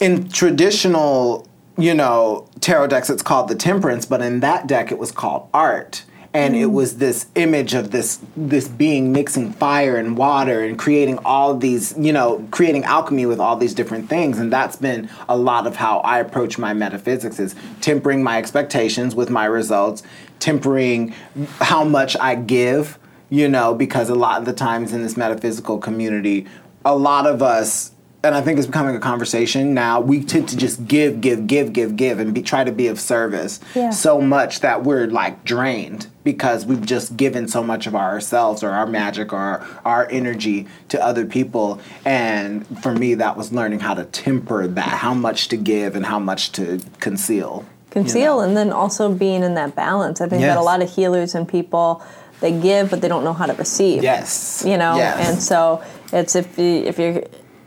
in 0.00 0.28
traditional 0.28 1.46
you 1.78 1.94
know 1.94 2.48
tarot 2.60 2.88
decks 2.88 3.08
it's 3.08 3.22
called 3.22 3.48
the 3.48 3.54
temperance 3.54 4.04
but 4.04 4.20
in 4.20 4.40
that 4.40 4.66
deck 4.66 4.90
it 4.90 4.98
was 4.98 5.12
called 5.12 5.48
art 5.54 6.04
and 6.34 6.54
it 6.54 6.66
mm. 6.66 6.72
was 6.72 6.98
this 6.98 7.26
image 7.34 7.74
of 7.74 7.90
this 7.90 8.20
this 8.36 8.68
being 8.68 9.12
mixing 9.12 9.52
fire 9.52 9.96
and 9.96 10.16
water 10.16 10.62
and 10.62 10.78
creating 10.78 11.18
all 11.24 11.56
these 11.56 11.96
you 11.96 12.12
know 12.12 12.46
creating 12.50 12.84
alchemy 12.84 13.26
with 13.26 13.40
all 13.40 13.56
these 13.56 13.74
different 13.74 14.08
things. 14.08 14.38
And 14.38 14.52
that's 14.52 14.76
been 14.76 15.08
a 15.28 15.36
lot 15.36 15.66
of 15.66 15.76
how 15.76 15.98
i 16.00 16.18
approach 16.18 16.58
my 16.58 16.72
metaphysics 16.72 17.38
is 17.38 17.54
tempering 17.80 18.22
my 18.22 18.38
expectations 18.38 19.14
with 19.14 19.30
my 19.30 19.44
results 19.44 20.02
tempering 20.40 21.14
how 21.60 21.84
much 21.84 22.16
i 22.18 22.34
give 22.34 22.98
you 23.30 23.48
know 23.48 23.74
because 23.74 24.08
a 24.08 24.14
lot 24.14 24.40
of 24.40 24.46
the 24.46 24.52
times 24.52 24.92
in 24.92 25.02
this 25.02 25.16
metaphysical 25.16 25.78
community 25.78 26.46
a 26.84 26.96
lot 26.96 27.26
of 27.26 27.42
us 27.42 27.92
and 28.24 28.34
I 28.34 28.40
think 28.40 28.58
it's 28.58 28.66
becoming 28.66 28.96
a 28.96 29.00
conversation 29.00 29.74
now. 29.74 30.00
We 30.00 30.24
tend 30.24 30.48
to 30.48 30.56
just 30.56 30.86
give, 30.88 31.20
give, 31.20 31.46
give, 31.46 31.72
give, 31.72 31.96
give, 31.96 32.18
and 32.18 32.34
be, 32.34 32.42
try 32.42 32.64
to 32.64 32.72
be 32.72 32.88
of 32.88 32.98
service 32.98 33.60
Yeah. 33.76 33.90
so 33.90 34.20
much 34.20 34.60
that 34.60 34.82
we're 34.82 35.06
like 35.06 35.44
drained 35.44 36.08
because 36.24 36.66
we've 36.66 36.84
just 36.84 37.16
given 37.16 37.46
so 37.46 37.62
much 37.62 37.86
of 37.86 37.94
ourselves 37.94 38.62
or 38.64 38.70
our 38.70 38.86
magic 38.86 39.32
or 39.32 39.36
our, 39.38 39.66
our 39.84 40.08
energy 40.10 40.66
to 40.88 41.02
other 41.02 41.24
people. 41.26 41.80
And 42.04 42.66
for 42.82 42.92
me, 42.92 43.14
that 43.14 43.36
was 43.36 43.52
learning 43.52 43.80
how 43.80 43.94
to 43.94 44.04
temper 44.04 44.66
that, 44.66 44.84
how 44.88 45.14
much 45.14 45.48
to 45.48 45.56
give 45.56 45.94
and 45.94 46.04
how 46.04 46.18
much 46.18 46.50
to 46.52 46.80
conceal. 46.98 47.64
conceal 47.90 48.40
and 48.40 48.56
then 48.56 48.72
also 48.72 49.12
being 49.14 49.42
in 49.44 49.54
that 49.54 49.76
balance. 49.76 50.20
I 50.20 50.28
think 50.28 50.42
that 50.42 50.58
a 50.58 50.60
lot 50.62 50.82
of 50.82 50.90
healers 50.92 51.34
and 51.36 51.48
people 51.48 52.02
they 52.40 52.52
give 52.60 52.90
but 52.90 53.00
they 53.00 53.08
don't 53.08 53.24
know 53.24 53.32
how 53.32 53.46
to 53.46 53.54
receive. 53.54 54.02
Yes. 54.02 54.64
You 54.66 54.76
know, 54.76 54.96
Yes. 54.96 55.28
and 55.28 55.42
so 55.42 55.82
it's 56.12 56.34
if 56.36 56.58
you 56.58 56.82
if 56.84 56.98
you're 56.98 57.22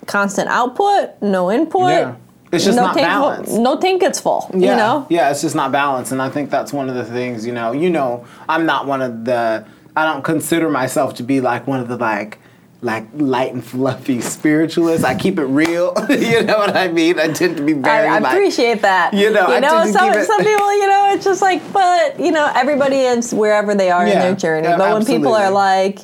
constant 0.07 0.49
output, 0.49 1.21
no 1.21 1.51
input. 1.51 1.89
Yeah. 1.89 2.15
It's 2.51 2.65
just 2.65 2.75
no 2.75 2.83
not 2.87 2.95
tank 2.95 3.07
balanced. 3.07 3.53
No 3.53 3.79
tank 3.79 4.01
gets 4.01 4.19
full. 4.19 4.49
Yeah, 4.53 4.71
You 4.71 4.75
know. 4.75 5.07
yeah, 5.09 5.31
it's 5.31 5.41
just 5.41 5.55
not 5.55 5.71
balanced, 5.71 6.11
and 6.11 6.21
I 6.21 6.29
think 6.29 6.49
that's 6.49 6.73
one 6.73 6.89
of 6.89 6.95
the 6.95 7.05
things. 7.05 7.45
You 7.45 7.53
know, 7.53 7.71
you 7.71 7.89
know, 7.89 8.25
I'm 8.49 8.65
not 8.65 8.87
one 8.87 9.01
of 9.01 9.23
the. 9.23 9.65
I 9.95 10.05
don't 10.05 10.21
consider 10.23 10.69
myself 10.69 11.15
to 11.15 11.23
be 11.23 11.39
like 11.41 11.65
one 11.67 11.79
of 11.79 11.87
the 11.87 11.97
like. 11.97 12.39
Like 12.83 13.05
light 13.13 13.53
and 13.53 13.63
fluffy 13.63 14.21
spiritualists, 14.21 15.05
I 15.05 15.13
keep 15.13 15.37
it 15.37 15.45
real. 15.45 15.93
you 16.09 16.41
know 16.41 16.57
what 16.57 16.75
I 16.75 16.87
mean? 16.87 17.19
I 17.19 17.27
tend 17.27 17.57
to 17.57 17.63
be 17.63 17.73
very. 17.73 18.07
I, 18.07 18.15
I 18.15 18.17
like, 18.17 18.33
appreciate 18.33 18.81
that. 18.81 19.13
You 19.13 19.29
know, 19.29 19.49
you 19.49 19.53
I 19.53 19.59
know, 19.59 19.85
some, 19.85 20.11
some 20.11 20.39
people, 20.39 20.73
you 20.79 20.87
know, 20.87 21.11
it's 21.13 21.23
just 21.23 21.43
like, 21.43 21.61
but 21.71 22.19
you 22.19 22.31
know, 22.31 22.51
everybody 22.55 22.95
is 23.01 23.35
wherever 23.35 23.75
they 23.75 23.91
are 23.91 24.07
in 24.07 24.17
their 24.17 24.33
journey. 24.33 24.67
yeah, 24.67 24.77
but 24.79 24.93
when 24.93 25.05
people 25.05 25.31
are 25.35 25.51
like, 25.51 25.99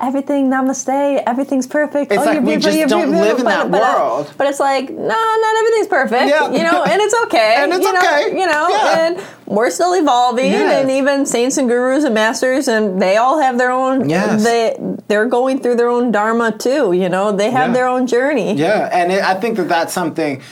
everything 0.00 0.50
namaste, 0.50 1.22
everything's 1.26 1.66
perfect. 1.66 2.12
It's 2.12 2.22
oh, 2.22 2.26
like 2.26 2.34
you're 2.34 2.42
we 2.44 2.56
just 2.58 2.88
don't 2.88 3.10
live 3.10 3.38
in 3.38 3.44
but, 3.44 3.70
that 3.70 3.96
uh, 3.96 3.98
world. 3.98 4.34
but 4.36 4.46
it's 4.46 4.60
like, 4.60 4.90
no, 4.90 5.06
not 5.06 5.56
everything's 5.58 5.86
perfect. 5.86 6.28
Yeah. 6.28 6.50
You 6.52 6.62
know, 6.62 6.84
and 6.84 7.00
it's 7.00 7.14
okay. 7.24 7.56
And 7.58 7.72
it's 7.72 7.84
you 7.84 7.92
know, 7.92 7.98
okay. 8.00 8.38
You 8.38 8.46
know, 8.46 8.68
Yeah. 8.68 9.06
and 9.06 9.24
we're 9.46 9.70
still 9.70 9.94
evolving, 9.94 10.52
Yes. 10.52 10.82
and 10.82 10.90
even 10.90 11.24
saints 11.26 11.56
and 11.56 11.68
gurus 11.68 12.04
and 12.04 12.14
masters, 12.14 12.68
and 12.68 13.00
they 13.00 13.16
all 13.16 13.40
have 13.40 13.58
their 13.58 13.70
own. 13.70 14.08
Yes. 14.08 14.44
They 14.44 14.76
they're 15.08 15.26
going 15.26 15.60
through 15.60 15.76
their 15.76 15.88
own 15.88 16.12
dharma 16.12 16.52
too. 16.52 16.92
You 16.92 17.08
know, 17.08 17.32
they 17.32 17.50
have 17.50 17.68
Yeah. 17.68 17.74
their 17.74 17.88
own 17.88 18.06
journey. 18.06 18.54
Yeah, 18.54 18.88
and 18.92 19.12
it, 19.12 19.22
I 19.22 19.34
think 19.34 19.56
that 19.56 19.68
that's 19.68 19.92
something. 19.92 20.42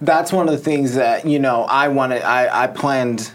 That's 0.00 0.32
one 0.32 0.46
of 0.48 0.52
the 0.52 0.62
things 0.62 0.94
that 0.94 1.26
you 1.26 1.38
know 1.40 1.62
I 1.64 1.88
wanted. 1.88 2.22
I 2.22 2.64
I 2.64 2.66
planned. 2.68 3.32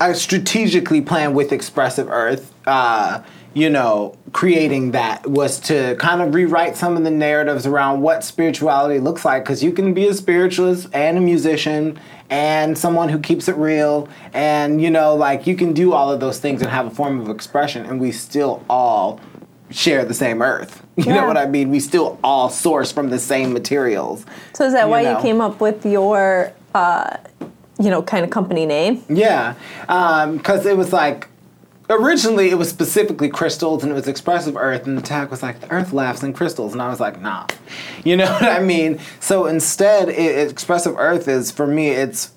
I 0.00 0.14
strategically 0.14 1.00
planned 1.00 1.34
with 1.36 1.52
Expressive 1.52 2.08
Earth. 2.10 2.52
Uh, 2.66 3.22
you 3.54 3.68
know, 3.68 4.16
creating 4.32 4.92
that 4.92 5.26
was 5.26 5.60
to 5.60 5.94
kind 5.96 6.22
of 6.22 6.34
rewrite 6.34 6.76
some 6.76 6.96
of 6.96 7.04
the 7.04 7.10
narratives 7.10 7.66
around 7.66 8.00
what 8.00 8.24
spirituality 8.24 8.98
looks 8.98 9.24
like. 9.24 9.44
Because 9.44 9.62
you 9.62 9.72
can 9.72 9.92
be 9.92 10.08
a 10.08 10.14
spiritualist 10.14 10.88
and 10.92 11.18
a 11.18 11.20
musician 11.20 11.98
and 12.30 12.78
someone 12.78 13.10
who 13.10 13.18
keeps 13.18 13.46
it 13.48 13.56
real, 13.56 14.08
and 14.32 14.80
you 14.80 14.90
know, 14.90 15.14
like 15.14 15.46
you 15.46 15.54
can 15.54 15.74
do 15.74 15.92
all 15.92 16.10
of 16.10 16.18
those 16.20 16.38
things 16.40 16.62
and 16.62 16.70
have 16.70 16.86
a 16.86 16.90
form 16.90 17.20
of 17.20 17.28
expression, 17.28 17.84
and 17.84 18.00
we 18.00 18.10
still 18.10 18.64
all 18.70 19.20
share 19.70 20.04
the 20.04 20.14
same 20.14 20.40
earth. 20.42 20.82
You 20.96 21.04
Yeah. 21.06 21.14
know 21.22 21.26
what 21.26 21.38
I 21.38 21.46
mean? 21.46 21.70
We 21.70 21.80
still 21.80 22.18
all 22.22 22.50
source 22.50 22.92
from 22.92 23.08
the 23.08 23.18
same 23.18 23.52
materials. 23.54 24.26
So 24.52 24.64
is 24.66 24.74
that 24.74 24.84
You 24.84 24.90
why 24.90 25.02
know. 25.04 25.16
you 25.16 25.22
came 25.22 25.40
up 25.40 25.58
with 25.58 25.86
your, 25.86 26.52
uh, 26.74 27.16
you 27.80 27.88
know, 27.90 28.02
kind 28.02 28.24
of 28.24 28.30
company 28.30 28.66
name? 28.66 29.02
Yeah, 29.08 29.54
because 29.86 30.66
it 30.66 30.76
was 30.76 30.92
like 30.92 31.28
originally 31.92 32.50
it 32.50 32.56
was 32.56 32.68
specifically 32.68 33.28
crystals 33.28 33.82
and 33.82 33.92
it 33.92 33.94
was 33.94 34.08
expressive 34.08 34.56
earth, 34.56 34.86
and 34.86 34.96
the 34.96 35.02
tag 35.02 35.30
was 35.30 35.42
like 35.42 35.60
the 35.60 35.70
earth 35.70 35.92
laughs 35.92 36.22
and 36.22 36.34
crystals, 36.34 36.72
and 36.72 36.82
I 36.82 36.88
was 36.88 37.00
like, 37.00 37.20
nah, 37.20 37.46
you 38.04 38.16
know 38.16 38.30
what 38.30 38.44
I 38.44 38.60
mean? 38.60 39.00
So 39.20 39.46
instead, 39.46 40.08
it, 40.08 40.50
expressive 40.50 40.96
earth 40.98 41.28
is 41.28 41.50
for 41.50 41.66
me. 41.66 41.88
It's 41.88 42.32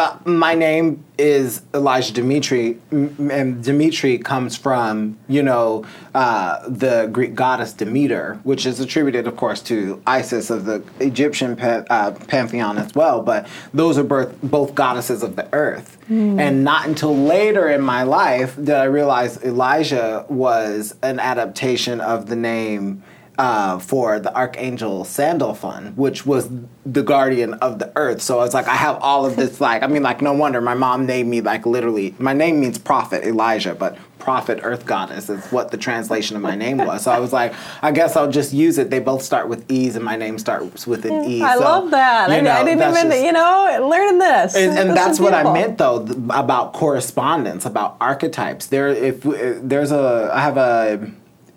uh, 0.00 0.16
my 0.24 0.54
name 0.54 1.04
is 1.18 1.60
Elijah 1.74 2.14
Dimitri, 2.14 2.78
and 2.90 3.62
Dimitri 3.62 4.16
comes 4.16 4.56
from 4.56 5.18
you 5.28 5.42
know 5.42 5.84
uh, 6.14 6.66
the 6.66 7.10
Greek 7.12 7.34
goddess 7.34 7.74
Demeter, 7.74 8.40
which 8.42 8.64
is 8.64 8.80
attributed, 8.80 9.26
of 9.26 9.36
course, 9.36 9.60
to 9.64 10.00
Isis 10.06 10.48
of 10.48 10.64
the 10.64 10.82
Egyptian 11.00 11.60
uh, 11.60 12.12
pantheon 12.28 12.78
as 12.78 12.94
well. 12.94 13.22
But 13.22 13.46
those 13.74 13.98
are 13.98 14.04
both 14.04 14.40
both 14.42 14.74
goddesses 14.74 15.22
of 15.22 15.36
the 15.36 15.52
earth, 15.52 15.98
and 16.08 16.64
not 16.64 16.88
until 16.88 17.14
later 17.14 17.68
in 17.68 17.82
my 17.82 18.02
life 18.02 18.56
did 18.56 18.70
I 18.70 18.84
realize 18.84 19.42
Elijah 19.44 20.24
was 20.30 20.94
an 21.02 21.20
adaptation 21.20 22.00
of 22.00 22.26
the 22.26 22.36
name 22.36 23.02
uh, 23.40 23.78
for 23.78 24.20
the 24.20 24.32
archangel 24.36 25.02
Sandalphon, 25.04 25.94
which 25.96 26.26
was 26.26 26.50
the 26.84 27.02
guardian 27.02 27.54
of 27.54 27.78
the 27.78 27.90
earth. 27.96 28.20
So 28.20 28.38
I 28.38 28.42
was 28.42 28.52
like, 28.52 28.68
I 28.68 28.74
have 28.74 28.96
all 29.00 29.24
of 29.24 29.36
this. 29.36 29.60
Like, 29.62 29.82
I 29.82 29.86
mean, 29.86 30.02
like, 30.02 30.20
no 30.20 30.34
wonder 30.34 30.60
my 30.60 30.74
mom 30.74 31.06
named 31.06 31.30
me 31.30 31.40
like 31.40 31.64
literally. 31.64 32.14
My 32.18 32.34
name 32.34 32.60
means 32.60 32.76
prophet 32.78 33.24
Elijah, 33.24 33.74
but 33.74 33.96
prophet 34.18 34.60
earth 34.62 34.84
goddess 34.84 35.30
is 35.30 35.42
what 35.46 35.70
the 35.70 35.78
translation 35.78 36.36
of 36.36 36.42
my 36.42 36.54
name 36.54 36.76
was. 36.76 37.04
So 37.04 37.10
I 37.10 37.18
was 37.18 37.32
like, 37.32 37.54
I 37.80 37.90
guess 37.92 38.14
I'll 38.16 38.30
just 38.30 38.52
use 38.52 38.76
it. 38.76 38.90
They 38.90 38.98
both 39.00 39.22
start 39.22 39.48
with 39.48 39.64
E's, 39.70 39.96
and 39.96 40.04
my 40.04 40.16
name 40.16 40.38
starts 40.38 40.86
with 40.86 41.06
an 41.06 41.24
E. 41.24 41.40
I 41.40 41.54
So, 41.54 41.60
love 41.60 41.90
that. 41.92 42.28
you 42.28 42.36
I, 42.36 42.40
know, 42.42 42.50
I 42.52 42.64
didn't 42.64 42.82
even, 42.82 43.10
just- 43.10 43.24
you 43.24 43.32
know, 43.32 43.88
learning 43.90 44.18
this. 44.18 44.54
and, 44.54 44.78
and 44.78 44.90
This 44.90 44.96
that's 44.98 45.18
what 45.18 45.32
I 45.32 45.50
meant 45.50 45.78
though 45.78 46.04
th- 46.04 46.18
about 46.28 46.74
correspondence, 46.74 47.64
about 47.64 47.96
archetypes. 48.02 48.66
There, 48.66 48.88
if 48.88 49.24
uh, 49.24 49.32
there's 49.62 49.92
a, 49.92 50.30
I 50.34 50.40
have 50.42 50.58
a, 50.58 51.10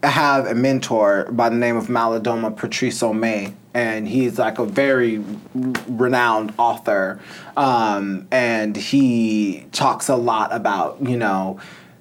have 0.03 0.45
a 0.47 0.55
mentor 0.55 1.27
by 1.31 1.49
the 1.49 1.55
name 1.55 1.77
of 1.77 1.87
Malidoma 1.87 2.55
Patrice 2.55 3.01
May, 3.01 3.53
and 3.73 4.07
he's 4.07 4.37
like 4.37 4.59
a 4.59 4.65
very 4.65 5.23
renowned 5.87 6.53
author, 6.57 7.19
um, 7.55 8.27
and 8.31 8.75
he 8.75 9.65
talks 9.71 10.09
a 10.09 10.15
lot 10.15 10.53
about 10.53 11.01
you 11.01 11.17
know 11.17 11.59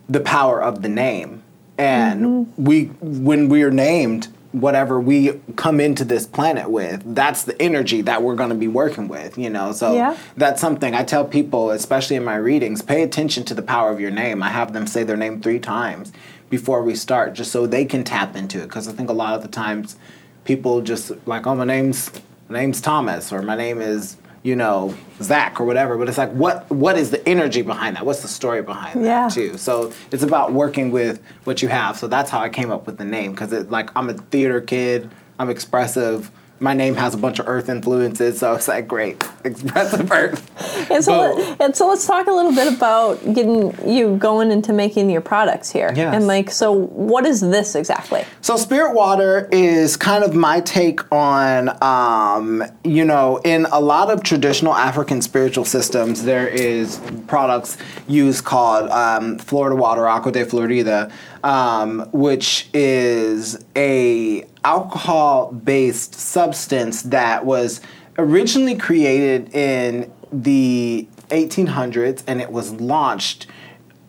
the 0.09 0.21
power 0.21 0.63
of 0.63 0.83
the 0.83 0.89
name, 0.89 1.43
and 1.79 2.53
we 2.57 2.87
when 3.01 3.49
we 3.49 3.63
are 3.63 3.71
named 3.71 4.29
whatever 4.53 5.01
we 5.01 5.41
come 5.57 5.81
into 5.81 6.05
this 6.05 6.27
planet 6.27 6.69
with. 6.71 7.03
That's 7.15 7.45
the 7.45 7.61
energy 7.61 8.03
that 8.03 8.23
we're 8.23 8.35
going 8.35 8.51
to 8.51 8.55
be 8.55 8.69
working 8.69 9.09
with, 9.09 9.39
you 9.39 9.49
know. 9.49 9.73
So 9.73 9.95
Yeah. 9.95 10.15
that's 10.37 10.61
something 10.61 10.95
I 10.95 11.05
tell 11.05 11.25
people, 11.25 11.71
especially 11.71 12.17
in 12.17 12.25
my 12.25 12.37
readings, 12.37 12.83
pay 12.83 13.03
attention 13.03 13.45
to 13.45 13.55
the 13.55 13.63
power 13.63 13.91
of 13.91 13.99
your 13.99 14.11
name. 14.11 14.43
I 14.43 14.51
have 14.51 14.75
them 14.75 14.87
say 14.87 15.05
their 15.05 15.17
name 15.17 15.41
three 15.41 15.59
times 15.59 16.13
before 16.53 16.83
we 16.83 16.95
start, 16.95 17.33
just 17.33 17.51
so 17.51 17.67
they 17.67 17.83
can 17.87 18.05
tap 18.05 18.37
into 18.37 18.59
it. 18.59 18.65
Because 18.65 18.87
I 18.87 18.93
think 18.93 19.09
a 19.09 19.15
lot 19.15 19.35
of 19.35 19.41
the 19.41 19.49
times 19.49 19.97
people 20.45 20.83
just 20.83 21.11
like, 21.27 21.47
oh, 21.47 21.55
my 21.55 21.65
name's 21.65 22.11
my 22.51 22.59
name's 22.61 22.83
Thomas, 22.83 23.33
or 23.33 23.41
my 23.41 23.57
name 23.57 23.81
is 23.81 24.19
you 24.43 24.55
know 24.55 24.95
Zach 25.23 25.59
or 25.61 25.65
whatever. 25.65 25.97
But 25.97 26.11
it's 26.11 26.19
like, 26.19 26.31
what 26.33 26.71
what 26.71 26.99
is 26.99 27.11
the 27.11 27.27
energy 27.27 27.63
behind 27.63 27.97
that? 27.97 28.05
What's 28.05 28.21
the 28.21 28.29
story 28.29 28.61
behind 28.63 29.03
Yeah. 29.03 29.29
that 29.29 29.33
too? 29.33 29.57
So 29.57 29.95
it's 30.11 30.23
about 30.23 30.53
working 30.53 30.91
with 30.91 31.23
what 31.45 31.63
you 31.63 31.69
have. 31.69 31.97
So 31.97 32.07
that's 32.07 32.29
how 32.31 32.41
I 32.41 32.51
came 32.51 32.71
up 32.71 32.85
with 32.87 32.99
the 32.99 33.07
name 33.07 33.31
because 33.33 33.51
it 33.55 33.71
like 33.71 33.89
I'm 33.97 34.11
a 34.11 34.15
theater 34.15 34.61
kid. 34.61 35.11
I'm 35.39 35.49
expressive. 35.49 36.31
My 36.63 36.75
name 36.75 36.95
has 36.95 37.13
a 37.13 37.19
bunch 37.19 37.41
of 37.41 37.49
earth 37.49 37.69
influences, 37.69 38.39
so 38.39 38.55
it's 38.55 38.69
like 38.69 38.87
great, 38.87 39.21
expressive 39.45 40.13
earth. 40.13 40.49
And 40.93 41.03
so, 41.03 41.35
let, 41.35 41.61
and 41.61 41.77
so 41.77 41.89
let's 41.89 42.07
talk 42.07 42.29
a 42.29 42.31
little 42.31 42.55
bit 42.55 42.73
about 42.73 43.21
getting 43.35 43.75
you 43.85 44.17
going 44.17 44.53
into 44.53 44.73
making 44.73 45.11
your 45.11 45.23
products 45.23 45.73
here. 45.73 45.93
Yes. 45.93 46.15
And 46.15 46.29
like, 46.29 46.53
so 46.53 46.71
what 46.71 47.27
is 47.27 47.41
this 47.41 47.75
exactly? 47.75 48.25
So 48.43 48.57
spirit 48.57 48.95
water 48.95 49.49
is 49.51 49.97
kind 49.97 50.23
of 50.23 50.37
my 50.37 50.61
take 50.61 51.01
on, 51.13 51.83
um, 51.83 52.63
you 52.85 53.05
know, 53.05 53.39
in 53.39 53.67
a 53.73 53.81
lot 53.81 54.13
of 54.13 54.23
traditional 54.23 54.75
African 54.75 55.21
spiritual 55.21 55.65
systems, 55.65 56.23
there 56.23 56.47
is 56.47 57.01
products 57.27 57.77
used 58.07 58.45
called 58.45 58.89
um, 58.91 59.37
Florida 59.39 59.75
water, 59.75 60.07
Agua 60.07 60.31
de 60.31 60.45
Florida, 60.45 61.11
um, 61.43 62.09
which 62.13 62.69
is 62.73 63.65
a 63.75 64.47
alcohol-based 64.65 66.15
substance 66.15 67.03
that 67.03 67.45
was 67.45 67.81
originally 68.19 68.77
created 68.77 69.55
in 69.55 70.13
the 70.33 71.09
1800s 71.29 72.23
and 72.27 72.41
it 72.41 72.51
was 72.51 72.73
launched 72.73 73.47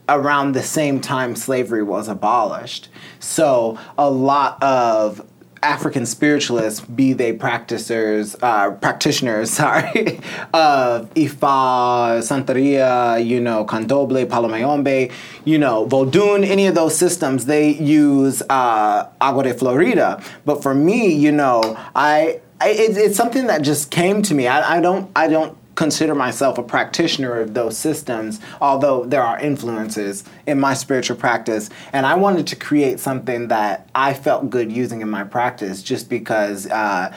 around 0.10 0.52
the 0.52 0.64
same 0.64 1.00
time 1.00 1.36
slavery 1.36 1.84
was 1.84 2.08
abolished. 2.08 2.90
So 3.20 3.80
a 3.98 4.10
lot 4.10 4.62
of 4.62 5.26
African 5.64 6.06
spiritualists, 6.06 6.82
be 6.82 7.14
they 7.14 7.34
practitioners, 7.34 8.36
uh, 8.42 8.72
practitioners, 8.72 9.50
sorry, 9.62 10.20
of 10.54 11.10
Ifa, 11.16 12.20
Santeria, 12.22 13.26
you 13.26 13.40
know, 13.40 13.66
Candomblé, 13.66 14.30
Palo 14.30 14.50
Mayombe, 14.50 15.12
you 15.46 15.58
know, 15.58 15.88
Vodun, 15.88 16.46
any 16.46 16.68
of 16.68 16.76
those 16.76 16.96
systems, 16.96 17.46
they 17.46 17.70
use 17.76 18.42
uh, 18.50 19.10
Agua 19.22 19.44
de 19.44 19.54
Florida. 19.54 20.22
But 20.46 20.62
for 20.62 20.76
me, 20.76 21.14
you 21.14 21.32
know, 21.32 21.62
I, 21.96 22.42
I 22.60 22.70
it, 22.70 22.98
it's 22.98 23.16
something 23.18 23.48
that 23.48 23.62
just 23.62 23.90
came 23.90 24.22
to 24.24 24.34
me. 24.34 24.48
I, 24.48 24.78
I 24.78 24.82
don't, 24.82 25.10
I 25.16 25.28
don't 25.28 25.58
consider 25.76 26.14
myself 26.16 26.58
a 26.58 26.64
practitioner 26.64 27.40
of 27.40 27.54
those 27.54 27.78
systems, 27.78 28.40
although 28.62 29.06
there 29.06 29.24
are 29.24 29.40
influences 29.40 30.24
in 30.46 30.60
my 30.60 30.74
spiritual 30.74 31.18
practice. 31.18 31.70
And 31.92 32.06
I 32.06 32.16
wanted 32.16 32.48
to 32.48 32.56
create 32.56 33.00
something 33.00 33.48
that 33.48 33.90
I 33.96 34.14
felt 34.14 34.50
good 34.50 34.72
using 34.72 35.02
in 35.02 35.10
my 35.10 35.24
practice 35.24 35.82
just 35.84 36.10
because. 36.10 36.68
Uh, 36.68 37.16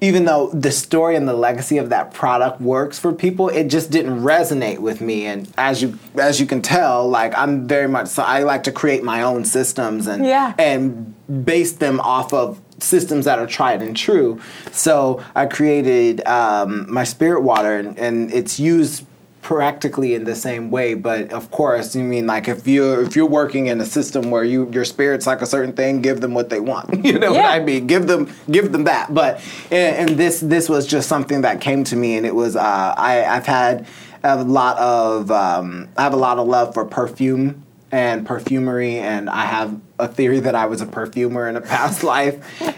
even 0.00 0.26
though 0.26 0.48
the 0.50 0.70
story 0.70 1.16
and 1.16 1.26
the 1.26 1.32
legacy 1.32 1.76
of 1.78 1.88
that 1.88 2.14
product 2.14 2.60
works 2.60 3.00
for 3.00 3.12
people, 3.12 3.48
it 3.48 3.64
just 3.64 3.90
didn't 3.90 4.20
resonate 4.20 4.78
with 4.78 5.00
me. 5.00 5.26
And 5.26 5.52
as 5.58 5.82
you 5.82 5.98
as 6.14 6.38
you 6.38 6.46
can 6.46 6.62
tell, 6.62 7.08
like 7.08 7.36
I'm 7.36 7.66
very 7.66 7.88
much 7.88 8.06
so 8.06 8.22
I 8.22 8.44
like 8.44 8.62
to 8.62 8.70
create 8.70 9.02
my 9.02 9.22
own 9.22 9.44
systems 9.44 10.06
and 10.06 10.24
Yeah. 10.24 10.54
and 10.56 11.16
base 11.44 11.72
them 11.72 11.98
off 11.98 12.32
of 12.32 12.60
systems 12.80 13.24
that 13.24 13.38
are 13.38 13.46
tried 13.46 13.82
and 13.82 13.96
true. 13.96 14.40
So 14.72 15.22
I 15.34 15.46
created 15.46 16.26
um, 16.26 16.92
my 16.92 17.04
spirit 17.04 17.42
water, 17.42 17.76
and, 17.78 17.98
and 17.98 18.32
it's 18.32 18.58
used 18.60 19.04
practically 19.40 20.14
in 20.14 20.24
the 20.24 20.34
same 20.34 20.70
way. 20.70 20.92
But 20.94 21.32
of 21.32 21.50
course, 21.50 21.96
you 21.96 22.02
mean 22.04 22.26
like 22.26 22.48
if 22.48 22.66
you're 22.66 23.02
if 23.02 23.16
you're 23.16 23.24
working 23.26 23.66
in 23.68 23.80
a 23.80 23.84
system 23.86 24.30
where 24.30 24.44
you 24.44 24.68
your 24.72 24.84
spirit's 24.84 25.26
like 25.26 25.40
a 25.40 25.46
certain 25.46 25.72
thing, 25.72 26.02
give 26.02 26.20
them 26.20 26.34
what 26.34 26.50
they 26.50 26.60
want. 26.60 27.04
You 27.08 27.18
know 27.18 27.32
Yeah. 27.32 27.42
what 27.42 27.50
I 27.52 27.64
mean? 27.64 27.86
Give 27.86 28.06
them 28.06 28.30
give 28.50 28.72
them 28.72 28.84
that. 28.84 29.14
But 29.14 29.40
and, 29.70 30.10
and 30.10 30.18
this 30.18 30.40
this 30.40 30.68
was 30.68 30.86
just 30.86 31.08
something 31.08 31.40
that 31.42 31.60
came 31.60 31.84
to 31.84 31.96
me, 31.96 32.16
and 32.16 32.26
it 32.26 32.34
was 32.34 32.56
uh, 32.56 32.94
I 32.96 33.24
I've 33.24 33.46
had 33.46 33.86
a 34.22 34.42
lot 34.44 34.76
of 34.78 35.30
um, 35.30 35.88
I 35.96 36.02
have 36.02 36.12
a 36.12 36.16
lot 36.18 36.38
of 36.38 36.46
love 36.46 36.74
for 36.74 36.84
perfume 36.84 37.64
and 37.90 38.26
perfumery 38.26 38.98
and 38.98 39.30
I 39.30 39.46
have 39.46 39.80
a 39.98 40.06
theory 40.06 40.40
that 40.40 40.54
I 40.54 40.66
was 40.66 40.80
a 40.80 40.86
perfumer 40.86 41.48
in 41.48 41.56
a 41.56 41.60
past 41.74 42.02
life 42.04 42.36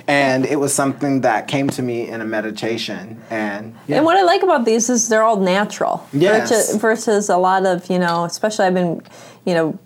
and 0.09 0.47
it 0.47 0.57
was 0.57 0.73
something 0.73 1.23
that 1.23 1.49
came 1.49 1.69
to 1.71 1.83
me 1.83 2.09
in 2.09 2.21
a 2.21 2.25
meditation 2.25 3.21
and 3.31 3.75
yeah. 3.89 3.97
And 3.97 4.05
what 4.05 4.17
I 4.17 4.23
like 4.23 4.43
about 4.43 4.65
these 4.65 4.89
is 4.89 5.09
they're 5.09 5.23
all 5.25 5.41
natural. 5.41 6.07
Yes. 6.13 6.51
Versus, 6.51 6.77
versus 6.81 7.29
a 7.29 7.37
lot 7.37 7.67
of, 7.67 7.91
you 7.91 7.99
know, 7.99 8.25
especially 8.25 8.67
I've 8.67 8.75
been, 8.75 9.03
you 9.45 9.55
know, 9.55 9.79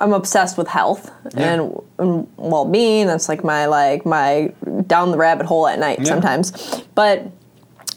I'm 0.00 0.12
obsessed 0.12 0.56
with 0.58 0.68
health 0.68 1.10
Yeah. 1.36 1.54
and, 1.54 1.82
and 1.98 2.26
well-being. 2.36 3.06
That's 3.06 3.28
like 3.28 3.44
my 3.44 3.66
like 3.66 4.04
my 4.06 4.52
down 4.86 5.10
the 5.10 5.16
rabbit 5.18 5.46
hole 5.46 5.66
at 5.66 5.78
night 5.78 5.98
Yeah. 6.00 6.04
sometimes. 6.06 6.50
But 6.94 7.30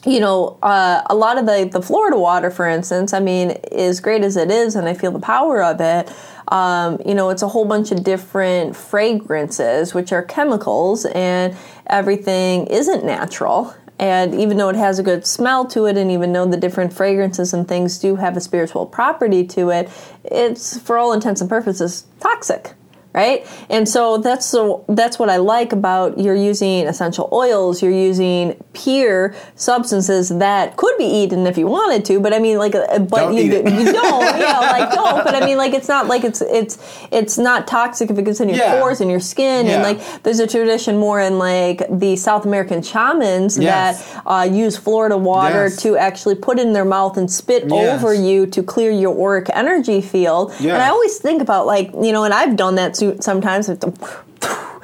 you 0.05 0.19
know, 0.19 0.57
uh, 0.61 1.01
a 1.07 1.15
lot 1.15 1.37
of 1.37 1.45
the 1.45 1.69
the 1.71 1.81
Florida 1.81 2.17
water, 2.17 2.51
for 2.51 2.67
instance, 2.67 3.13
I 3.13 3.19
mean, 3.19 3.51
as 3.71 3.99
great 3.99 4.23
as 4.23 4.37
it 4.37 4.51
is, 4.51 4.75
and 4.75 4.87
I 4.87 4.93
feel 4.93 5.11
the 5.11 5.19
power 5.19 5.63
of 5.63 5.81
it. 5.81 6.11
Um, 6.47 7.01
you 7.05 7.15
know, 7.15 7.31
it's 7.31 7.41
a 7.41 7.47
whole 7.47 7.65
bunch 7.65 7.91
of 7.91 8.03
different 8.03 8.75
fragrances, 8.75 9.95
which 9.95 10.13
are 10.13 10.21
chemicals, 10.21 11.05
and 11.05 11.55
everything 11.87 12.67
isn't 12.67 13.03
natural. 13.03 13.73
And 13.97 14.35
even 14.35 14.57
though 14.57 14.69
it 14.69 14.75
has 14.75 14.99
a 14.99 15.03
good 15.03 15.25
smell 15.25 15.65
to 15.67 15.85
it, 15.85 15.97
and 15.97 16.11
even 16.11 16.33
though 16.33 16.45
the 16.45 16.57
different 16.57 16.93
fragrances 16.93 17.53
and 17.53 17.67
things 17.67 17.97
do 17.97 18.17
have 18.17 18.35
a 18.37 18.41
spiritual 18.41 18.85
property 18.85 19.45
to 19.47 19.69
it, 19.69 19.89
it's 20.25 20.77
for 20.79 20.97
all 20.97 21.13
intents 21.13 21.41
and 21.41 21.49
purposes 21.49 22.05
toxic 22.19 22.73
right? 23.15 23.47
And 23.69 23.87
so 23.89 24.17
that's 24.17 24.45
so 24.45 24.83
that's 24.89 25.17
what 25.17 25.29
I 25.29 25.37
like 25.37 25.71
about 25.73 26.19
you're 26.19 26.35
using 26.51 26.85
essential 26.85 27.29
oils, 27.31 27.81
you're 27.81 27.99
using 28.09 28.61
pure 28.73 29.33
substances 29.55 30.29
that 30.29 30.75
could 30.77 30.97
be 30.97 31.05
eaten 31.05 31.47
if 31.47 31.57
you 31.57 31.65
wanted 31.67 32.03
to, 32.05 32.19
but 32.19 32.33
I 32.33 32.39
mean 32.39 32.57
like 32.57 32.75
uh, 32.75 32.99
but 32.99 33.17
Don't 33.21 33.33
you, 33.37 33.43
eat 33.43 33.53
it. 33.53 33.65
you 33.65 33.85
don't, 33.91 34.39
yeah, 34.39 34.59
like 34.59 34.91
don't, 34.91 35.23
but 35.23 35.33
I 35.33 35.45
mean 35.47 35.57
like 35.57 35.73
it's 35.73 35.87
not 35.87 36.07
like 36.07 36.23
it's 36.23 36.41
it's 36.41 36.77
it's 37.11 37.37
not 37.37 37.67
toxic 37.67 38.11
if 38.11 38.17
it 38.17 38.25
gets 38.25 38.39
in 38.41 38.49
your 38.49 38.57
Yeah. 38.57 38.79
pores 38.79 38.99
and 39.01 39.09
your 39.09 39.19
skin 39.21 39.65
Yeah. 39.65 39.73
and 39.75 39.83
like 39.83 40.23
there's 40.23 40.39
a 40.39 40.47
tradition 40.47 40.97
more 40.97 41.19
in 41.21 41.39
like 41.39 41.83
the 41.89 42.15
South 42.17 42.45
American 42.45 42.81
shamans 42.81 43.57
Yes. 43.57 44.03
that 44.13 44.23
uh, 44.25 44.43
use 44.43 44.75
Florida 44.77 45.17
water 45.17 45.63
Yes. 45.65 45.77
to 45.83 45.95
actually 45.97 46.35
put 46.35 46.59
in 46.59 46.73
their 46.73 46.85
mouth 46.85 47.15
and 47.17 47.31
spit 47.31 47.63
Yes. 47.69 48.03
over 48.03 48.13
you 48.13 48.45
to 48.47 48.61
clear 48.61 48.91
your 48.91 49.13
auric 49.19 49.47
energy 49.53 50.01
field. 50.01 50.51
And 50.59 50.71
I 50.71 50.89
always 50.89 51.17
think 51.17 51.41
about 51.41 51.65
like 51.65 51.91
you 52.01 52.11
know, 52.11 52.23
and 52.25 52.33
I've 52.33 52.55
done 52.57 52.75
that 52.75 52.95
so- 52.97 53.04
sometimes. 53.21 53.69
It's 53.69 53.85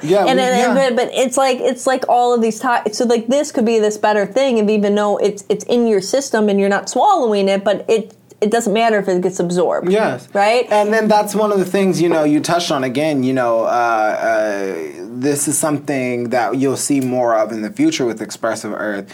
yeah, 0.02 0.26
and, 0.26 0.36
we- 0.38 0.44
and- 0.44 0.76
yeah. 0.76 0.90
but, 0.94 1.10
it's 1.12 1.36
like 1.36 1.58
it's 1.60 1.86
like 1.86 2.04
all 2.08 2.34
of 2.34 2.40
these 2.42 2.58
to- 2.60 2.82
so 2.92 3.04
like 3.04 3.28
this 3.28 3.52
could 3.52 3.64
be 3.64 3.78
this 3.78 3.96
better 3.98 4.26
thing 4.26 4.58
if 4.58 4.68
even 4.68 4.94
though 4.94 5.16
it's 5.18 5.44
it's 5.48 5.64
in 5.66 5.86
your 5.86 6.00
system 6.00 6.48
and 6.48 6.58
you're 6.58 6.68
not 6.68 6.88
swallowing 6.88 7.48
it, 7.48 7.62
but 7.62 7.84
it 7.88 8.14
it 8.40 8.50
doesn't 8.50 8.72
matter 8.72 8.98
if 8.98 9.06
it 9.08 9.22
gets 9.22 9.38
absorbed. 9.38 9.88
Yes. 9.90 10.28
Right? 10.34 10.66
And 10.72 10.92
then 10.92 11.06
that's 11.06 11.32
one 11.32 11.52
of 11.52 11.60
the 11.60 11.64
things, 11.64 12.02
you 12.02 12.08
know, 12.08 12.24
you 12.24 12.40
touched 12.40 12.72
on 12.72 12.82
again, 12.82 13.22
you 13.22 13.32
know, 13.32 13.60
uh, 13.60 13.68
uh, 13.68 14.74
this 15.20 15.46
is 15.46 15.56
something 15.56 16.30
that 16.30 16.56
you'll 16.56 16.76
see 16.76 17.00
more 17.00 17.36
of 17.36 17.52
in 17.52 17.62
the 17.62 17.70
future 17.70 18.04
with 18.04 18.20
Expressive 18.20 18.72
Earth. 18.72 19.06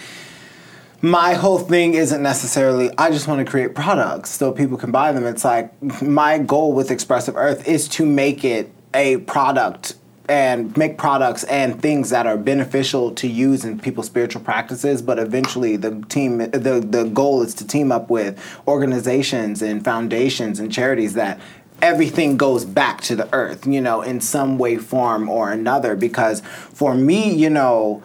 My 1.02 1.34
whole 1.34 1.58
thing 1.58 1.92
isn't 1.92 2.22
necessarily, 2.22 2.90
I 2.96 3.10
just 3.10 3.28
want 3.28 3.44
to 3.44 3.48
create 3.48 3.74
products 3.74 4.30
so 4.30 4.50
people 4.50 4.78
can 4.78 4.90
buy 4.90 5.12
them. 5.12 5.26
It's 5.26 5.44
like, 5.44 5.70
my 6.02 6.38
goal 6.38 6.72
with 6.72 6.90
Expressive 6.90 7.36
Earth 7.36 7.68
is 7.68 7.86
to 7.90 8.06
make 8.06 8.46
it 8.46 8.72
a 8.94 9.18
product 9.18 9.94
and 10.28 10.76
make 10.76 10.98
products 10.98 11.44
and 11.44 11.80
things 11.80 12.10
that 12.10 12.26
are 12.26 12.36
beneficial 12.36 13.14
to 13.14 13.26
use 13.26 13.64
in 13.64 13.78
people's 13.78 14.06
spiritual 14.06 14.42
practices 14.42 15.00
but 15.00 15.18
eventually 15.18 15.76
the 15.76 16.02
team 16.10 16.38
the, 16.38 16.84
the 16.86 17.10
goal 17.14 17.42
is 17.42 17.54
to 17.54 17.66
team 17.66 17.90
up 17.90 18.10
with 18.10 18.38
organizations 18.66 19.62
and 19.62 19.82
foundations 19.82 20.60
and 20.60 20.70
charities 20.70 21.14
that 21.14 21.40
everything 21.80 22.36
goes 22.36 22.64
back 22.64 23.00
to 23.00 23.14
the 23.14 23.28
earth 23.32 23.66
you 23.66 23.80
know 23.80 24.02
in 24.02 24.20
some 24.20 24.58
way 24.58 24.76
form 24.76 25.28
or 25.28 25.50
another. 25.50 25.94
Because 25.94 26.40
for 26.40 26.94
me 26.94 27.32
you 27.34 27.50
know 27.50 28.02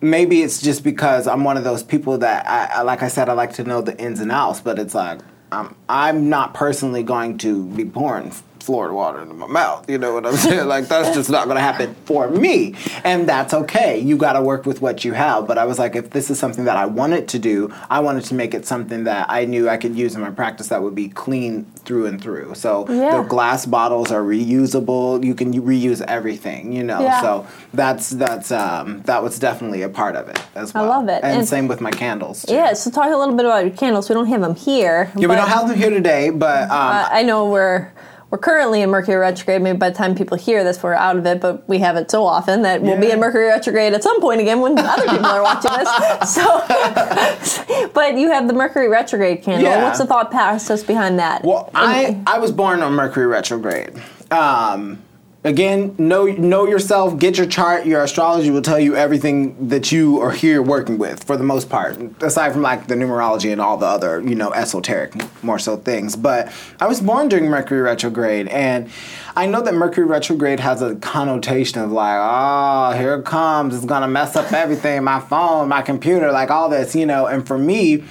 maybe 0.00 0.42
it's 0.42 0.60
just 0.60 0.82
because 0.82 1.26
I'm 1.26 1.44
one 1.44 1.56
of 1.56 1.64
those 1.64 1.82
people 1.82 2.18
that 2.18 2.46
I, 2.48 2.78
I 2.80 2.82
like 2.82 3.02
I 3.02 3.08
said 3.08 3.28
I 3.28 3.34
like 3.34 3.52
to 3.54 3.64
know 3.64 3.82
the 3.82 3.98
ins 3.98 4.20
and 4.20 4.32
outs 4.32 4.60
but 4.60 4.78
it's 4.78 4.94
like 4.94 5.20
I'm, 5.52 5.74
I'm 5.88 6.28
not 6.28 6.54
personally 6.54 7.02
going 7.02 7.38
to 7.38 7.66
be 7.66 7.84
pouring 7.84 8.32
Florida 8.62 8.94
water 8.94 9.20
into 9.22 9.34
my 9.34 9.46
mouth. 9.46 9.88
You 9.88 9.98
know 9.98 10.14
what 10.14 10.26
I'm 10.26 10.36
saying? 10.46 10.66
like 10.68 10.88
that's 10.88 11.14
just 11.16 11.30
not 11.30 11.44
going 11.46 11.56
to 11.56 11.62
happen 11.62 11.94
for 12.04 12.28
me, 12.30 12.74
and 13.04 13.28
that's 13.28 13.52
okay. 13.54 13.98
You 13.98 14.16
got 14.16 14.34
to 14.34 14.42
work 14.42 14.66
with 14.66 14.80
what 14.82 15.04
you 15.04 15.12
have. 15.14 15.46
But 15.46 15.58
I 15.58 15.64
was 15.64 15.78
like, 15.78 15.96
if 15.96 16.10
this 16.10 16.30
is 16.30 16.38
something 16.38 16.64
that 16.64 16.76
I 16.76 16.86
wanted 16.86 17.28
to 17.28 17.38
do, 17.38 17.72
I 17.88 18.00
wanted 18.00 18.24
to 18.24 18.34
make 18.34 18.54
it 18.54 18.66
something 18.66 19.04
that 19.04 19.26
I 19.28 19.44
knew 19.44 19.68
I 19.68 19.76
could 19.76 19.96
use 19.96 20.14
in 20.14 20.20
my 20.20 20.30
practice 20.30 20.68
that 20.68 20.82
would 20.82 20.94
be 20.94 21.08
clean 21.08 21.64
through 21.84 22.06
and 22.06 22.20
through. 22.20 22.54
So 22.54 22.86
Yeah. 22.88 23.22
the 23.22 23.28
glass 23.28 23.66
bottles 23.66 24.12
are 24.12 24.22
reusable. 24.22 25.24
You 25.24 25.34
can 25.34 25.52
reuse 25.54 26.02
everything, 26.02 26.72
you 26.72 26.82
know. 26.82 27.00
Yeah. 27.00 27.20
So 27.20 27.46
that's 27.74 28.10
that's 28.10 28.50
um, 28.52 29.02
that 29.02 29.22
was 29.22 29.38
definitely 29.38 29.82
a 29.82 29.88
part 29.88 30.16
of 30.16 30.28
it 30.28 30.40
as 30.54 30.74
well. 30.74 30.84
I 30.84 30.96
love 30.96 31.08
it. 31.08 31.22
And, 31.24 31.38
And- 31.38 31.48
same 31.48 31.68
with 31.68 31.80
my 31.80 31.90
candles. 31.90 32.44
Too. 32.44 32.54
Yeah, 32.54 32.72
so 32.74 32.90
talk 32.90 33.12
a 33.12 33.16
little 33.16 33.34
bit 33.34 33.46
about 33.46 33.64
your 33.64 33.74
candles. 33.74 34.08
We 34.08 34.14
don't 34.14 34.26
have 34.26 34.40
them 34.40 34.54
here. 34.54 35.10
Yeah, 35.16 35.28
we 35.28 35.34
don't 35.34 35.48
have 35.48 35.68
them 35.68 35.76
here 35.76 35.90
today, 35.90 36.30
but 36.30 36.64
um, 36.64 36.70
I 36.70 37.08
I 37.20 37.22
know 37.22 37.46
we're 37.48 37.90
we're 38.30 38.38
currently 38.38 38.80
in 38.82 38.90
Mercury 38.90 39.16
retrograde. 39.16 39.60
Maybe 39.60 39.76
by 39.76 39.90
the 39.90 39.96
time 39.96 40.14
people 40.14 40.36
hear 40.36 40.62
this, 40.62 40.82
we're 40.82 40.94
out 40.94 41.16
of 41.16 41.26
it. 41.26 41.40
But 41.40 41.68
we 41.68 41.78
have 41.78 41.96
it 41.96 42.10
so 42.10 42.24
often 42.24 42.62
that 42.62 42.80
we'll 42.80 43.00
be 43.00 43.10
in 43.10 43.18
Mercury 43.18 43.46
retrograde 43.46 43.92
at 43.92 44.02
some 44.04 44.20
point 44.20 44.40
again 44.40 44.60
when 44.60 44.78
other 44.78 45.06
people 45.08 45.26
are 45.26 45.42
watching 45.42 45.72
this. 45.72 45.88
So, 46.30 47.88
but 47.94 48.16
you 48.16 48.30
have 48.30 48.46
the 48.46 48.52
Mercury 48.54 48.88
retrograde 48.88 49.42
candle. 49.42 49.68
Yeah. 49.68 49.82
What's 49.82 49.98
the 49.98 50.06
thought 50.06 50.30
process 50.30 50.82
behind 50.82 51.18
that? 51.18 51.44
Well, 51.44 51.70
I 51.74 52.20
I 52.26 52.38
was 52.38 52.52
born 52.52 52.82
on 52.82 52.92
Mercury 52.92 53.26
retrograde. 53.26 54.00
Um, 54.30 55.02
again, 55.44 55.94
know 55.98 56.26
know 56.26 56.66
yourself. 56.66 57.18
Get 57.18 57.38
your 57.38 57.46
chart. 57.46 57.86
Your 57.86 58.02
astrology 58.02 58.50
will 58.50 58.62
tell 58.62 58.78
you 58.78 58.96
everything 58.96 59.68
that 59.68 59.90
you 59.90 60.20
are 60.20 60.30
here 60.30 60.62
working 60.62 60.98
with 60.98 61.24
for 61.24 61.36
the 61.36 61.44
most 61.44 61.68
part, 61.68 61.98
aside 62.22 62.52
from 62.52 62.62
like 62.62 62.86
the 62.86 62.94
numerology 62.94 63.50
and 63.52 63.60
all 63.60 63.76
the 63.76 63.86
other 63.86 64.20
you 64.20 64.34
know 64.34 64.52
esoteric 64.52 65.14
more 65.42 65.58
so 65.58 65.76
things. 65.76 66.16
But 66.16 66.52
I 66.80 66.86
was 66.86 67.00
born 67.00 67.28
during 67.28 67.46
Mercury 67.46 67.80
retrograde, 67.80 68.48
and 68.48 68.90
I 69.36 69.46
know 69.46 69.62
that 69.62 69.74
Mercury 69.74 70.06
retrograde 70.06 70.60
has 70.60 70.82
a 70.82 70.96
connotation 70.96 71.80
of 71.80 71.90
like, 71.90 72.18
oh, 72.20 72.98
here 72.98 73.14
it 73.14 73.24
comes. 73.24 73.74
It's 73.74 73.86
gonna 73.86 74.08
mess 74.08 74.36
up 74.36 74.52
everything. 74.52 75.04
My 75.04 75.20
phone, 75.20 75.68
my 75.68 75.82
computer, 75.82 76.32
like 76.32 76.50
all 76.50 76.68
this, 76.68 76.94
you 76.94 77.06
know. 77.06 77.26
And 77.26 77.46
for 77.46 77.58
me. 77.58 78.04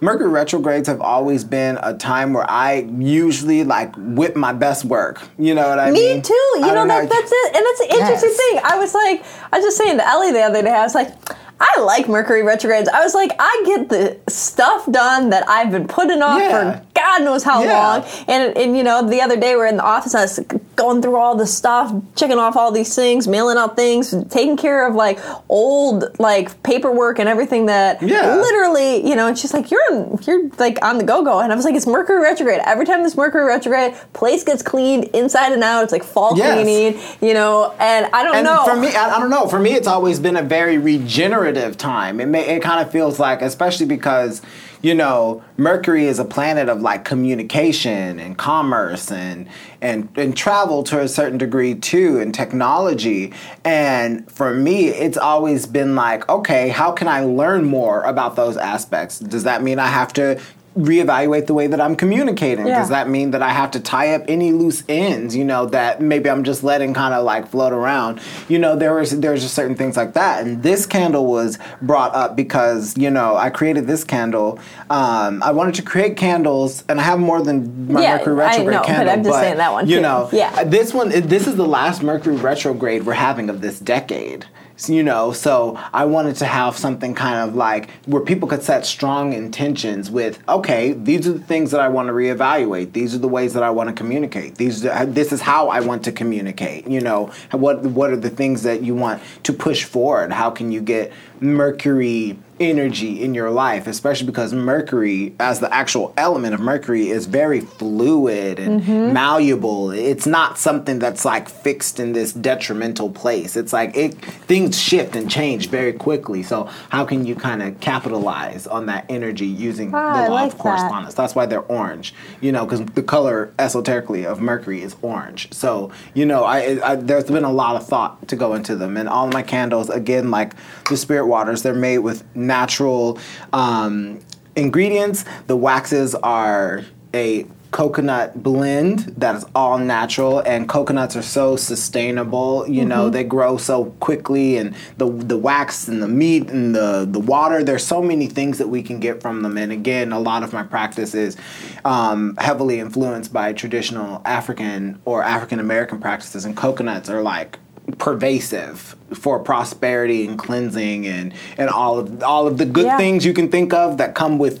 Mercury 0.00 0.28
retrogrades 0.28 0.88
have 0.88 1.00
always 1.00 1.42
been 1.44 1.78
a 1.82 1.94
time 1.96 2.32
where 2.34 2.48
I 2.50 2.86
usually 2.98 3.64
like 3.64 3.94
whip 3.96 4.36
my 4.36 4.52
best 4.52 4.84
work. 4.84 5.22
You 5.38 5.54
know 5.54 5.68
what 5.68 5.78
I 5.78 5.90
Me 5.90 6.00
mean? 6.00 6.16
Me 6.18 6.22
too. 6.22 6.34
You 6.56 6.60
know 6.60 6.74
don't 6.74 6.88
that 6.88 7.08
that's 7.08 7.32
it, 7.32 7.56
and 7.56 7.64
that's 7.66 7.80
an 7.80 7.86
interesting 7.90 8.30
Yes. 8.30 8.36
thing. 8.36 8.60
I 8.64 8.78
was 8.78 8.92
like, 8.94 9.24
I 9.52 9.56
was 9.58 9.64
just 9.64 9.78
saying 9.78 9.96
to 9.98 10.06
Ellie 10.06 10.32
the 10.32 10.42
other 10.42 10.62
day. 10.62 10.72
I 10.72 10.82
was 10.82 10.94
like, 10.94 11.10
I 11.58 11.80
like 11.80 12.06
Mercury 12.08 12.42
retrogrades. 12.42 12.88
I 12.88 13.02
was 13.02 13.14
like, 13.14 13.32
I 13.38 13.62
get 13.64 13.88
the 13.88 14.18
stuff 14.28 14.90
done 14.90 15.30
that 15.30 15.48
I've 15.48 15.70
been 15.70 15.88
putting 15.88 16.20
off 16.20 16.40
Yeah. 16.40 16.50
for 16.80 16.82
God 16.94 17.22
knows 17.22 17.42
how 17.44 17.62
Yeah. 17.62 17.72
long. 17.72 18.04
And 18.28 18.56
and 18.56 18.76
you 18.76 18.82
know, 18.82 19.06
the 19.08 19.20
other 19.22 19.36
day 19.36 19.56
we're 19.56 19.66
in 19.66 19.76
the 19.78 19.82
office. 19.84 20.14
I 20.14 20.22
was 20.22 20.38
going 20.76 21.00
through 21.00 21.16
all 21.16 21.34
the 21.34 21.46
stuff, 21.46 21.92
checking 22.14 22.38
off 22.38 22.56
all 22.56 22.70
these 22.72 22.94
things, 22.94 23.26
mailing 23.26 23.56
out 23.56 23.74
things, 23.76 24.14
taking 24.28 24.56
care 24.58 24.86
of 24.86 24.94
like 24.94 25.18
old 25.48 26.18
like 26.18 26.62
paperwork 26.62 27.18
and 27.18 27.28
everything 27.28 27.66
that 27.66 28.02
Yeah. 28.02 28.36
literally, 28.36 29.06
you 29.08 29.14
know. 29.16 29.26
And 29.28 29.38
she's 29.38 29.54
like, 29.54 29.70
you're 29.70 29.80
on, 29.90 30.18
you're 30.26 30.48
like 30.58 30.78
on 30.84 30.98
the 30.98 31.04
go 31.04 31.22
go. 31.22 31.38
And 31.40 31.52
I 31.52 31.56
was 31.56 31.64
like, 31.64 31.74
it's 31.74 31.86
Mercury 31.86 32.20
retrograde. 32.22 32.60
Every 32.66 32.84
time 32.84 33.02
this 33.02 33.16
Mercury 33.16 33.44
retrograde, 33.44 33.94
place 34.12 34.44
gets 34.44 34.62
cleaned 34.62 35.04
inside 35.14 35.52
and 35.52 35.62
out. 35.64 35.84
It's 35.84 35.92
like 35.92 36.04
fall 36.04 36.36
Yes. 36.36 36.52
cleaning, 36.54 37.00
you 37.22 37.32
know. 37.34 37.72
And 37.78 38.08
I 38.12 38.22
don't 38.24 38.36
And 38.36 38.44
know. 38.44 38.64
for 38.64 38.76
me, 38.76 38.94
I, 38.94 39.16
I 39.16 39.20
don't 39.20 39.30
know. 39.30 39.46
For 39.46 39.58
me, 39.58 39.72
it's 39.72 39.88
always 39.88 40.18
been 40.18 40.36
a 40.36 40.42
very 40.42 40.76
regenerative 40.78 41.45
time. 41.52 42.20
It 42.20 42.26
may, 42.26 42.56
it 42.56 42.62
kind 42.62 42.80
of 42.80 42.90
feels 42.90 43.18
like, 43.18 43.42
especially 43.42 43.86
because 43.86 44.42
you 44.82 44.94
know 44.94 45.42
Mercury 45.56 46.06
is 46.06 46.18
a 46.18 46.24
planet 46.24 46.68
of 46.68 46.80
like 46.80 47.04
communication 47.04 48.20
and 48.20 48.36
commerce 48.36 49.10
and 49.10 49.48
and 49.80 50.08
and 50.16 50.36
travel 50.36 50.82
to 50.84 51.00
a 51.00 51.08
certain 51.08 51.38
degree 51.38 51.74
too, 51.74 52.20
and 52.20 52.34
technology. 52.34 53.32
And 53.64 54.30
for 54.30 54.54
me, 54.54 54.88
it's 54.88 55.16
always 55.16 55.66
been 55.66 55.94
like, 55.94 56.28
okay, 56.28 56.68
how 56.68 56.92
can 56.92 57.08
I 57.08 57.20
learn 57.20 57.64
more 57.64 58.02
about 58.02 58.36
those 58.36 58.56
aspects? 58.56 59.18
Does 59.18 59.44
that 59.44 59.62
mean 59.62 59.78
I 59.78 59.86
have 59.86 60.12
to 60.14 60.40
reevaluate 60.76 61.46
the 61.46 61.54
way 61.54 61.66
that 61.66 61.80
I'm 61.80 61.96
communicating? 61.96 62.66
Yeah. 62.66 62.78
Does 62.80 62.90
that 62.90 63.08
mean 63.08 63.30
that 63.32 63.42
I 63.42 63.50
have 63.50 63.70
to 63.72 63.80
tie 63.80 64.14
up 64.14 64.22
any 64.28 64.52
loose 64.52 64.82
ends, 64.88 65.34
you 65.34 65.44
know, 65.44 65.66
that 65.66 66.00
maybe 66.00 66.28
I'm 66.30 66.44
just 66.44 66.62
letting 66.62 66.94
kind 66.94 67.14
of 67.14 67.24
like 67.24 67.48
float 67.48 67.72
around? 67.72 68.20
You 68.48 68.58
know, 68.58 68.76
there 68.76 68.94
was 68.94 69.18
there's 69.18 69.42
just 69.42 69.54
certain 69.54 69.74
things 69.76 69.96
like 69.96 70.12
that. 70.14 70.44
And 70.46 70.62
this 70.62 70.86
candle 70.86 71.26
was 71.26 71.58
brought 71.82 72.14
up 72.14 72.36
because, 72.36 72.96
you 72.96 73.10
know, 73.10 73.36
I 73.36 73.50
created 73.50 73.86
this 73.86 74.04
candle. 74.04 74.58
Um, 74.90 75.42
I 75.42 75.52
wanted 75.52 75.74
to 75.76 75.82
create 75.82 76.16
candles 76.16 76.84
and 76.88 77.00
I 77.00 77.04
have 77.04 77.18
more 77.18 77.42
than 77.42 77.92
my 77.92 78.02
Yeah, 78.02 78.16
Mercury 78.18 78.34
I 78.42 78.46
retrograde 78.48 78.74
know, 78.74 78.78
but 78.80 78.86
candle. 78.86 79.14
I'm 79.14 79.24
just 79.24 79.38
saying 79.40 79.56
that 79.56 79.72
one 79.72 79.88
You 79.88 79.96
too. 79.96 80.02
know, 80.02 80.28
Yeah. 80.32 80.64
this 80.64 80.92
one 80.94 81.08
this 81.08 81.46
is 81.46 81.56
the 81.56 81.66
last 81.66 82.02
Mercury 82.02 82.36
retrograde 82.36 83.04
we're 83.06 83.14
having 83.14 83.48
of 83.48 83.60
this 83.60 83.78
decade. 83.78 84.44
You 84.88 85.02
know, 85.02 85.32
so 85.32 85.80
I 85.92 86.04
wanted 86.04 86.36
to 86.36 86.44
have 86.44 86.76
something 86.76 87.14
kind 87.14 87.48
of 87.48 87.56
like 87.56 87.90
where 88.04 88.20
people 88.20 88.46
could 88.46 88.62
set 88.62 88.84
strong 88.84 89.32
intentions 89.32 90.10
with, 90.10 90.38
okay, 90.48 90.92
these 90.92 91.26
are 91.26 91.32
the 91.32 91.38
things 91.44 91.70
that 91.70 91.80
I 91.80 91.88
want 91.88 92.08
to 92.08 92.12
reevaluate. 92.12 92.92
These 92.92 93.14
are 93.14 93.18
the 93.18 93.28
ways 93.28 93.54
that 93.54 93.62
I 93.62 93.70
want 93.70 93.88
to 93.88 93.94
communicate. 93.94 94.56
These, 94.56 94.84
are, 94.84 95.06
this 95.06 95.32
is 95.32 95.40
how 95.40 95.68
I 95.68 95.80
want 95.80 96.04
to 96.04 96.12
communicate. 96.12 96.86
You 96.86 97.00
know, 97.00 97.32
what 97.52 97.82
what 97.82 98.10
are 98.10 98.16
the 98.16 98.30
things 98.30 98.62
that 98.64 98.82
you 98.82 98.94
want 98.94 99.22
to 99.44 99.52
push 99.52 99.84
forward? 99.84 100.30
How 100.30 100.50
can 100.50 100.70
you 100.70 100.82
get 100.82 101.12
Mercury 101.40 102.38
energy 102.60 103.22
in 103.22 103.34
your 103.34 103.50
life, 103.50 103.86
especially 103.86 104.26
because 104.26 104.52
Mercury, 104.52 105.34
as 105.40 105.60
the 105.60 105.72
actual 105.72 106.12
element 106.16 106.54
of 106.54 106.60
Mercury, 106.60 107.08
is 107.10 107.26
very 107.26 107.60
fluid 107.60 108.58
and 108.58 108.76
Mm-hmm. 108.76 109.12
malleable. 109.14 109.90
It's 109.90 110.26
not 110.26 110.58
something 110.58 110.98
that's 110.98 111.24
like 111.24 111.48
fixed 111.48 111.98
in 111.98 112.12
this 112.12 112.32
detrimental 112.32 113.10
place. 113.10 113.56
It's 113.56 113.72
like 113.72 113.96
it 113.96 114.14
things 114.14 114.78
shift 114.80 115.16
and 115.16 115.30
change 115.30 115.70
very 115.70 115.92
quickly. 115.92 116.42
So 116.42 116.64
how 116.90 117.04
can 117.04 117.24
you 117.24 117.34
kind 117.34 117.62
of 117.62 117.80
capitalize 117.80 118.66
on 118.66 118.86
that 118.86 119.06
energy 119.08 119.46
using 119.46 119.94
Ah, 119.94 120.12
the 120.24 120.28
law 120.30 120.34
like 120.34 120.52
of 120.52 120.58
that. 120.58 120.62
correspondence? 120.62 121.14
That's 121.14 121.34
why 121.34 121.46
they're 121.46 121.60
orange. 121.62 122.14
You 122.40 122.52
know, 122.52 122.64
because 122.66 122.84
the 122.94 123.02
color 123.02 123.52
esoterically 123.58 124.26
of 124.26 124.40
Mercury 124.40 124.82
is 124.82 124.94
orange. 125.02 125.52
So 125.52 125.90
you 126.14 126.26
know, 126.26 126.44
I, 126.44 126.78
I 126.92 126.96
there's 126.96 127.24
been 127.24 127.44
a 127.44 127.52
lot 127.52 127.76
of 127.76 127.86
thought 127.86 128.28
to 128.28 128.36
go 128.36 128.54
into 128.54 128.76
them, 128.76 128.96
and 128.96 129.08
all 129.08 129.26
my 129.28 129.42
candles, 129.42 129.88
again, 129.90 130.30
like 130.30 130.52
the 130.90 130.96
spirit 130.96 131.26
waters, 131.26 131.62
they're 131.62 131.74
made 131.74 131.98
with 131.98 132.24
natural 132.46 133.18
um, 133.52 134.20
ingredients. 134.54 135.24
The 135.46 135.56
waxes 135.56 136.14
are 136.14 136.84
a 137.14 137.46
coconut 137.76 138.42
blend 138.42 139.00
that 139.18 139.34
is 139.34 139.44
all 139.54 139.76
natural 139.76 140.38
and 140.40 140.68
coconuts 140.68 141.14
are 141.14 141.22
so 141.22 141.56
sustainable 141.56 142.66
you 142.68 142.84
know 142.84 143.10
they 143.10 143.24
grow 143.24 143.58
so 143.58 143.86
quickly 144.00 144.56
and 144.56 144.74
the 144.96 145.10
the 145.10 145.36
wax 145.36 145.86
and 145.88 146.02
the 146.02 146.08
meat 146.08 146.48
and 146.48 146.74
the 146.74 147.06
the 147.10 147.18
water 147.18 147.62
there's 147.62 147.84
so 147.84 148.00
many 148.00 148.28
things 148.28 148.56
that 148.56 148.68
we 148.68 148.82
can 148.82 148.98
get 149.00 149.20
from 149.20 149.42
them 149.42 149.58
and 149.58 149.72
again 149.72 150.12
a 150.12 150.18
lot 150.18 150.42
of 150.42 150.52
my 150.52 150.62
practice 150.62 151.14
is 151.14 151.36
um, 151.84 152.34
heavily 152.38 152.80
influenced 152.80 153.32
by 153.32 153.52
traditional 153.52 154.22
african 154.24 154.98
or 155.04 155.22
african 155.22 155.60
american 155.60 156.00
practices 156.00 156.44
and 156.44 156.56
coconuts 156.56 157.10
are 157.10 157.20
like 157.20 157.58
pervasive 157.98 158.96
for 159.14 159.38
prosperity 159.38 160.26
and 160.26 160.38
cleansing 160.38 161.06
and 161.06 161.32
and 161.56 161.70
all 161.70 161.98
of 161.98 162.22
all 162.22 162.46
of 162.46 162.58
the 162.58 162.64
good 162.64 162.86
Yeah. 162.86 162.96
things 162.96 163.24
you 163.24 163.32
can 163.32 163.48
think 163.50 163.72
of 163.72 163.98
that 163.98 164.14
come 164.14 164.38
with 164.38 164.60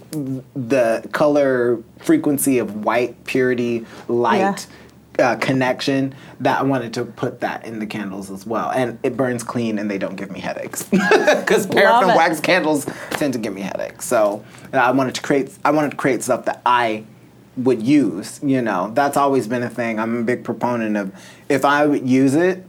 the 0.54 1.06
color 1.12 1.82
frequency 1.98 2.58
of 2.58 2.84
white 2.84 3.22
purity 3.24 3.84
light 4.08 4.66
uh, 5.18 5.34
connection 5.36 6.14
that 6.40 6.60
I 6.60 6.62
wanted 6.62 6.92
to 6.94 7.04
put 7.04 7.40
that 7.40 7.64
in 7.64 7.78
the 7.78 7.86
candles 7.86 8.30
as 8.30 8.46
well. 8.46 8.70
And 8.70 8.98
it 9.02 9.16
burns 9.16 9.42
clean 9.42 9.78
and 9.78 9.90
they 9.90 9.96
don't 9.96 10.14
give 10.16 10.30
me 10.30 10.40
headaches. 10.40 10.84
Because 10.92 11.66
paraffin 11.66 12.08
wax 12.14 12.38
candles 12.40 12.86
tend 13.12 13.32
to 13.32 13.38
give 13.38 13.54
me 13.54 13.62
headaches. 13.62 14.04
So 14.04 14.44
I 14.72 14.90
wanted 14.92 15.14
to 15.14 15.22
create 15.22 15.56
I 15.64 15.70
wanted 15.70 15.92
to 15.92 15.96
create 15.96 16.22
stuff 16.22 16.44
that 16.44 16.60
I 16.66 17.04
would 17.56 17.82
use 17.82 18.38
you 18.42 18.60
know. 18.62 18.90
That's 18.94 19.16
always 19.16 19.48
been 19.48 19.62
a 19.62 19.70
thing. 19.70 19.98
I'm 19.98 20.18
a 20.18 20.22
big 20.22 20.44
proponent 20.44 20.96
of 20.96 21.12
if 21.48 21.64
I 21.64 21.86
would 21.86 22.06
use 22.08 22.34
it 22.34 22.64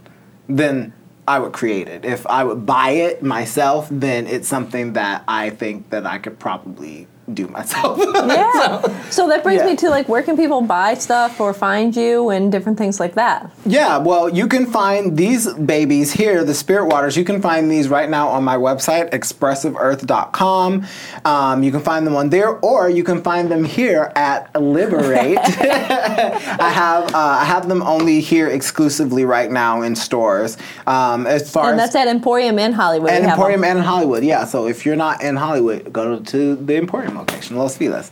then 0.47 0.93
I 1.27 1.39
would 1.39 1.53
create 1.53 1.87
it. 1.87 2.05
If 2.05 2.25
I 2.27 2.43
would 2.43 2.65
buy 2.65 2.91
it 2.91 3.21
myself, 3.21 3.87
then 3.91 4.27
it's 4.27 4.47
something 4.47 4.93
that 4.93 5.23
I 5.27 5.49
think 5.49 5.89
that 5.89 6.05
I 6.05 6.19
could 6.19 6.39
probably 6.39 7.07
do 7.33 7.47
myself. 7.47 7.99
Yeah. 8.27 9.09
so, 9.09 9.27
that 9.27 9.43
brings 9.43 9.61
yeah. 9.61 9.67
me 9.67 9.75
to 9.77 9.89
like, 9.89 10.07
where 10.09 10.21
can 10.21 10.35
people 10.37 10.61
buy 10.61 10.93
stuff 10.95 11.39
or 11.39 11.53
find 11.53 11.95
you 11.95 12.29
and 12.29 12.51
different 12.51 12.77
things 12.77 12.99
like 12.99 13.15
that? 13.15 13.49
yeah, 13.65 13.97
well, 13.97 14.29
you 14.29 14.47
can 14.47 14.65
find 14.65 15.17
these 15.17 15.51
babies 15.53 16.11
here, 16.11 16.43
the 16.43 16.53
Spirit 16.53 16.85
Waters. 16.87 17.15
You 17.17 17.23
can 17.23 17.41
find 17.41 17.69
these 17.71 17.87
right 17.89 18.09
now 18.09 18.27
on 18.29 18.43
my 18.43 18.57
website, 18.57 19.11
expressiveearth.com. 19.11 20.85
Um, 21.25 21.63
you 21.63 21.71
can 21.71 21.81
find 21.81 22.05
them 22.05 22.15
on 22.15 22.29
there, 22.29 22.57
or 22.59 22.89
you 22.89 23.03
can 23.03 23.21
find 23.21 23.49
them 23.49 23.63
here 23.63 24.11
at 24.15 24.53
Liberate. 24.59 25.37
I 25.39 26.69
have 26.73 27.13
uh, 27.13 27.17
I 27.17 27.45
have 27.45 27.67
them 27.67 27.81
only 27.83 28.19
here 28.21 28.47
exclusively 28.47 29.25
right 29.25 29.51
now 29.51 29.81
in 29.81 29.95
stores. 29.95 30.57
Um, 30.85 31.27
as 31.27 31.49
far 31.51 31.71
And 31.71 31.79
as 31.79 31.91
that's 31.91 31.95
at 31.95 32.07
Emporium 32.07 32.59
in 32.59 32.73
Hollywood. 32.73 33.11
and 33.11 33.25
Emporium 33.25 33.63
and 33.63 33.79
in 33.79 33.83
Hollywood, 33.83 34.23
yeah. 34.23 34.45
So 34.45 34.67
if 34.67 34.85
you're 34.85 34.95
not 34.95 35.21
in 35.21 35.35
Hollywood, 35.35 35.91
go 35.91 36.19
to 36.19 36.55
the 36.55 36.77
Emporium 36.77 37.16
location, 37.17 37.57
Los 37.57 37.77
Feliz. 37.77 38.09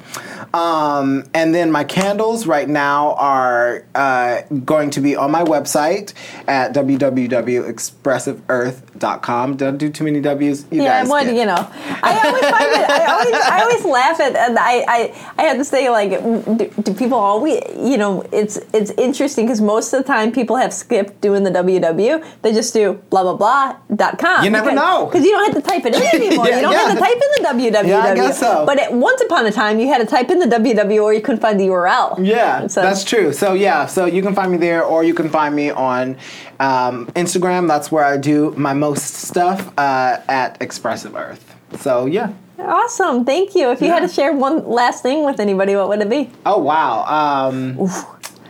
Um, 0.55 1.25
and 1.33 1.53
then 1.53 1.69
my 1.69 1.83
candles 1.83 2.47
right 2.47 2.69
now 2.69 3.15
are 3.15 3.83
uh, 3.93 4.43
going 4.63 4.89
to 4.91 5.01
be 5.01 5.17
on 5.17 5.29
my 5.29 5.43
website 5.43 6.13
at 6.47 6.73
www.expressiveearth.com. 6.73 9.57
Don't 9.57 9.77
do 9.77 9.89
too 9.89 10.05
many 10.05 10.21
W's. 10.21 10.65
You 10.71 10.81
yeah, 10.81 11.03
guys 11.03 11.25
get- 11.25 11.35
you 11.35 11.45
know, 11.45 11.57
I 11.57 12.21
always 12.25 12.43
find 12.43 12.71
it. 12.71 12.89
I 12.89 13.05
always, 13.11 13.35
I 13.35 13.61
always 13.63 13.83
laugh 13.83 14.21
at, 14.21 14.33
and 14.37 14.57
I, 14.57 14.85
I, 14.87 15.13
I 15.37 15.43
had 15.43 15.59
this 15.59 15.69
thing 15.69 15.91
like, 15.91 16.11
do, 16.11 16.71
do 16.83 16.93
people 16.93 17.17
always, 17.17 17.61
you 17.77 17.97
know, 17.97 18.21
it's 18.31 18.57
it's 18.71 18.91
interesting 18.91 19.47
because 19.47 19.59
most 19.59 19.91
of 19.91 20.01
the 20.01 20.07
time 20.07 20.31
people 20.31 20.55
have 20.55 20.73
skipped 20.73 21.19
doing 21.19 21.43
the 21.43 21.51
www. 21.51 22.23
They 22.43 22.53
just 22.53 22.73
do 22.73 22.93
blah 23.09 23.23
blah 23.23 23.35
blah 23.35 23.75
dot 23.93 24.19
com. 24.19 24.45
You 24.45 24.51
never 24.51 24.69
because, 24.69 24.85
know. 24.85 25.07
because 25.07 25.25
you 25.25 25.31
don't 25.31 25.53
have 25.53 25.61
to 25.61 25.69
type 25.69 25.85
it 25.85 25.95
in 25.95 26.01
anymore. 26.21 26.47
Yeah, 26.47 26.55
you 26.55 26.61
don't 26.61 26.71
yeah. 26.71 26.87
have 26.87 26.97
to 26.97 27.03
type 27.03 27.11
in 27.11 27.19
the 27.43 27.49
www. 27.49 27.87
Yeah, 27.87 27.99
I 27.99 28.15
guess 28.15 28.39
so. 28.39 28.65
But 28.65 28.79
at, 28.79 28.93
once 28.93 29.19
upon 29.19 29.45
a 29.45 29.51
time, 29.51 29.81
you 29.81 29.89
had 29.89 29.97
to 29.97 30.05
type 30.05 30.29
in 30.29 30.39
the 30.39 30.44
www 30.47 31.03
or 31.03 31.13
you 31.13 31.21
couldn't 31.21 31.41
find 31.41 31.59
the 31.59 31.67
URL. 31.67 32.17
Yeah, 32.25 32.67
So- 32.67 32.81
that's 32.81 33.03
true. 33.03 33.33
So 33.33 33.53
yeah, 33.53 33.85
so 33.85 34.05
you 34.05 34.21
can 34.21 34.33
find 34.35 34.51
me 34.51 34.57
there, 34.57 34.83
or 34.83 35.03
you 35.03 35.13
can 35.13 35.29
find 35.29 35.55
me 35.55 35.69
on 35.71 36.17
um, 36.59 37.07
Instagram. 37.15 37.67
That's 37.67 37.91
where 37.91 38.03
I 38.05 38.17
do 38.17 38.53
my 38.57 38.73
most 38.73 39.13
stuff 39.15 39.71
uh, 39.77 40.17
at 40.29 40.61
Expressive 40.61 41.15
Earth. 41.15 41.55
So 41.79 42.05
yeah. 42.05 42.33
Awesome, 42.57 43.25
thank 43.25 43.53
you. 43.53 43.69
If 43.71 43.81
you 43.81 43.89
had 43.89 43.99
to 43.99 44.07
share 44.07 44.31
one 44.33 44.65
last 44.67 45.03
thing 45.03 45.25
with 45.25 45.39
anybody, 45.41 45.75
what 45.75 45.89
would 45.89 45.99
it 46.01 46.09
be? 46.09 46.31
Oh 46.45 46.57
wow. 46.59 47.03
Um, 47.05 47.77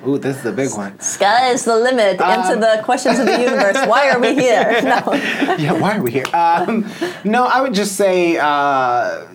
ooh, 0.08 0.18
this 0.20 0.38
is 0.38 0.46
a 0.46 0.52
big 0.52 0.70
one. 0.78 1.00
Sky 1.00 1.50
is 1.50 1.66
the 1.66 1.76
limit. 1.76 2.22
Answer 2.22 2.54
Um, 2.54 2.60
the 2.62 2.82
questions 2.84 3.18
of 3.18 3.26
the 3.26 3.40
universe. 3.42 3.78
Why 3.88 4.12
are 4.12 4.20
we 4.20 4.36
here? 4.36 4.80
No. 4.84 5.02
yeah, 5.58 5.72
why 5.74 5.98
are 5.98 6.02
we 6.04 6.12
here? 6.12 6.26
Um, 6.34 6.86
no, 7.24 7.46
I 7.46 7.62
would 7.62 7.74
just 7.74 7.96
say 7.96 8.38
uh, 8.38 9.26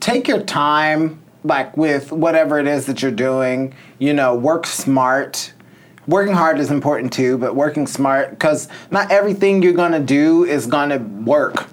take 0.00 0.26
your 0.26 0.42
time, 0.42 1.20
like 1.44 1.76
with 1.76 2.12
whatever 2.12 2.58
it 2.58 2.66
is 2.66 2.86
that 2.86 3.02
you're 3.02 3.10
doing. 3.10 3.74
You 3.98 4.14
know, 4.14 4.34
work 4.34 4.66
smart. 4.66 5.52
Working 6.06 6.34
hard 6.34 6.58
is 6.58 6.70
important 6.70 7.12
too, 7.12 7.38
but 7.38 7.54
working 7.54 7.86
smart 7.86 8.30
because 8.30 8.68
not 8.90 9.12
everything 9.12 9.62
you're 9.62 9.74
gonna 9.74 10.00
do 10.00 10.44
is 10.44 10.66
gonna 10.66 10.98
work. 10.98 11.68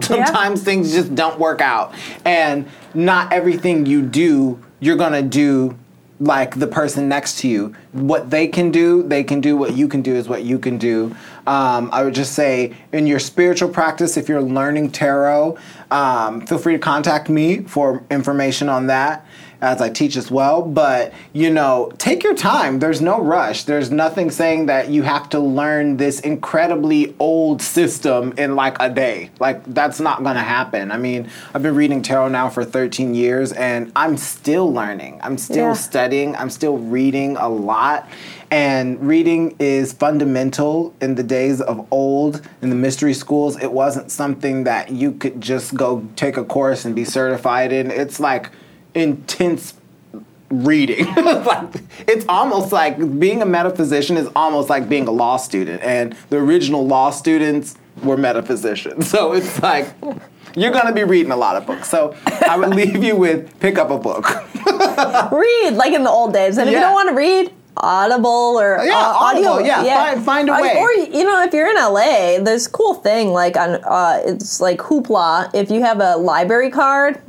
Sometimes 0.00 0.62
things 0.62 0.92
just 0.92 1.14
don't 1.14 1.38
work 1.38 1.60
out, 1.60 1.94
and 2.24 2.66
not 2.94 3.32
everything 3.32 3.84
you 3.84 4.00
do 4.02 4.58
you're 4.82 4.96
gonna 4.96 5.22
do 5.22 5.78
like 6.18 6.58
the 6.58 6.66
person 6.66 7.08
next 7.08 7.38
to 7.38 7.48
you. 7.48 7.74
What 7.92 8.30
they 8.30 8.48
can 8.48 8.72
do, 8.72 9.04
they 9.04 9.22
can 9.22 9.40
do. 9.40 9.56
What 9.56 9.76
you 9.76 9.86
can 9.86 10.02
do 10.02 10.14
is 10.14 10.28
what 10.28 10.42
you 10.42 10.58
can 10.58 10.76
do. 10.76 11.14
Um, 11.46 11.88
I 11.92 12.02
would 12.02 12.14
just 12.14 12.34
say 12.34 12.74
in 12.92 13.06
your 13.06 13.20
spiritual 13.20 13.68
practice, 13.68 14.16
if 14.16 14.28
you're 14.28 14.42
learning 14.42 14.90
tarot, 14.90 15.56
um, 15.92 16.46
feel 16.46 16.58
free 16.58 16.72
to 16.72 16.78
contact 16.78 17.28
me 17.28 17.62
for 17.62 18.02
information 18.10 18.68
on 18.68 18.86
that 18.86 19.26
as 19.62 19.80
I 19.80 19.88
teach 19.88 20.16
as 20.16 20.30
well. 20.30 20.60
But 20.60 21.14
you 21.32 21.48
know, 21.50 21.90
take 21.96 22.22
your 22.22 22.34
time. 22.34 22.80
There's 22.80 23.00
no 23.00 23.20
rush. 23.22 23.64
There's 23.64 23.90
nothing 23.90 24.30
saying 24.30 24.66
that 24.66 24.88
you 24.90 25.02
have 25.04 25.30
to 25.30 25.38
learn 25.38 25.96
this 25.96 26.20
incredibly 26.20 27.14
old 27.18 27.62
system 27.62 28.34
in 28.36 28.56
like 28.56 28.76
a 28.80 28.90
day. 28.90 29.30
Like 29.38 29.62
that's 29.72 30.00
not 30.00 30.22
going 30.22 30.34
to 30.34 30.42
happen. 30.42 30.90
I 30.90 30.98
mean, 30.98 31.30
I've 31.54 31.62
been 31.62 31.76
reading 31.76 32.02
tarot 32.02 32.28
now 32.28 32.50
for 32.50 32.64
13 32.64 33.14
years, 33.14 33.52
and 33.52 33.90
I'm 33.96 34.16
still 34.16 34.70
learning. 34.70 35.20
I'm 35.22 35.38
still 35.38 35.68
Yeah. 35.68 35.72
studying. 35.74 36.36
I'm 36.36 36.50
still 36.50 36.76
reading 36.76 37.36
a 37.36 37.48
lot. 37.48 38.08
And 38.50 39.00
reading 39.00 39.56
is 39.58 39.94
fundamental 39.94 40.92
in 41.00 41.14
the 41.14 41.22
days 41.22 41.62
of 41.62 41.86
old, 41.90 42.42
in 42.60 42.68
the 42.68 42.76
mystery 42.76 43.14
schools. 43.14 43.56
It 43.62 43.72
wasn't 43.72 44.10
something 44.10 44.64
that 44.64 44.90
you 44.90 45.12
could 45.12 45.40
just 45.40 45.74
go 45.74 46.02
take 46.16 46.36
a 46.36 46.44
course 46.44 46.84
and 46.84 46.94
be 46.94 47.04
certified 47.06 47.72
in. 47.72 47.90
It's 47.90 48.20
like 48.20 48.50
intense 48.94 49.74
reading. 50.50 51.06
like, 51.14 51.74
it's 52.06 52.24
almost 52.28 52.72
like 52.72 53.18
being 53.18 53.42
a 53.42 53.46
metaphysician 53.46 54.16
is 54.16 54.28
almost 54.36 54.68
like 54.68 54.88
being 54.88 55.08
a 55.08 55.10
law 55.10 55.36
student. 55.36 55.82
And 55.82 56.16
the 56.28 56.36
original 56.36 56.86
law 56.86 57.10
students 57.10 57.76
were 58.02 58.16
metaphysicians. 58.16 59.10
So 59.12 59.32
it's 59.32 59.62
like 59.62 59.88
you're 60.54 60.72
going 60.72 60.86
to 60.86 60.92
be 60.92 61.04
reading 61.04 61.32
a 61.32 61.36
lot 61.36 61.56
of 61.56 61.66
books. 61.66 61.88
So 61.88 62.14
I 62.26 62.56
would 62.56 62.70
leave 62.74 63.02
you 63.02 63.16
with 63.16 63.58
pick 63.60 63.78
up 63.78 63.90
a 63.90 63.98
book. 63.98 64.26
read 65.32 65.70
like 65.74 65.92
in 65.92 66.02
the 66.02 66.10
old 66.10 66.32
days. 66.32 66.58
And 66.58 66.68
if 66.68 66.74
you 66.74 66.80
don't 66.80 66.94
want 66.94 67.08
to 67.08 67.14
read, 67.14 67.52
Audible 67.76 68.58
or 68.60 68.84
Yeah, 68.84 68.92
uh, 68.98 69.12
audio, 69.14 69.48
Audible, 69.52 69.66
yeah, 69.66 70.12
find- 70.14 70.24
find 70.24 70.48
a 70.50 70.52
way. 70.52 70.76
Or 70.76 70.90
you 70.92 71.24
know, 71.24 71.42
if 71.42 71.52
you're 71.54 71.68
in 71.70 71.76
LA, 71.76 72.38
there's 72.42 72.68
cool 72.68 72.94
thing 72.94 73.32
like 73.32 73.56
on 73.56 73.76
uh, 73.84 74.20
it's 74.24 74.60
like 74.60 74.78
Hoopla. 74.78 75.50
If 75.54 75.70
you 75.70 75.80
have 75.82 76.00
a 76.00 76.16
library 76.16 76.70
card, 76.70 77.20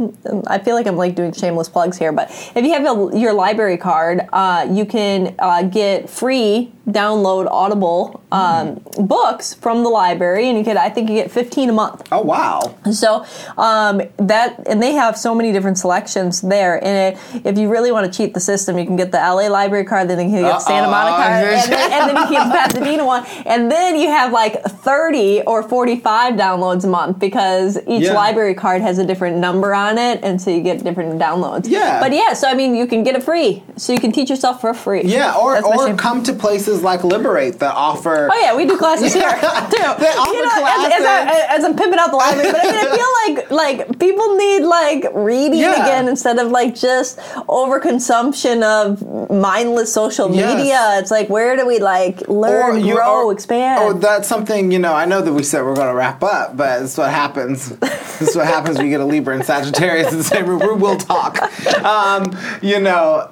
I 0.48 0.60
feel 0.60 0.76
like 0.76 0.86
I'm 0.88 0.98
like 0.98 1.16
doing 1.16 1.32
shameless 1.32 1.70
plugs 1.70 1.98
here, 1.98 2.12
but 2.12 2.30
if 2.56 2.66
you 2.66 2.74
have 2.74 2.84
a, 2.86 3.18
your 3.18 3.34
library 3.34 3.78
card, 3.78 4.28
uh, 4.34 4.68
you 4.70 4.86
can 4.86 5.34
uh, 5.40 5.64
get 5.64 6.10
free 6.10 6.72
download 6.90 7.48
Audible 7.50 8.22
um, 8.34 8.76
Hmm. 8.76 9.06
books 9.06 9.54
from 9.54 9.84
the 9.84 9.90
library, 9.90 10.50
and 10.50 10.58
you 10.58 10.64
get 10.66 10.76
I 10.76 10.90
think 10.90 11.10
you 11.10 11.16
get 11.16 11.32
15 11.32 11.70
a 11.70 11.74
month. 11.74 12.04
oh, 12.12 12.22
wow. 12.22 12.76
So 12.92 13.26
um, 13.58 14.02
that 14.18 14.60
and 14.68 14.82
they 14.84 14.92
have 14.94 15.18
so 15.18 15.34
many 15.34 15.54
different 15.54 15.78
selections 15.78 16.42
there. 16.42 16.84
And 16.84 17.16
it, 17.16 17.46
if 17.46 17.58
you 17.58 17.70
really 17.70 17.92
want 17.92 18.12
to 18.12 18.18
cheat 18.18 18.34
the 18.34 18.40
system, 18.42 18.78
you 18.78 18.86
can 18.86 18.98
get 18.98 19.12
the 19.14 19.18
LA 19.18 19.48
library 19.48 19.86
card, 19.86 20.10
then 20.10 20.20
you 20.34 20.42
the 20.42 20.60
Santa 20.60 20.90
Monica 20.90 21.16
card, 21.18 21.44
and 21.46 21.72
then, 21.72 21.92
and 21.92 22.18
then 22.18 22.34
you 22.34 22.40
the 22.44 22.50
Pasadena 22.52 23.06
one, 23.06 23.26
and 23.46 23.72
then 23.72 23.96
you 23.98 24.08
have 24.10 24.32
like 24.32 24.62
thirty 24.64 25.42
or 25.42 25.64
forty-five 25.64 26.34
downloads 26.36 26.84
a 26.84 26.88
month 26.88 27.20
because 27.20 27.78
each 27.88 28.04
Yeah. 28.04 28.14
library 28.14 28.54
card 28.56 28.82
has 28.82 28.98
a 28.98 29.06
different 29.06 29.38
number 29.38 29.74
on 29.74 29.98
it, 29.98 30.20
and 30.24 30.42
so 30.42 30.50
you 30.50 30.62
get 30.62 30.84
different 30.84 31.20
downloads. 31.22 31.68
Yeah. 31.68 32.00
But 32.00 32.12
yeah, 32.14 32.34
so 32.34 32.48
I 32.48 32.54
mean, 32.54 32.76
you 32.76 32.88
can 32.88 33.04
get 33.04 33.16
it 33.16 33.24
free, 33.24 33.64
so 33.78 33.94
you 33.94 34.00
can 34.00 34.12
teach 34.12 34.30
yourself 34.30 34.62
for 34.62 34.74
free. 34.74 35.04
Yeah, 35.04 35.36
or, 35.36 35.54
That's 35.56 35.66
or 35.68 35.94
come 35.96 36.24
to 36.24 36.34
places 36.34 36.82
like 36.84 37.04
Liberate 37.04 37.60
that 37.60 37.74
offer. 37.76 38.30
Oh 38.32 38.40
yeah, 38.40 38.56
we 38.56 38.66
do 38.66 38.78
classes 38.78 39.14
here 39.20 39.30
too. 39.30 39.38
They 39.40 40.12
offer 40.18 40.34
you 40.34 40.42
know, 40.42 40.66
as, 40.66 40.94
as, 40.94 41.06
I, 41.06 41.46
as 41.58 41.64
I'm 41.64 41.76
pimping 41.76 42.00
out 42.00 42.12
the 42.12 42.18
library, 42.18 42.52
but 42.52 42.62
I 42.64 42.72
mean, 42.72 42.76
I 42.76 42.96
feel 42.96 43.12
like 43.48 43.52
like 43.52 44.00
people 44.00 44.36
need 44.38 44.62
like 44.62 45.06
reading 45.14 45.60
Yeah. 45.60 45.84
again 45.84 46.08
instead 46.08 46.40
of 46.40 46.52
like 46.52 46.76
just 46.76 47.18
overconsumption 47.48 48.64
of 48.64 49.30
mindless 49.32 49.94
social 49.94 50.23
Yes. 50.32 50.58
media. 50.58 51.00
It's 51.00 51.12
like 51.12 51.30
where 51.30 51.56
do 51.56 51.66
we 51.66 51.80
like 51.80 52.28
learn, 52.28 52.82
grow, 52.82 53.28
or- 53.28 53.34
expand? 53.34 53.80
Oh, 53.84 53.94
that's 53.94 54.28
something, 54.28 54.72
you 54.72 54.80
know, 54.80 54.94
I 54.94 55.06
know 55.06 55.22
that 55.22 55.34
we 55.34 55.44
said 55.44 55.64
we're 55.64 55.76
going 55.76 55.88
to 55.88 55.94
wrap 55.96 56.24
up, 56.24 56.56
but 56.56 56.82
it's 56.84 56.98
what 56.98 57.10
happens. 57.10 57.70
this 57.78 58.22
is 58.22 58.36
what 58.36 58.46
happens 58.46 58.78
when 58.78 58.86
you 58.88 58.92
get 58.92 59.02
a 59.02 59.06
Libra 59.06 59.36
and 59.36 59.44
Sagittarius 59.46 60.12
in 60.12 60.18
the 60.20 60.24
same 60.24 60.46
room. 60.46 60.60
We 60.60 60.74
will 60.74 60.98
talk. 60.98 61.42
Um, 61.84 62.38
you 62.62 62.80
know, 62.80 63.32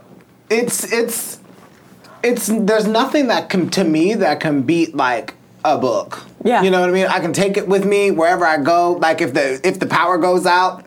it's, 0.50 0.92
it's, 0.92 1.40
it's, 2.24 2.48
there's 2.48 2.88
nothing 2.88 3.28
that 3.28 3.50
can, 3.50 3.70
to 3.72 3.84
me, 3.84 4.14
that 4.16 4.40
can 4.40 4.64
beat 4.64 4.96
like 4.96 5.36
a 5.64 5.78
book. 5.78 6.26
Yeah. 6.44 6.64
You 6.64 6.72
know 6.72 6.82
what 6.82 6.90
I 6.90 6.94
mean? 6.94 7.08
I 7.08 7.20
can 7.20 7.34
take 7.34 7.56
it 7.58 7.68
with 7.68 7.86
me 7.86 8.12
wherever 8.12 8.46
I 8.46 8.58
go. 8.58 8.94
Like 8.94 9.22
if 9.22 9.34
the, 9.34 9.62
if 9.68 9.80
the 9.80 9.86
power 9.86 10.18
goes 10.18 10.46
out, 10.46 10.86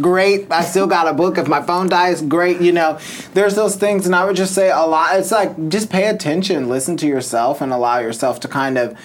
great. 0.00 0.50
I 0.50 0.62
still 0.62 0.86
got 0.86 1.06
a 1.08 1.12
book. 1.14 1.38
If 1.38 1.48
my 1.48 1.62
phone 1.62 1.88
dies, 1.88 2.22
great. 2.22 2.60
You 2.60 2.72
know, 2.72 2.98
there's 3.34 3.54
those 3.54 3.76
things, 3.76 4.06
and 4.06 4.14
I 4.14 4.24
would 4.24 4.36
just 4.36 4.54
say 4.54 4.70
a 4.70 4.80
lot. 4.82 5.16
It's 5.18 5.30
like 5.32 5.68
just 5.68 5.90
pay 5.90 6.06
attention, 6.08 6.68
listen 6.68 6.96
to 6.98 7.06
yourself, 7.06 7.60
and 7.60 7.72
allow 7.72 7.98
yourself 7.98 8.40
to 8.40 8.48
kind 8.48 8.78
of 8.78 8.96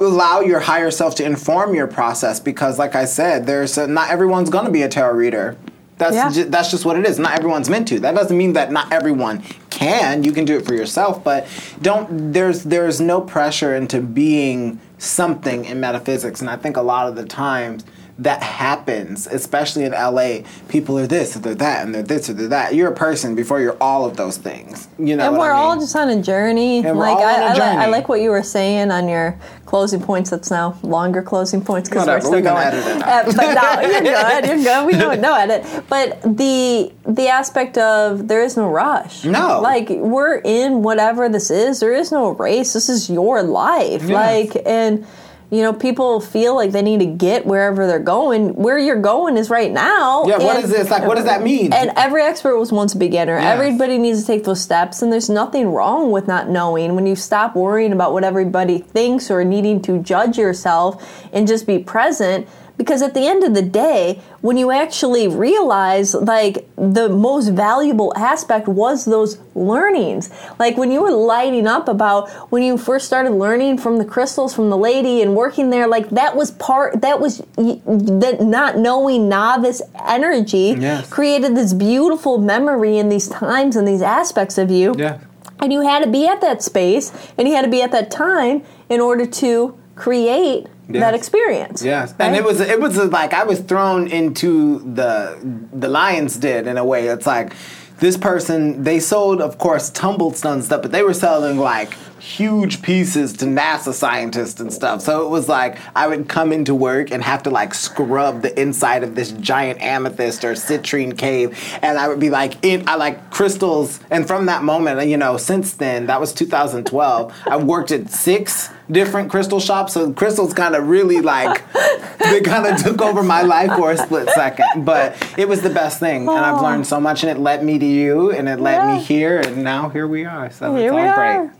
allow 0.00 0.40
your 0.40 0.60
higher 0.60 0.90
self 0.90 1.14
to 1.16 1.24
inform 1.24 1.74
your 1.74 1.86
process. 1.86 2.40
Because, 2.40 2.78
like 2.78 2.94
I 2.94 3.04
said, 3.04 3.46
there's 3.46 3.78
a, 3.78 3.86
not 3.86 4.10
everyone's 4.10 4.50
going 4.50 4.64
to 4.66 4.70
be 4.70 4.82
a 4.82 4.88
tarot 4.88 5.14
reader. 5.14 5.56
That's 5.98 6.14
Yeah. 6.14 6.30
ju- 6.30 6.44
that's 6.44 6.70
just 6.70 6.84
what 6.84 6.98
it 6.98 7.06
is. 7.06 7.18
Not 7.18 7.38
everyone's 7.38 7.70
meant 7.70 7.88
to. 7.88 8.00
That 8.00 8.14
doesn't 8.14 8.36
mean 8.36 8.52
that 8.52 8.70
not 8.70 8.92
everyone 8.92 9.42
can. 9.70 10.24
You 10.24 10.32
can 10.32 10.44
do 10.44 10.56
it 10.58 10.66
for 10.66 10.74
yourself, 10.74 11.24
but 11.24 11.46
don't. 11.80 12.32
There's 12.34 12.64
there's 12.64 13.00
no 13.00 13.22
pressure 13.22 13.74
into 13.74 14.02
being 14.02 14.78
something 14.98 15.64
in 15.64 15.80
metaphysics, 15.80 16.42
and 16.42 16.50
I 16.50 16.56
think 16.56 16.76
a 16.76 16.82
lot 16.82 17.08
of 17.08 17.16
the 17.16 17.24
times 17.24 17.84
that 18.18 18.42
happens, 18.42 19.26
especially 19.26 19.84
in 19.84 19.92
LA. 19.92 20.38
People 20.68 20.98
are 20.98 21.06
this, 21.06 21.36
or 21.36 21.40
they're 21.40 21.54
that, 21.54 21.84
and 21.84 21.94
they're 21.94 22.02
this, 22.02 22.30
or 22.30 22.32
they're 22.32 22.48
that. 22.48 22.74
You're 22.74 22.90
a 22.90 22.94
person 22.94 23.34
before 23.34 23.60
you're 23.60 23.76
all 23.80 24.06
of 24.06 24.16
those 24.16 24.38
things. 24.38 24.88
You 24.98 25.16
know, 25.16 25.28
and 25.28 25.38
we're 25.38 25.52
I 25.52 25.56
mean? 25.60 25.64
all 25.70 25.76
just 25.78 25.94
on 25.94 26.08
a 26.08 26.22
journey. 26.22 26.78
And 26.78 26.96
we're 26.96 27.04
like 27.04 27.18
all 27.18 27.24
I, 27.24 27.34
on 27.34 27.40
a 27.42 27.44
I, 27.44 27.52
li- 27.54 27.60
I 27.60 27.74
journey. 27.82 27.92
like 27.92 28.08
what 28.08 28.20
you 28.22 28.30
were 28.30 28.42
saying 28.42 28.90
on 28.90 29.08
your 29.08 29.38
closing 29.66 30.00
points. 30.00 30.30
That's 30.30 30.50
now 30.50 30.78
longer 30.82 31.22
closing 31.22 31.62
points 31.62 31.90
because 31.90 32.06
we're 32.06 32.20
still 32.20 32.32
we 32.36 32.40
going. 32.40 32.56
edit 32.56 32.86
it 32.86 33.02
Uh, 33.06 33.24
but 33.36 33.36
no, 33.36 33.88
you're 33.88 34.02
good. 34.02 34.46
You're 34.46 34.64
good. 34.64 34.86
We 34.86 34.92
know 34.92 35.14
no 35.14 35.34
edit. 35.34 35.84
But 35.88 36.22
the 36.22 36.92
the 37.06 37.28
aspect 37.28 37.76
of 37.76 38.28
there 38.28 38.42
is 38.42 38.56
no 38.56 38.70
rush. 38.70 39.24
No. 39.24 39.60
like 39.60 39.90
we're 39.90 40.36
in 40.38 40.82
whatever 40.82 41.28
this 41.28 41.50
is. 41.50 41.80
There 41.80 41.92
is 41.92 42.10
no 42.10 42.30
race. 42.30 42.72
This 42.72 42.88
is 42.88 43.10
your 43.10 43.42
life. 43.42 44.04
Yeah. 44.04 44.14
Like 44.14 44.56
and. 44.64 45.06
You 45.48 45.62
know, 45.62 45.72
people 45.72 46.20
feel 46.20 46.56
like 46.56 46.72
they 46.72 46.82
need 46.82 46.98
to 46.98 47.06
get 47.06 47.46
wherever 47.46 47.86
they're 47.86 48.00
going. 48.00 48.54
Where 48.54 48.78
you're 48.78 49.00
going 49.00 49.36
is 49.36 49.48
right 49.48 49.70
now. 49.70 50.24
Yeah, 50.24 50.38
what 50.38 50.56
and- 50.56 50.64
is 50.64 50.70
this? 50.70 50.90
Like, 50.90 51.06
what 51.06 51.16
does 51.16 51.26
that 51.26 51.42
mean? 51.42 51.72
And 51.72 51.92
every 51.96 52.22
expert 52.22 52.58
was 52.58 52.72
once 52.72 52.94
a 52.94 52.98
beginner. 52.98 53.38
Yes. 53.38 53.54
Everybody 53.54 53.98
needs 53.98 54.22
to 54.22 54.26
take 54.26 54.44
those 54.44 54.60
steps, 54.60 55.02
and 55.02 55.12
there's 55.12 55.30
nothing 55.30 55.68
wrong 55.68 56.10
with 56.10 56.26
not 56.26 56.48
knowing. 56.48 56.96
When 56.96 57.06
you 57.06 57.14
stop 57.14 57.54
worrying 57.54 57.92
about 57.92 58.12
what 58.12 58.24
everybody 58.24 58.78
thinks 58.78 59.30
or 59.30 59.44
needing 59.44 59.80
to 59.82 59.98
judge 60.02 60.36
yourself 60.36 61.28
and 61.32 61.46
just 61.46 61.64
be 61.66 61.78
present, 61.78 62.48
because 62.76 63.00
at 63.02 63.14
the 63.14 63.26
end 63.26 63.42
of 63.42 63.54
the 63.54 63.62
day, 63.62 64.20
when 64.42 64.56
you 64.56 64.70
actually 64.70 65.28
realize 65.28 66.14
like 66.14 66.68
the 66.76 67.08
most 67.08 67.48
valuable 67.48 68.12
aspect 68.16 68.68
was 68.68 69.04
those 69.06 69.38
learnings. 69.54 70.30
Like 70.58 70.76
when 70.76 70.90
you 70.90 71.02
were 71.02 71.10
lighting 71.10 71.66
up 71.66 71.88
about 71.88 72.28
when 72.52 72.62
you 72.62 72.76
first 72.76 73.06
started 73.06 73.30
learning 73.30 73.78
from 73.78 73.96
the 73.96 74.04
crystals 74.04 74.54
from 74.54 74.68
the 74.70 74.76
lady 74.76 75.22
and 75.22 75.34
working 75.34 75.70
there, 75.70 75.88
like 75.88 76.10
that 76.10 76.36
was 76.36 76.50
part 76.52 77.00
that 77.00 77.20
was 77.20 77.38
that 77.56 78.38
not 78.40 78.76
knowing 78.76 79.28
novice 79.28 79.80
energy 80.06 80.74
Yes. 80.78 81.08
created 81.08 81.56
this 81.56 81.72
beautiful 81.72 82.38
memory 82.38 82.98
in 82.98 83.08
these 83.08 83.28
times 83.28 83.76
and 83.76 83.86
these 83.88 84.02
aspects 84.02 84.58
of 84.58 84.70
you. 84.70 84.94
Yeah. 84.96 85.18
And 85.60 85.72
you 85.72 85.80
had 85.80 86.04
to 86.04 86.10
be 86.10 86.26
at 86.26 86.40
that 86.42 86.62
space 86.62 87.12
and 87.38 87.48
you 87.48 87.54
had 87.54 87.62
to 87.64 87.70
be 87.70 87.80
at 87.80 87.90
that 87.92 88.10
time 88.10 88.62
in 88.90 89.00
order 89.00 89.24
to 89.24 89.78
create 89.94 90.66
that 90.88 91.14
experience. 91.14 91.82
Yes, 91.82 92.14
and 92.18 92.36
it 92.36 92.44
was 92.44 92.60
it 92.60 92.80
was 92.80 92.96
like 92.96 93.32
I 93.32 93.44
was 93.44 93.60
thrown 93.60 94.08
into 94.08 94.78
the 94.94 95.38
the 95.72 95.88
lions 95.88 96.36
did 96.36 96.66
in 96.66 96.76
a 96.76 96.84
way. 96.84 97.08
It's 97.08 97.26
like 97.26 97.54
this 97.98 98.16
person 98.16 98.82
they 98.82 99.00
sold, 99.00 99.40
of 99.40 99.58
course, 99.58 99.90
tumbled 99.90 100.36
stone 100.36 100.62
stuff, 100.62 100.82
but 100.82 100.92
they 100.92 101.02
were 101.02 101.14
selling 101.14 101.58
like 101.58 101.94
huge 102.18 102.82
pieces 102.82 103.32
to 103.34 103.44
NASA 103.44 103.92
scientists 103.92 104.60
and 104.60 104.72
stuff. 104.72 105.00
So 105.00 105.24
it 105.24 105.30
was 105.30 105.48
like 105.48 105.78
I 105.94 106.06
would 106.06 106.28
come 106.28 106.52
into 106.52 106.74
work 106.74 107.10
and 107.10 107.22
have 107.22 107.42
to 107.44 107.50
like 107.50 107.72
scrub 107.72 108.42
the 108.42 108.58
inside 108.60 109.02
of 109.02 109.14
this 109.14 109.32
giant 109.32 109.80
amethyst 109.80 110.44
or 110.44 110.52
citrine 110.52 111.16
cave, 111.16 111.58
and 111.82 111.98
I 111.98 112.08
would 112.08 112.20
be 112.20 112.30
like 112.30 112.64
in 112.64 112.88
I 112.88 112.96
like 112.96 113.30
crystals. 113.30 114.00
And 114.10 114.26
from 114.26 114.46
that 114.46 114.62
moment, 114.62 115.08
you 115.08 115.16
know, 115.16 115.36
since 115.36 115.74
then 115.74 116.06
that 116.06 116.20
was 116.20 116.32
2012. 116.32 117.32
I 117.46 117.56
worked 117.56 117.92
at 117.92 118.10
six 118.10 118.70
different 118.90 119.30
crystal 119.30 119.60
shops, 119.60 119.92
so 119.94 120.12
crystals 120.12 120.54
kind 120.54 120.74
of 120.74 120.88
really 120.88 121.20
like 121.20 121.62
they 122.18 122.40
kind 122.40 122.66
of 122.66 122.82
took 122.82 123.00
over 123.02 123.22
my 123.22 123.42
life 123.42 123.72
for 123.76 123.90
a 123.92 123.96
split 123.96 124.28
second. 124.30 124.84
But 124.84 125.16
it 125.38 125.48
was 125.48 125.60
the 125.62 125.70
best 125.70 125.98
thing, 126.00 126.28
and 126.28 126.38
I've 126.38 126.62
learned 126.62 126.86
so 126.86 127.00
much, 127.00 127.22
and 127.24 127.30
it 127.30 127.40
led 127.40 127.64
me 127.64 127.78
to 127.78 127.86
you, 127.86 128.30
and 128.32 128.48
it 128.48 128.60
led 128.60 128.76
Yeah. 128.76 128.94
me 128.96 129.00
here, 129.02 129.40
and 129.40 129.62
now 129.64 129.88
here 129.88 130.06
we 130.06 130.24
are. 130.24 130.50
So 130.50 130.74
Here 130.76 130.86
it's 130.86 130.94
we 130.94 131.00
all 131.02 131.08
are. 131.08 131.14
great. 131.42 131.50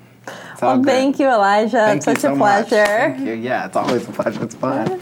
It's 0.53 0.63
all 0.63 0.69
Well, 0.75 0.79
good. 0.79 0.87
thank 0.91 1.19
you, 1.21 1.29
Elijah. 1.29 1.71
Thank 1.71 1.99
it's 1.99 2.07
you 2.07 2.13
such 2.15 2.21
so 2.23 2.33
a 2.33 2.37
much. 2.37 2.69
pleasure. 2.69 2.87
Thank 2.87 3.21
you. 3.27 3.35
Yeah, 3.35 3.67
it's 3.67 3.77
always 3.77 4.09
a 4.09 4.13
pleasure. 4.13 4.43
It's 4.43 4.55
fun. 4.55 5.01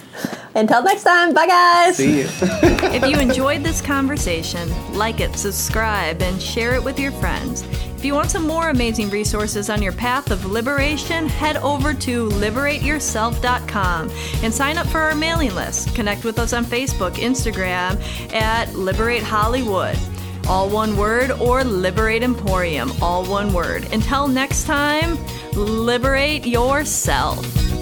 Until 0.54 0.82
next 0.82 1.02
time, 1.04 1.32
bye 1.32 1.46
guys. 1.46 1.96
See 1.96 2.20
you. 2.20 2.28
If 2.32 3.08
you 3.08 3.18
enjoyed 3.18 3.62
this 3.64 3.80
conversation, 3.80 4.68
like 4.94 5.20
it, 5.20 5.34
subscribe, 5.36 6.20
and 6.22 6.40
share 6.40 6.74
it 6.74 6.82
with 6.84 6.98
your 6.98 7.12
friends. 7.12 7.64
If 8.04 8.08
you 8.08 8.14
want 8.14 8.30
some 8.30 8.46
more 8.46 8.68
amazing 8.68 9.08
resources 9.08 9.70
on 9.70 9.80
your 9.80 9.94
path 9.94 10.30
of 10.30 10.44
liberation, 10.44 11.26
head 11.26 11.56
over 11.56 11.94
to 11.94 12.28
liberateyourself.com 12.28 14.10
and 14.42 14.52
sign 14.52 14.76
up 14.76 14.86
for 14.88 15.00
our 15.00 15.14
mailing 15.14 15.54
list. 15.54 15.94
Connect 15.94 16.22
with 16.22 16.38
us 16.38 16.52
on 16.52 16.66
Facebook, 16.66 17.14
Instagram 17.14 17.98
at 18.34 18.74
Liberate 18.74 19.22
Hollywood. 19.22 19.96
All 20.46 20.68
one 20.68 20.98
word, 20.98 21.30
or 21.30 21.64
Liberate 21.64 22.22
Emporium, 22.22 22.92
all 23.00 23.24
one 23.24 23.54
word. 23.54 23.90
Until 23.90 24.28
next 24.28 24.64
time, 24.64 25.16
liberate 25.54 26.44
yourself. 26.44 27.73